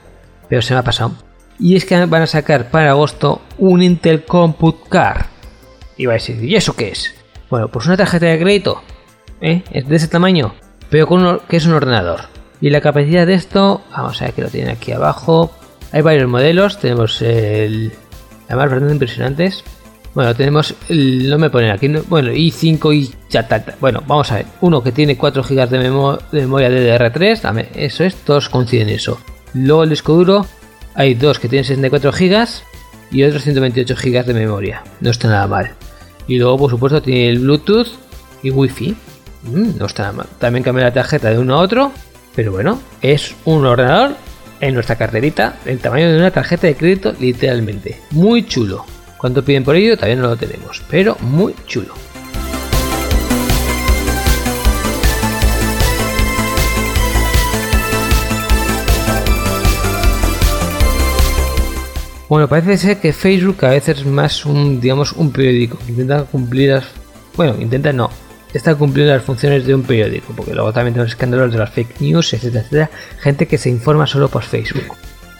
pero 0.50 0.62
se 0.62 0.74
me 0.74 0.80
ha 0.80 0.84
pasado. 0.84 1.14
Y 1.60 1.78
es 1.78 1.86
que 1.86 2.06
van 2.08 2.24
a 2.24 2.28
sacar 2.28 2.70
para 2.72 2.90
agosto 2.90 3.42
un 3.58 3.84
Intel 3.84 4.26
Compute 4.26 4.90
Car. 4.90 5.28
Y 5.96 6.08
va 6.08 6.14
a 6.14 6.16
decir, 6.16 6.44
¿y 6.44 6.56
eso 6.56 6.76
qué 6.76 6.90
es? 6.90 7.21
Bueno, 7.52 7.68
pues 7.68 7.86
una 7.86 7.98
tarjeta 7.98 8.26
de 8.26 8.40
crédito, 8.40 8.82
¿eh? 9.42 9.62
Es 9.72 9.88
de 9.88 9.96
ese 9.98 10.08
tamaño, 10.08 10.56
pero 10.90 11.06
con 11.06 11.20
uno, 11.22 11.42
que 11.48 11.58
es 11.58 11.66
un 11.68 11.74
ordenador. 11.74 12.22
Y 12.62 12.70
la 12.72 12.82
capacidad 12.82 13.28
de 13.28 13.34
esto, 13.36 13.82
vamos 13.92 14.20
a 14.22 14.26
ver 14.26 14.34
que 14.34 14.42
lo 14.42 14.48
tiene 14.48 14.72
aquí 14.72 14.92
abajo. 14.94 15.52
Hay 15.92 16.02
varios 16.02 16.28
modelos, 16.30 16.80
tenemos 16.80 17.22
el... 17.22 17.92
Además, 18.48 18.70
bastante 18.72 18.94
impresionantes. 18.94 19.64
Bueno, 20.14 20.36
tenemos, 20.36 20.76
el- 20.90 21.30
no 21.30 21.38
me 21.38 21.50
ponen 21.50 21.72
aquí, 21.72 21.88
no- 21.88 22.04
bueno, 22.04 22.32
i5 22.32 22.94
y 22.96 23.14
ya 23.30 23.48
tal, 23.48 23.64
tal. 23.66 23.76
Bueno, 23.80 24.02
vamos 24.08 24.32
a 24.32 24.36
ver, 24.36 24.46
uno 24.62 24.82
que 24.84 24.92
tiene 24.92 25.18
4 25.18 25.44
GB 25.44 25.70
de, 25.70 25.80
memo- 25.80 26.18
de 26.32 26.42
memoria 26.42 26.70
DDR3, 26.70 27.42
dame, 27.42 27.68
eso 27.76 28.04
es, 28.04 28.16
todos 28.16 28.50
coinciden 28.50 28.90
en 28.90 28.96
eso. 28.96 29.20
Luego 29.54 29.84
el 29.84 29.90
disco 29.90 30.14
duro, 30.14 30.46
hay 30.96 31.14
dos 31.16 31.40
que 31.40 31.48
tienen 31.50 31.64
64 31.66 32.12
GB 32.12 32.48
y 33.12 33.24
otros 33.24 33.44
128 33.44 33.96
GB 33.96 34.26
de 34.26 34.34
memoria, 34.34 34.84
no 35.02 35.10
está 35.12 35.28
nada 35.30 35.48
mal. 35.48 35.72
Y 36.28 36.38
luego, 36.38 36.58
por 36.58 36.72
supuesto, 36.72 37.02
tiene 37.02 37.30
el 37.30 37.40
Bluetooth 37.40 37.88
y 38.44 38.52
Wi-Fi. 38.52 38.96
Mm, 39.44 39.78
no 39.78 39.86
está 39.86 40.12
mal. 40.12 40.28
También 40.40 40.64
cambia 40.64 40.86
la 40.86 40.94
tarjeta 40.94 41.30
de 41.30 41.40
uno 41.40 41.56
a 41.56 41.60
otro. 41.62 41.92
Pero 42.36 42.52
bueno, 42.52 42.80
es 43.02 43.36
un 43.46 43.66
ordenador 43.66 44.16
en 44.62 44.74
nuestra 44.74 44.96
carterita 44.96 45.60
del 45.66 45.80
tamaño 45.80 46.12
de 46.12 46.18
una 46.18 46.32
tarjeta 46.32 46.68
de 46.68 46.76
crédito, 46.76 47.14
literalmente. 47.20 48.00
Muy 48.12 48.46
chulo. 48.46 48.86
¿Cuánto 49.18 49.44
piden 49.44 49.64
por 49.64 49.76
ello? 49.76 49.96
Todavía 49.96 50.16
no 50.16 50.30
lo 50.30 50.38
tenemos. 50.38 50.82
Pero 50.90 51.18
muy 51.20 51.54
chulo. 51.68 51.94
Bueno, 62.32 62.48
parece 62.48 62.78
ser 62.78 63.02
que 63.02 63.12
Facebook 63.12 63.66
a 63.66 63.72
veces 63.72 63.98
es 64.00 64.06
más 64.06 64.46
un, 64.46 64.80
digamos, 64.80 65.12
un 65.12 65.34
periódico. 65.34 65.78
Intenta 65.90 66.24
cumplir 66.24 66.70
las... 66.70 66.86
Bueno, 67.36 67.58
intenta 67.60 67.92
no. 67.92 68.10
Está 68.54 68.74
cumpliendo 68.74 69.12
las 69.14 69.22
funciones 69.22 69.66
de 69.66 69.76
un 69.76 69.84
periódico. 69.84 70.32
Porque 70.34 70.54
luego 70.54 70.72
también 70.72 70.94
tenemos 70.94 71.12
escándalos 71.12 71.52
de 71.52 71.58
las 71.58 71.72
fake 71.72 72.00
news, 72.00 72.34
etcétera, 72.34 72.62
etcétera. 72.62 72.90
Gente 73.20 73.48
que 73.50 73.58
se 73.58 73.70
informa 73.70 74.08
solo 74.08 74.30
por 74.30 74.44
Facebook. 74.44 74.96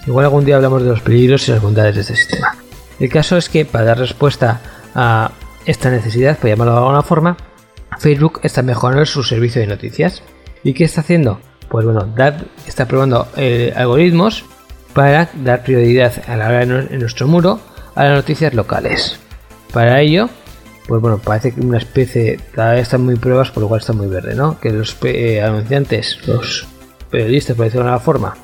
Igual 0.06 0.26
algún 0.26 0.44
día 0.44 0.56
hablamos 0.56 0.82
de 0.82 0.90
los 0.90 1.00
peligros 1.00 1.48
y 1.48 1.52
las 1.52 1.62
bondades 1.62 1.94
de 1.94 2.02
este 2.02 2.14
sistema. 2.14 2.56
El 3.00 3.08
caso 3.08 3.38
es 3.38 3.48
que 3.48 3.64
para 3.64 3.86
dar 3.86 3.98
respuesta 3.98 4.60
a 4.94 5.32
esta 5.64 5.90
necesidad, 5.90 6.36
por 6.36 6.50
llamarlo 6.50 6.74
de 6.74 6.78
alguna 6.80 7.00
forma, 7.02 7.38
Facebook 8.00 8.40
está 8.42 8.60
mejorando 8.60 9.06
su 9.06 9.22
servicio 9.22 9.62
de 9.62 9.66
noticias. 9.66 10.22
¿Y 10.62 10.74
qué 10.74 10.84
está 10.84 11.00
haciendo? 11.00 11.40
Pues 11.70 11.86
bueno, 11.86 12.02
dar- 12.14 12.44
está 12.66 12.84
probando 12.86 13.28
eh, 13.38 13.72
algoritmos 13.74 14.44
para 14.94 15.28
dar 15.42 15.62
prioridad 15.62 16.12
a 16.28 16.36
la 16.36 16.48
hora 16.48 16.58
de 16.66 16.98
nuestro 16.98 17.26
muro 17.26 17.60
a 17.94 18.04
las 18.04 18.14
noticias 18.16 18.54
locales. 18.54 19.18
Para 19.72 20.00
ello, 20.00 20.28
pues 20.86 21.00
bueno, 21.00 21.18
parece 21.18 21.52
que 21.52 21.60
una 21.60 21.78
especie, 21.78 22.38
cada 22.54 22.72
vez 22.72 22.82
están 22.82 23.02
muy 23.04 23.16
pruebas, 23.16 23.50
por 23.50 23.62
lo 23.62 23.68
cual 23.68 23.80
está 23.80 23.92
muy 23.92 24.06
verde, 24.08 24.34
¿no? 24.34 24.58
Que 24.60 24.70
los 24.70 24.96
eh, 25.04 25.40
anunciantes, 25.42 26.18
los 26.26 26.66
periodistas, 27.10 27.56
por 27.56 27.64
decirlo 27.66 27.84
de 27.84 27.90
alguna 27.90 28.04
forma, 28.04 28.36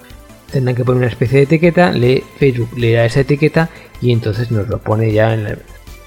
tendrán 0.51 0.75
que 0.77 0.85
poner 0.85 0.99
una 0.99 1.09
especie 1.09 1.39
de 1.39 1.45
etiqueta, 1.45 1.91
lee, 1.93 2.23
Facebook 2.39 2.71
leerá 2.79 3.05
esa 3.05 3.21
etiqueta 3.21 3.69
y 4.01 4.13
entonces 4.13 4.51
nos 4.51 4.69
lo 4.69 4.79
pone 4.79 5.13
ya 5.13 5.35
en 5.35 5.45
la- 5.45 5.57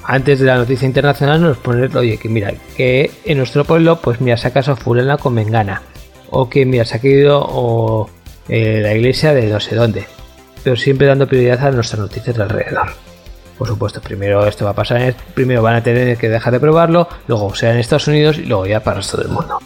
antes 0.03 0.39
de 0.39 0.45
la 0.47 0.55
noticia 0.55 0.87
internacional 0.87 1.39
nos 1.41 1.57
pone, 1.57 1.87
oye, 1.95 2.17
que 2.17 2.27
mira, 2.27 2.51
que 2.75 3.11
en 3.23 3.37
nuestro 3.37 3.65
pueblo, 3.65 4.01
pues 4.01 4.19
mira, 4.19 4.35
se 4.37 4.47
acaso 4.47 4.75
fulana 4.75 5.17
con 5.17 5.35
mengana. 5.35 5.83
O 6.31 6.49
que 6.49 6.65
mira, 6.65 6.85
se 6.85 6.95
ha 6.97 6.99
caído 6.99 7.39
o 7.47 8.09
eh, 8.49 8.79
la 8.81 8.93
iglesia 8.95 9.33
de 9.35 9.45
no 9.47 9.59
sé 9.59 9.75
dónde, 9.75 10.05
pero 10.63 10.75
siempre 10.75 11.07
dando 11.07 11.27
prioridad 11.27 11.65
a 11.65 11.71
nuestras 11.71 11.99
noticias 11.99 12.35
de 12.35 12.43
alrededor. 12.43 12.89
Por 13.57 13.67
supuesto, 13.67 14.01
primero 14.01 14.45
esto 14.47 14.65
va 14.65 14.71
a 14.71 14.75
pasar, 14.75 15.13
primero 15.33 15.61
van 15.61 15.75
a 15.75 15.83
tener 15.83 16.17
que 16.17 16.29
dejar 16.29 16.53
de 16.53 16.59
probarlo, 16.59 17.07
luego 17.27 17.53
será 17.53 17.73
en 17.73 17.79
Estados 17.79 18.07
Unidos 18.07 18.37
y 18.37 18.45
luego 18.45 18.65
ya 18.65 18.79
para 18.79 18.97
el 18.97 19.03
resto 19.03 19.17
del 19.17 19.27
mundo. 19.27 19.59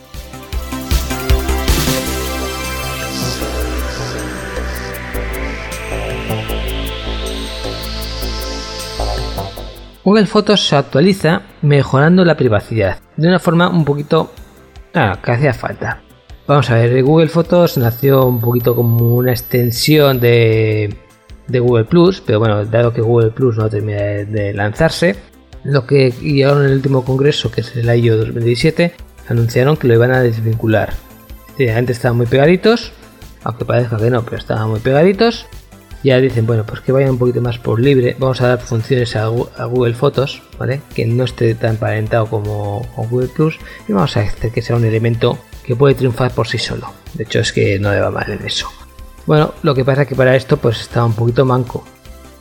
Google 10.05 10.27
Fotos 10.27 10.67
se 10.67 10.75
actualiza 10.75 11.41
mejorando 11.63 12.23
la 12.25 12.37
privacidad 12.37 12.99
de 13.17 13.27
una 13.27 13.39
forma 13.39 13.69
un 13.69 13.83
poquito 13.83 14.31
ah, 14.93 15.17
que 15.23 15.31
hacía 15.31 15.53
falta. 15.53 16.04
Vamos 16.47 16.69
a 16.69 16.75
ver, 16.75 17.03
Google 17.03 17.27
Fotos 17.27 17.75
nació 17.77 18.25
un 18.25 18.39
poquito 18.39 18.75
como 18.75 19.15
una 19.15 19.31
extensión 19.31 20.19
de, 20.19 20.95
de 21.47 21.59
Google 21.59 21.85
Plus, 21.85 22.21
pero 22.21 22.37
bueno, 22.37 22.63
dado 22.65 22.93
que 22.93 23.01
Google 23.01 23.31
Plus 23.31 23.57
no 23.57 23.67
termina 23.67 23.97
de, 23.97 24.53
lanzarse, 24.53 25.15
lo 25.63 25.87
que 25.87 26.13
ahora 26.45 26.61
en 26.61 26.67
el 26.67 26.73
último 26.73 27.03
congreso, 27.03 27.49
que 27.49 27.61
es 27.61 27.75
el 27.75 27.89
I.O. 27.89 28.17
2017, 28.17 28.93
anunciaron 29.27 29.75
que 29.75 29.87
lo 29.87 29.95
iban 29.95 30.11
a 30.11 30.21
desvincular. 30.21 30.93
Antes 31.75 31.97
estaban 31.97 32.17
muy 32.17 32.27
pegaditos, 32.27 32.91
aunque 33.43 33.65
parezca 33.65 33.97
que 33.97 34.11
no, 34.11 34.23
pero 34.23 34.37
estaban 34.37 34.69
muy 34.69 34.79
pegaditos. 34.79 35.47
Ya 36.03 36.19
dicen, 36.21 36.45
bueno, 36.45 36.63
pues 36.67 36.81
que 36.81 36.91
vayan 36.91 37.11
un 37.11 37.17
poquito 37.17 37.41
más 37.41 37.57
por 37.57 37.79
libre. 37.79 38.15
Vamos 38.19 38.39
a 38.41 38.49
dar 38.49 38.59
funciones 38.59 39.15
a, 39.15 39.25
Google 39.25 39.95
Fotos, 39.95 40.43
¿vale? 40.59 40.81
Que 40.93 41.07
no 41.07 41.23
esté 41.23 41.55
tan 41.55 41.77
parentado 41.77 42.27
como 42.27 42.85
Google 42.95 43.29
Plus. 43.29 43.57
Y 43.87 43.93
vamos 43.93 44.15
a 44.15 44.19
hacer 44.19 44.51
que 44.51 44.61
sea 44.61 44.75
un 44.75 44.85
elemento 44.85 45.39
que 45.65 45.75
puede 45.75 45.95
triunfar 45.95 46.31
por 46.31 46.47
sí 46.47 46.57
solo. 46.57 46.93
De 47.13 47.23
hecho, 47.23 47.39
es 47.39 47.51
que 47.51 47.79
no 47.79 47.91
le 47.91 47.99
va 47.99 48.11
mal 48.11 48.29
en 48.31 48.45
eso. 48.45 48.69
Bueno, 49.25 49.53
lo 49.63 49.73
que 49.73 49.83
pasa 49.83 50.03
es 50.03 50.07
que 50.07 50.15
para 50.15 50.35
esto, 50.35 50.57
pues 50.57 50.81
está 50.81 51.03
un 51.03 51.13
poquito 51.13 51.45
manco. 51.45 51.83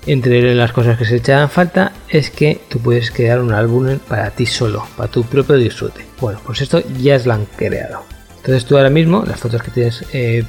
Entre 0.07 0.55
las 0.55 0.73
cosas 0.73 0.99
que 0.99 1.07
se 1.07 1.17
echaban 1.17 1.49
falta 1.49 1.93
es 2.11 2.31
que 2.31 2.61
tú 2.69 2.79
puedes 2.79 3.11
crear 3.11 3.41
un 3.41 3.55
álbum 3.55 3.99
para 4.07 4.31
ti 4.31 4.45
solo, 4.45 4.87
para 4.97 5.11
tu 5.11 5.25
propio 5.25 5.57
disfrute. 5.57 6.05
Bueno, 6.21 6.41
pues 6.45 6.61
esto 6.61 6.83
ya 7.01 7.15
es 7.15 7.25
lo 7.25 7.33
han 7.33 7.47
creado. 7.47 8.03
Entonces 8.37 8.67
tú 8.67 8.77
ahora 8.77 8.91
mismo, 8.91 9.25
las 9.27 9.41
fotos 9.41 9.63
que 9.63 9.71
tienes 9.71 10.05
eh, 10.13 10.45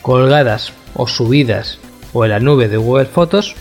colgadas 0.00 0.72
o 0.94 1.06
subidas 1.06 1.78
o 2.14 2.24
en 2.24 2.30
la 2.30 2.40
nube 2.40 2.68
de 2.68 2.78
Google 2.78 3.04
Fotos, 3.04 3.54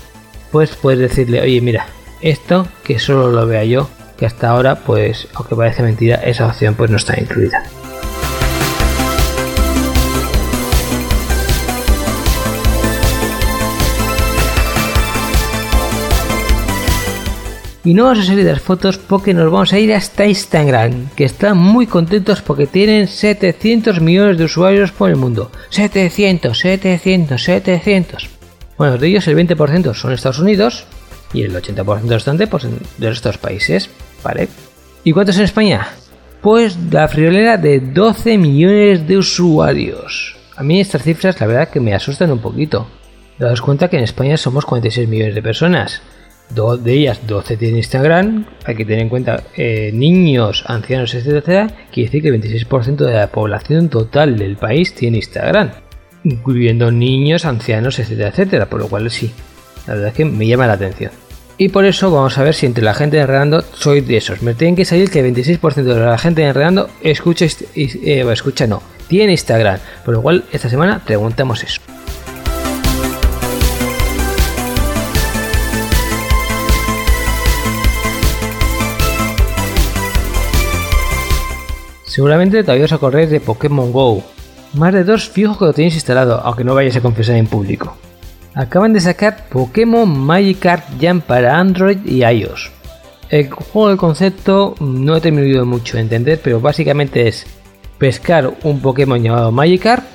pues 0.53 0.74
puedes 0.78 1.01
decirle, 1.01 1.41
oye, 1.41 1.60
mira, 1.60 1.88
esto 2.22 2.66
que 2.86 2.97
solo 2.97 3.30
lo 3.30 3.45
vea 3.45 3.66
yo, 3.66 3.89
que 4.18 4.26
hasta 4.26 4.49
ahora, 4.49 4.76
pues, 4.76 5.28
aunque 5.34 5.58
parece 5.58 5.84
mentira, 5.84 6.16
esa 6.16 6.47
opción 6.47 6.76
pues 6.76 6.89
no 6.89 6.95
está 6.95 7.20
incluida. 7.20 7.64
Y 17.86 17.93
no 17.93 18.05
vamos 18.05 18.17
a 18.17 18.23
salir 18.23 18.43
de 18.43 18.51
las 18.51 18.63
fotos 18.63 18.97
porque 18.97 19.36
nos 19.36 19.51
vamos 19.51 19.71
a 19.71 19.77
ir 19.77 19.93
hasta 19.93 20.25
Instagram, 20.25 21.07
que 21.15 21.23
están 21.23 21.59
muy 21.59 21.86
contentos 21.86 22.41
porque 22.41 22.65
tienen 22.65 23.07
700 23.07 24.01
millones 24.01 24.39
de 24.39 24.45
usuarios 24.45 24.91
por 24.91 25.11
el 25.11 25.17
mundo. 25.17 25.51
700, 25.69 26.57
700, 26.57 27.43
700. 27.43 28.29
Bueno, 28.79 28.97
de 28.97 29.07
ellos 29.07 29.27
el 29.27 29.38
20% 29.38 29.93
son 29.93 30.13
Estados 30.13 30.39
Unidos 30.39 30.86
y 31.31 31.43
el 31.43 31.53
80% 31.53 32.09
restante 32.09 32.47
pues, 32.47 32.65
de 32.97 33.11
estos 33.11 33.38
países, 33.38 33.88
¿vale? 34.23 34.47
¿Y 35.03 35.11
cuántos 35.11 35.38
en 35.38 35.43
España? 35.43 35.88
Pues 36.41 36.75
la 36.89 37.07
friolera 37.07 37.57
de 37.57 37.79
12 37.81 38.39
millones 38.39 39.07
de 39.07 39.17
usuarios. 39.17 40.36
A 40.55 40.63
mí 40.63 40.79
estas 40.79 41.03
cifras 41.03 41.39
la 41.39 41.45
verdad 41.45 41.69
que 41.69 41.79
me 41.79 41.93
asustan 41.93 42.31
un 42.31 42.39
poquito. 42.39 42.88
Daos 43.38 43.61
cuenta 43.61 43.89
que 43.89 43.97
en 43.97 44.05
España 44.05 44.38
somos 44.38 44.65
46 44.65 45.07
millones 45.07 45.36
de 45.36 45.43
personas. 45.43 46.01
Dos 46.49 46.83
de 46.83 46.93
ellas 46.93 47.19
12 47.27 47.57
tienen 47.57 47.77
Instagram. 47.77 48.45
Hay 48.65 48.75
que 48.75 48.85
tener 48.85 49.01
en 49.01 49.09
cuenta 49.09 49.43
eh, 49.57 49.91
niños, 49.93 50.63
ancianos, 50.67 51.13
etcétera. 51.13 51.67
Quiere 51.91 52.09
decir 52.09 52.21
que 52.21 52.29
el 52.29 52.41
26% 52.41 52.97
de 52.97 53.13
la 53.13 53.27
población 53.27 53.89
total 53.89 54.37
del 54.37 54.55
país 54.55 54.93
tiene 54.93 55.17
Instagram. 55.17 55.71
Incluyendo 56.23 56.91
niños, 56.91 57.45
ancianos, 57.45 57.99
etcétera, 57.99 58.29
etcétera. 58.29 58.65
Por 58.67 58.81
lo 58.81 58.87
cual 58.87 59.09
sí, 59.11 59.31
la 59.87 59.95
verdad 59.95 60.09
es 60.09 60.15
que 60.15 60.25
me 60.25 60.47
llama 60.47 60.67
la 60.67 60.73
atención. 60.73 61.11
Y 61.57 61.69
por 61.69 61.85
eso 61.85 62.11
vamos 62.11 62.37
a 62.37 62.43
ver 62.43 62.53
si 62.53 62.65
entre 62.65 62.83
la 62.83 62.93
gente 62.93 63.15
de 63.15 63.23
enredando 63.23 63.63
soy 63.73 64.01
de 64.01 64.17
esos. 64.17 64.41
Me 64.41 64.53
tienen 64.53 64.75
que 64.75 64.83
salir 64.83 65.09
que 65.09 65.19
el 65.19 65.33
26% 65.33 65.83
de 65.83 65.99
la 65.99 66.17
gente 66.17 66.41
de 66.41 66.49
enredando 66.49 66.89
escucha, 67.01 67.45
eh, 67.75 68.25
escucha 68.31 68.67
no, 68.67 68.83
tiene 69.07 69.31
Instagram. 69.31 69.79
Por 70.03 70.15
lo 70.15 70.21
cual 70.21 70.43
esta 70.51 70.69
semana 70.69 71.01
preguntamos 71.05 71.63
eso. 71.63 71.81
Seguramente 82.16 82.63
todavía 82.63 82.86
os 82.86 82.93
acordáis 82.95 83.30
de 83.30 83.41
Pokémon 83.41 83.91
Go. 83.91 84.24
Más 84.72 84.93
de 84.93 85.03
dos 85.03 85.28
fijos 85.28 85.57
que 85.57 85.66
lo 85.66 85.74
tenéis 85.74 85.95
instalado, 85.95 86.39
aunque 86.39 86.63
no 86.63 86.74
vayáis 86.74 86.95
a 86.95 87.01
confesar 87.01 87.36
en 87.36 87.45
público. 87.45 87.97
Acaban 88.53 88.93
de 88.93 89.01
sacar 89.01 89.49
Pokémon 89.49 90.07
Magikarp 90.07 90.86
Jam 90.97 91.20
para 91.20 91.59
Android 91.59 91.97
y 92.05 92.24
iOS. 92.24 92.72
El 93.30 93.49
juego 93.51 93.89
del 93.89 93.97
concepto 93.97 94.76
no 94.80 95.18
he 95.18 95.20
terminado 95.20 95.66
mucho 95.66 95.97
de 95.97 96.03
entender, 96.03 96.39
pero 96.41 96.61
básicamente 96.61 97.28
es 97.28 97.45
pescar 97.97 98.49
un 98.63 98.80
Pokémon 98.80 99.22
llamado 99.22 99.51
Magikarp, 99.51 100.05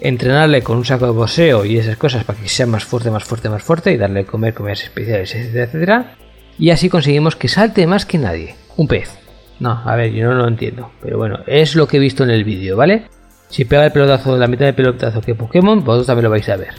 entrenarle 0.00 0.64
con 0.64 0.78
un 0.78 0.84
saco 0.84 1.06
de 1.06 1.12
boxeo 1.12 1.64
y 1.64 1.78
esas 1.78 1.96
cosas 1.96 2.24
para 2.24 2.40
que 2.40 2.48
sea 2.48 2.66
más 2.66 2.84
fuerte, 2.84 3.12
más 3.12 3.22
fuerte, 3.22 3.48
más 3.48 3.62
fuerte 3.62 3.92
y 3.92 3.96
darle 3.96 4.26
comer 4.26 4.52
comidas 4.52 4.82
especiales, 4.82 5.32
etcétera, 5.32 5.64
etcétera. 5.66 6.16
Y 6.58 6.70
así 6.70 6.88
conseguimos 6.88 7.36
que 7.36 7.46
salte 7.46 7.86
más 7.86 8.04
que 8.04 8.18
nadie. 8.18 8.56
Un 8.76 8.88
pez. 8.88 9.25
No, 9.58 9.82
a 9.84 9.96
ver, 9.96 10.12
yo 10.12 10.26
no 10.28 10.34
lo 10.34 10.48
entiendo. 10.48 10.90
Pero 11.02 11.18
bueno, 11.18 11.40
es 11.46 11.74
lo 11.74 11.86
que 11.86 11.96
he 11.96 12.00
visto 12.00 12.24
en 12.24 12.30
el 12.30 12.44
vídeo, 12.44 12.76
¿vale? 12.76 13.04
Si 13.48 13.64
pega 13.64 13.86
el 13.86 13.92
pelotazo, 13.92 14.36
la 14.36 14.48
mitad 14.48 14.66
del 14.66 14.74
pelotazo 14.74 15.20
que 15.20 15.34
Pokémon, 15.34 15.82
vosotros 15.82 16.06
también 16.06 16.24
lo 16.24 16.30
vais 16.30 16.48
a 16.48 16.56
ver. 16.56 16.74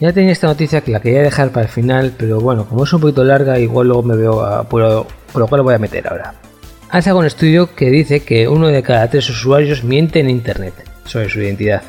Ya 0.00 0.14
tenía 0.14 0.32
esta 0.32 0.46
noticia 0.46 0.80
que 0.80 0.92
la 0.92 1.00
quería 1.00 1.20
dejar 1.20 1.50
para 1.50 1.66
el 1.66 1.70
final, 1.70 2.14
pero 2.16 2.40
bueno, 2.40 2.64
como 2.66 2.84
es 2.84 2.92
un 2.94 3.02
poquito 3.02 3.22
larga, 3.22 3.58
igual 3.58 3.88
luego 3.88 4.02
me 4.02 4.16
veo 4.16 4.42
apurado, 4.42 5.06
por 5.30 5.40
lo 5.40 5.46
cual 5.46 5.58
lo 5.58 5.64
voy 5.64 5.74
a 5.74 5.78
meter 5.78 6.08
ahora. 6.08 6.32
Sacado 6.90 7.18
un 7.18 7.26
estudio 7.26 7.74
que 7.74 7.90
dice 7.90 8.20
que 8.20 8.48
uno 8.48 8.68
de 8.68 8.82
cada 8.82 9.08
tres 9.10 9.28
usuarios 9.28 9.84
miente 9.84 10.20
en 10.20 10.30
internet 10.30 10.72
sobre 11.04 11.28
su 11.28 11.40
identidad. 11.40 11.82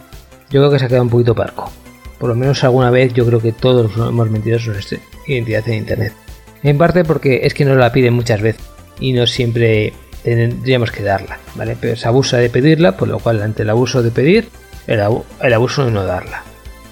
Yo 0.52 0.60
creo 0.60 0.70
que 0.72 0.80
se 0.80 0.86
ha 0.86 0.88
quedado 0.88 1.04
un 1.04 1.10
poquito 1.10 1.34
parco. 1.34 1.72
Por 2.20 2.30
lo 2.30 2.36
menos 2.36 2.64
alguna 2.64 2.91
vez 2.91 3.14
yo 3.14 3.26
creo 3.26 3.39
que 3.39 3.52
todos 3.52 3.91
hemos 3.95 4.30
mentido 4.30 4.60
nuestra 4.68 4.99
identidad 5.26 5.68
en 5.68 5.74
internet. 5.76 6.14
En 6.62 6.78
parte 6.78 7.04
porque 7.04 7.41
es 7.43 7.54
que 7.54 7.66
nos 7.66 7.78
la 7.78 7.91
piden 7.91 8.14
muchas 8.14 8.41
veces 8.41 8.62
y 8.99 9.14
no 9.14 9.26
siempre 9.26 9.93
tendríamos 10.24 10.91
que 10.91 11.02
darla, 11.02 11.39
¿vale? 11.56 11.76
Pero 11.82 11.95
se 11.95 12.08
abusa 12.08 12.38
de 12.38 12.49
pedirla, 12.52 12.95
por 12.97 13.08
lo 13.08 13.18
cual 13.18 13.41
ante 13.41 13.64
el 13.64 13.70
abuso 13.72 14.04
de 14.04 14.12
pedir, 14.12 14.49
el, 14.86 15.02
abu- 15.02 15.24
el 15.41 15.54
abuso 15.54 15.86
de 15.86 15.91
no 15.91 16.04
darla. 16.06 16.43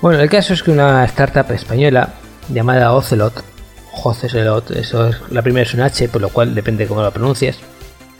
Bueno, 0.01 0.19
el 0.19 0.29
caso 0.29 0.53
es 0.53 0.63
que 0.63 0.71
una 0.71 1.05
startup 1.05 1.51
española 1.51 2.13
llamada 2.51 2.93
Ocelot, 2.93 3.43
Ocelot, 4.03 4.71
eso 4.71 5.09
es, 5.09 5.17
la 5.29 5.43
primera 5.43 5.67
es 5.67 5.73
un 5.75 5.81
H, 5.81 6.09
por 6.09 6.21
lo 6.21 6.29
cual 6.29 6.55
depende 6.55 6.87
cómo 6.87 7.03
lo 7.03 7.11
pronuncias, 7.11 7.59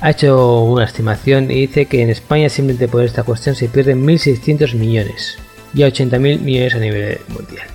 ha 0.02 0.12
hecho 0.12 0.62
una 0.64 0.86
estimación 0.86 1.52
y 1.52 1.68
dice 1.68 1.86
que 1.86 2.02
en 2.02 2.10
España 2.10 2.50
simplemente 2.50 2.88
por 2.88 3.04
esta 3.04 3.24
cuestión 3.24 3.56
se 3.56 3.68
pierden 3.68 4.06
1.600 4.06 4.74
millones 4.76 5.38
y 5.74 5.84
a 5.84 5.88
80.000 5.88 6.40
millones 6.40 6.76
a 6.76 6.80
nivel 6.80 7.20
mundial. 7.28 7.68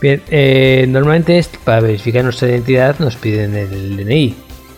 Bien, 0.00 0.22
eh, 0.30 0.86
normalmente 0.88 1.44
para 1.64 1.80
verificar 1.80 2.24
nuestra 2.24 2.48
identidad 2.48 2.98
nos 2.98 3.16
piden 3.16 3.54
el 3.54 3.96
DNI 3.96 4.34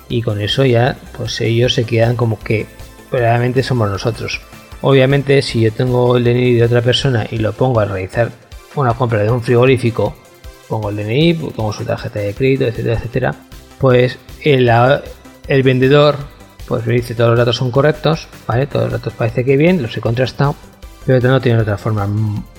y 0.09 0.23
con 0.23 0.41
eso 0.41 0.65
ya 0.65 0.97
pues 1.17 1.41
ellos 1.41 1.75
se 1.75 1.85
quedan 1.85 2.17
como 2.17 2.39
que 2.39 2.67
realmente 3.11 3.63
somos 3.63 3.91
nosotros. 3.91 4.41
Obviamente 4.81 5.43
si 5.43 5.61
yo 5.61 5.73
tengo 5.73 6.17
el 6.17 6.25
DNI 6.25 6.55
de 6.55 6.65
otra 6.65 6.83
persona 6.83 7.27
y 7.31 7.39
lo 7.39 7.53
pongo 7.53 7.81
a 7.81 7.85
realizar 7.85 8.31
una 8.75 8.95
compra 8.95 9.23
de 9.23 9.31
un 9.31 9.43
frigorífico, 9.43 10.15
pongo 10.69 10.91
el 10.91 10.97
DNI, 10.97 11.35
pongo 11.35 11.73
su 11.73 11.85
tarjeta 11.85 12.21
de 12.21 12.35
crédito, 12.35 12.65
etcétera, 12.65 12.95
etcétera, 12.97 13.35
pues 13.79 14.19
el, 14.43 14.71
el 15.49 15.63
vendedor 15.63 16.17
pues 16.67 16.87
me 16.87 16.95
dice 16.95 17.15
todos 17.15 17.31
los 17.31 17.39
datos 17.39 17.57
son 17.57 17.71
correctos, 17.71 18.29
¿vale? 18.47 18.67
Todos 18.67 18.91
los 18.91 19.01
datos 19.01 19.13
parece 19.15 19.45
que 19.45 19.57
bien, 19.57 19.83
los 19.83 19.97
he 19.97 20.01
contrastado, 20.01 20.55
pero 21.07 21.29
no 21.29 21.41
tiene 21.41 21.61
otra 21.61 21.79
forma 21.79 22.09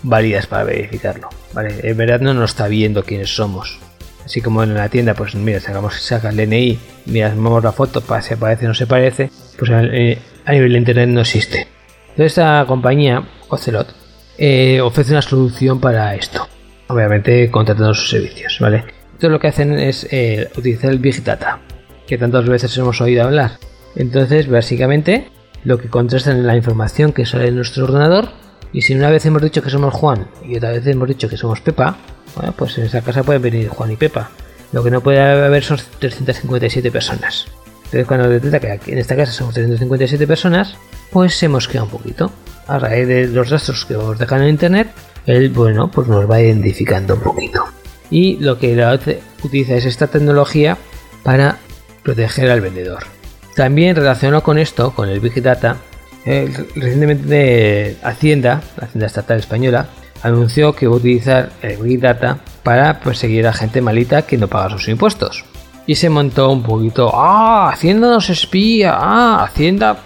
válidas 0.04 0.48
para 0.48 0.64
verificarlo, 0.64 1.30
¿vale? 1.54 1.80
En 1.84 1.98
verdad 1.98 2.20
no 2.20 2.34
nos 2.34 2.52
está 2.52 2.68
viendo 2.68 3.04
quiénes 3.04 3.36
somos. 3.36 3.80
Así 4.26 4.42
como 4.42 4.64
en 4.64 4.74
la 4.74 4.88
tienda, 4.90 5.14
pues 5.14 5.36
mira, 5.36 5.60
sacamos, 5.60 6.02
saca 6.02 6.30
el 6.30 6.38
DNI, 6.38 6.80
mira, 7.08 7.30
vemos 7.30 7.64
la 7.64 7.74
foto, 7.74 8.02
para 8.02 8.22
se 8.22 8.38
parece 8.38 8.66
o 8.66 8.70
no 8.70 8.74
se 8.74 8.88
parece, 8.88 9.30
pues 9.58 9.70
a, 9.72 9.84
eh, 9.84 10.18
a 10.46 10.52
nivel 10.54 10.74
de 10.74 10.78
internet 10.78 11.10
no 11.10 11.22
existe. 11.22 11.68
Entonces 12.10 12.38
esta 12.38 12.64
compañía, 12.68 13.28
Ocelot, 13.50 13.94
eh, 14.38 14.82
ofrece 14.82 15.12
una 15.12 15.22
solución 15.22 15.80
para 15.80 16.16
esto. 16.16 16.48
Obviamente 16.88 17.50
contratando 17.50 17.94
sus 17.94 18.10
servicios, 18.10 18.58
¿vale? 18.60 18.84
Esto 19.14 19.30
lo 19.30 19.40
que 19.40 19.48
hacen 19.48 19.78
es 19.80 20.08
eh, 20.12 20.50
utilizar 20.56 20.92
el 20.92 21.00
Big 21.00 21.24
Data, 21.24 21.60
que 22.08 22.18
tantas 22.18 22.46
veces 22.48 22.78
hemos 22.78 23.00
oído 23.02 23.24
hablar. 23.24 23.52
Entonces, 23.96 24.50
básicamente, 24.50 25.30
lo 25.64 25.78
que 25.78 25.90
contrastan 25.90 26.40
es 26.40 26.46
la 26.46 26.56
información 26.56 27.14
que 27.14 27.26
sale 27.26 27.48
en 27.48 27.56
nuestro 27.56 27.86
ordenador. 27.86 28.30
Y 28.72 28.82
si 28.82 28.96
una 28.96 29.10
vez 29.10 29.26
hemos 29.26 29.42
dicho 29.42 29.62
que 29.62 29.70
somos 29.70 29.94
Juan 29.94 30.28
y 30.48 30.58
otra 30.58 30.72
vez 30.72 30.86
hemos 30.88 31.08
dicho 31.08 31.30
que 31.30 31.38
somos 31.38 31.62
Pepa, 31.62 31.98
bueno, 32.36 32.54
pues 32.58 32.78
en 32.78 32.86
esa 32.86 33.02
casa 33.02 33.24
pueden 33.24 33.42
venir 33.42 33.68
Juan 33.70 33.92
y 33.92 33.96
Pepa. 33.96 34.32
Lo 34.72 34.84
que 34.84 34.90
no 34.90 35.02
puede 35.02 35.20
haber 35.20 35.64
son 35.64 35.78
357 36.00 36.92
personas. 36.92 37.46
Entonces, 37.86 38.08
cuando 38.08 38.28
detecta 38.28 38.78
que 38.80 38.92
en 38.92 38.98
esta 38.98 39.16
casa 39.16 39.32
somos 39.32 39.54
357 39.54 40.26
personas, 40.26 40.76
pues 41.12 41.36
se 41.36 41.48
mosquea 41.48 41.84
un 41.84 41.90
poquito. 41.90 42.32
A 42.66 42.80
raíz 42.80 43.08
de 43.08 43.28
los 43.28 43.52
rastros 43.52 43.86
que 43.86 43.96
os 43.96 44.18
dejan 44.18 44.42
en 44.42 44.50
internet, 44.50 44.88
él, 45.28 45.50
bueno, 45.50 45.92
pues 45.92 46.08
nos 46.08 46.30
va 46.30 46.42
identificando 46.42 47.14
un 47.14 47.22
poquito. 47.22 47.66
Y 48.10 48.38
lo 48.38 48.58
que 48.58 48.76
la 48.76 49.00
utiliza 49.44 49.76
es 49.76 49.86
esta 49.86 50.08
tecnología 50.08 50.78
para 51.22 51.58
proteger 52.04 52.50
al 52.50 52.62
vendedor. 52.62 53.13
También 53.56 53.96
relacionado 53.96 54.42
con 54.42 54.58
esto, 54.58 54.92
con 54.92 55.10
el 55.10 55.20
Big 55.20 55.42
Data, 55.42 55.78
recientemente 56.26 57.98
Hacienda, 58.04 58.62
la 58.78 58.86
Hacienda 58.88 59.08
Estatal 59.08 59.40
Española, 59.40 59.88
anunció 60.24 60.74
que 60.74 60.88
va 60.88 60.94
a 60.94 60.98
utilizar 60.98 61.52
el 61.62 61.78
Big 61.78 62.00
Data 62.00 62.40
para 62.64 63.00
perseguir 63.00 63.46
a 63.46 63.54
gente 63.54 63.82
malita 63.82 64.24
que 64.24 64.38
no 64.38 64.48
paga 64.48 64.70
sus 64.70 64.88
impuestos. 64.88 65.46
Y 65.86 65.96
se 65.96 66.10
montó 66.10 66.50
un 66.50 66.64
poquito, 66.64 67.12
ah, 67.14 67.70
Hacienda 67.72 68.08
nos 68.08 68.30
espía, 68.30 68.96
ah, 68.98 69.44
Hacienda, 69.44 69.98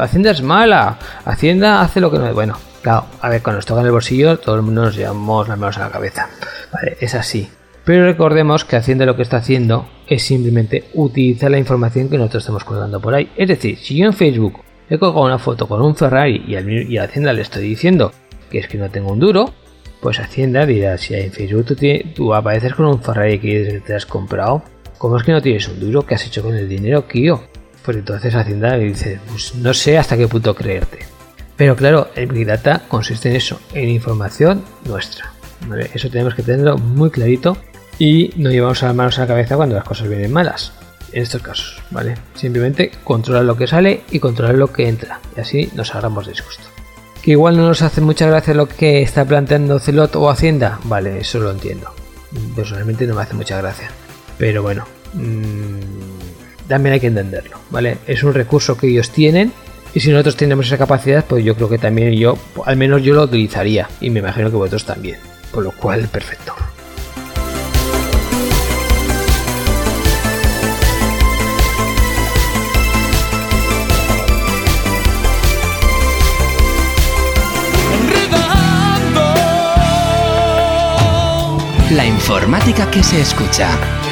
Hacienda 0.00 0.32
es 0.32 0.42
mala, 0.42 0.98
Hacienda 1.24 1.80
hace 1.80 2.00
lo 2.00 2.10
que 2.10 2.18
no... 2.18 2.34
Bueno, 2.34 2.58
claro, 2.82 3.06
a 3.20 3.28
ver, 3.28 3.40
cuando 3.40 3.58
nos 3.58 3.66
toca 3.66 3.80
en 3.80 3.86
el 3.86 3.92
bolsillo, 3.92 4.38
todo 4.38 4.56
el 4.56 4.62
mundo 4.62 4.82
nos 4.82 4.96
llevamos 4.96 5.48
las 5.48 5.56
manos 5.56 5.78
a 5.78 5.82
la 5.82 5.90
cabeza. 5.90 6.28
Vale, 6.72 6.96
es 7.00 7.14
así. 7.14 7.48
Pero 7.84 8.06
recordemos 8.06 8.64
que 8.64 8.76
Hacienda 8.76 9.04
lo 9.04 9.14
que 9.14 9.22
está 9.22 9.38
haciendo 9.38 9.86
es 10.06 10.22
simplemente 10.22 10.84
utilizar 10.94 11.50
la 11.50 11.58
información 11.58 12.08
que 12.08 12.16
nosotros 12.16 12.42
estamos 12.42 12.64
colgando 12.64 13.00
por 13.00 13.14
ahí. 13.14 13.30
Es 13.36 13.48
decir, 13.48 13.76
si 13.76 13.98
yo 13.98 14.06
en 14.06 14.14
Facebook 14.14 14.60
he 14.88 14.98
colgado 14.98 15.26
una 15.26 15.38
foto 15.38 15.68
con 15.68 15.82
un 15.82 15.94
Ferrari 15.94 16.42
y, 16.46 16.56
al, 16.56 16.70
y 16.70 16.96
a 16.96 17.04
Hacienda 17.04 17.32
le 17.32 17.42
estoy 17.42 17.68
diciendo 17.68 18.12
que 18.50 18.58
es 18.58 18.68
que 18.68 18.78
no 18.78 18.90
tengo 18.90 19.12
un 19.12 19.20
duro, 19.20 19.52
pues 20.00 20.18
Hacienda 20.18 20.64
dirá, 20.64 20.96
si 20.96 21.14
en 21.14 21.30
Facebook 21.30 21.76
tú, 22.14 22.34
apareces 22.34 22.74
con 22.74 22.86
un 22.86 23.02
Ferrari 23.02 23.38
que 23.38 23.82
te 23.84 23.94
has 23.94 24.06
comprado, 24.06 24.62
¿cómo 24.96 25.18
es 25.18 25.22
que 25.22 25.32
no 25.32 25.42
tienes 25.42 25.68
un 25.68 25.78
duro? 25.78 26.06
¿Qué 26.06 26.14
has 26.14 26.26
hecho 26.26 26.42
con 26.42 26.54
el 26.54 26.68
dinero, 26.68 27.06
Kio? 27.06 27.42
Pues 27.84 27.98
entonces 27.98 28.34
Hacienda 28.34 28.78
le 28.78 28.84
dice, 28.84 29.18
pues 29.28 29.54
no 29.56 29.74
sé 29.74 29.98
hasta 29.98 30.16
qué 30.16 30.26
punto 30.26 30.54
creerte. 30.54 31.00
Pero 31.56 31.76
claro, 31.76 32.08
el 32.16 32.26
Big 32.26 32.46
Data 32.46 32.82
consiste 32.88 33.28
en 33.28 33.36
eso, 33.36 33.60
en 33.74 33.90
información 33.90 34.64
nuestra. 34.86 35.32
Eso 35.94 36.10
tenemos 36.10 36.34
que 36.34 36.42
tenerlo 36.42 36.76
muy 36.78 37.10
clarito 37.10 37.56
y 37.98 38.32
no 38.36 38.50
llevamos 38.50 38.82
las 38.82 38.94
manos 38.94 39.18
a 39.18 39.22
la 39.22 39.26
cabeza 39.26 39.56
cuando 39.56 39.74
las 39.76 39.84
cosas 39.84 40.08
vienen 40.08 40.32
malas. 40.32 40.72
En 41.12 41.22
estos 41.22 41.42
casos, 41.42 41.80
¿vale? 41.90 42.14
Simplemente 42.34 42.90
controlar 43.04 43.44
lo 43.44 43.56
que 43.56 43.68
sale 43.68 44.02
y 44.10 44.18
controlar 44.18 44.56
lo 44.56 44.72
que 44.72 44.88
entra. 44.88 45.20
Y 45.36 45.40
así 45.40 45.70
nos 45.74 45.94
ahorramos 45.94 46.26
disgusto. 46.26 46.64
Que 47.22 47.32
igual 47.32 47.56
no 47.56 47.68
nos 47.68 47.82
hace 47.82 48.00
mucha 48.00 48.26
gracia 48.26 48.52
lo 48.52 48.66
que 48.66 49.00
está 49.02 49.24
planteando 49.24 49.78
Celot 49.78 50.16
o 50.16 50.28
Hacienda. 50.28 50.80
Vale, 50.84 51.20
eso 51.20 51.38
lo 51.38 51.52
entiendo. 51.52 51.94
Personalmente 52.56 53.06
no 53.06 53.14
me 53.14 53.22
hace 53.22 53.34
mucha 53.34 53.58
gracia. 53.58 53.90
Pero 54.38 54.62
bueno, 54.62 54.86
mmm, 55.12 56.68
también 56.68 56.94
hay 56.94 57.00
que 57.00 57.06
entenderlo, 57.06 57.58
¿vale? 57.70 57.98
Es 58.06 58.24
un 58.24 58.34
recurso 58.34 58.76
que 58.76 58.88
ellos 58.88 59.10
tienen 59.10 59.52
y 59.94 60.00
si 60.00 60.10
nosotros 60.10 60.36
tenemos 60.36 60.66
esa 60.66 60.78
capacidad, 60.78 61.24
pues 61.24 61.44
yo 61.44 61.54
creo 61.54 61.68
que 61.68 61.78
también 61.78 62.12
yo, 62.14 62.36
al 62.66 62.76
menos 62.76 63.02
yo 63.02 63.14
lo 63.14 63.22
utilizaría 63.22 63.88
y 64.00 64.10
me 64.10 64.18
imagino 64.18 64.50
que 64.50 64.56
vosotros 64.56 64.84
también. 64.84 65.18
Por 65.52 65.62
lo 65.62 65.70
cual, 65.70 66.08
perfecto. 66.08 66.52
Informática 82.24 82.90
que 82.90 83.02
se 83.02 83.20
escucha. 83.20 84.03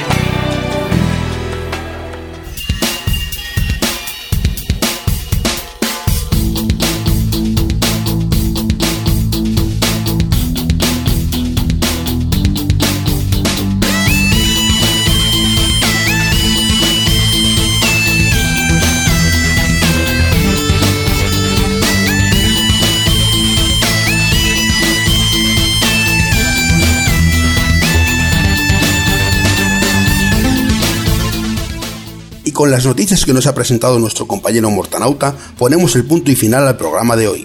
Con 32.62 32.70
las 32.70 32.86
noticias 32.86 33.24
que 33.24 33.32
nos 33.32 33.48
ha 33.48 33.56
presentado 33.56 33.98
nuestro 33.98 34.28
compañero 34.28 34.70
Mortanauta, 34.70 35.34
ponemos 35.58 35.96
el 35.96 36.04
punto 36.04 36.30
y 36.30 36.36
final 36.36 36.68
al 36.68 36.76
programa 36.76 37.16
de 37.16 37.26
hoy. 37.26 37.44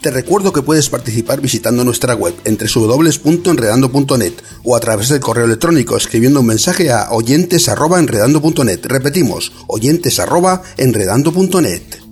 Te 0.00 0.12
recuerdo 0.12 0.52
que 0.52 0.62
puedes 0.62 0.88
participar 0.88 1.40
visitando 1.40 1.82
nuestra 1.82 2.14
web 2.14 2.36
en 2.44 2.56
www.enredando.net 2.56 4.34
o 4.62 4.76
a 4.76 4.80
través 4.80 5.08
del 5.08 5.18
correo 5.18 5.46
electrónico 5.46 5.96
escribiendo 5.96 6.38
un 6.38 6.46
mensaje 6.46 6.92
a 6.92 7.10
oyentes@enredando.net. 7.10 8.86
Repetimos, 8.86 9.50
oyentes@enredando.net. 9.66 12.05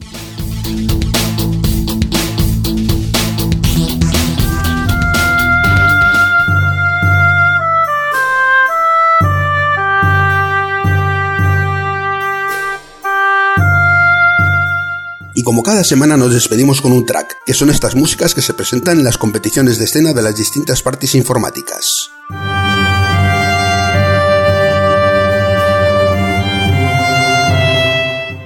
como 15.44 15.62
cada 15.62 15.84
semana 15.84 16.16
nos 16.16 16.32
despedimos 16.32 16.80
con 16.80 16.92
un 16.92 17.06
track, 17.06 17.36
que 17.46 17.54
son 17.54 17.70
estas 17.70 17.94
músicas 17.94 18.34
que 18.34 18.42
se 18.42 18.54
presentan 18.54 18.98
en 18.98 19.04
las 19.04 19.18
competiciones 19.18 19.78
de 19.78 19.84
escena 19.84 20.12
de 20.12 20.22
las 20.22 20.36
distintas 20.36 20.82
partes 20.82 21.14
informáticas. 21.14 22.10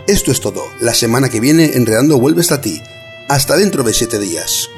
Esto 0.06 0.32
es 0.32 0.40
todo. 0.40 0.64
La 0.80 0.94
semana 0.94 1.28
que 1.28 1.40
viene 1.40 1.72
Enredando 1.74 2.18
vuelve 2.18 2.40
hasta 2.40 2.60
ti. 2.60 2.82
Hasta 3.28 3.56
dentro 3.56 3.82
de 3.82 3.92
7 3.92 4.18
días. 4.18 4.68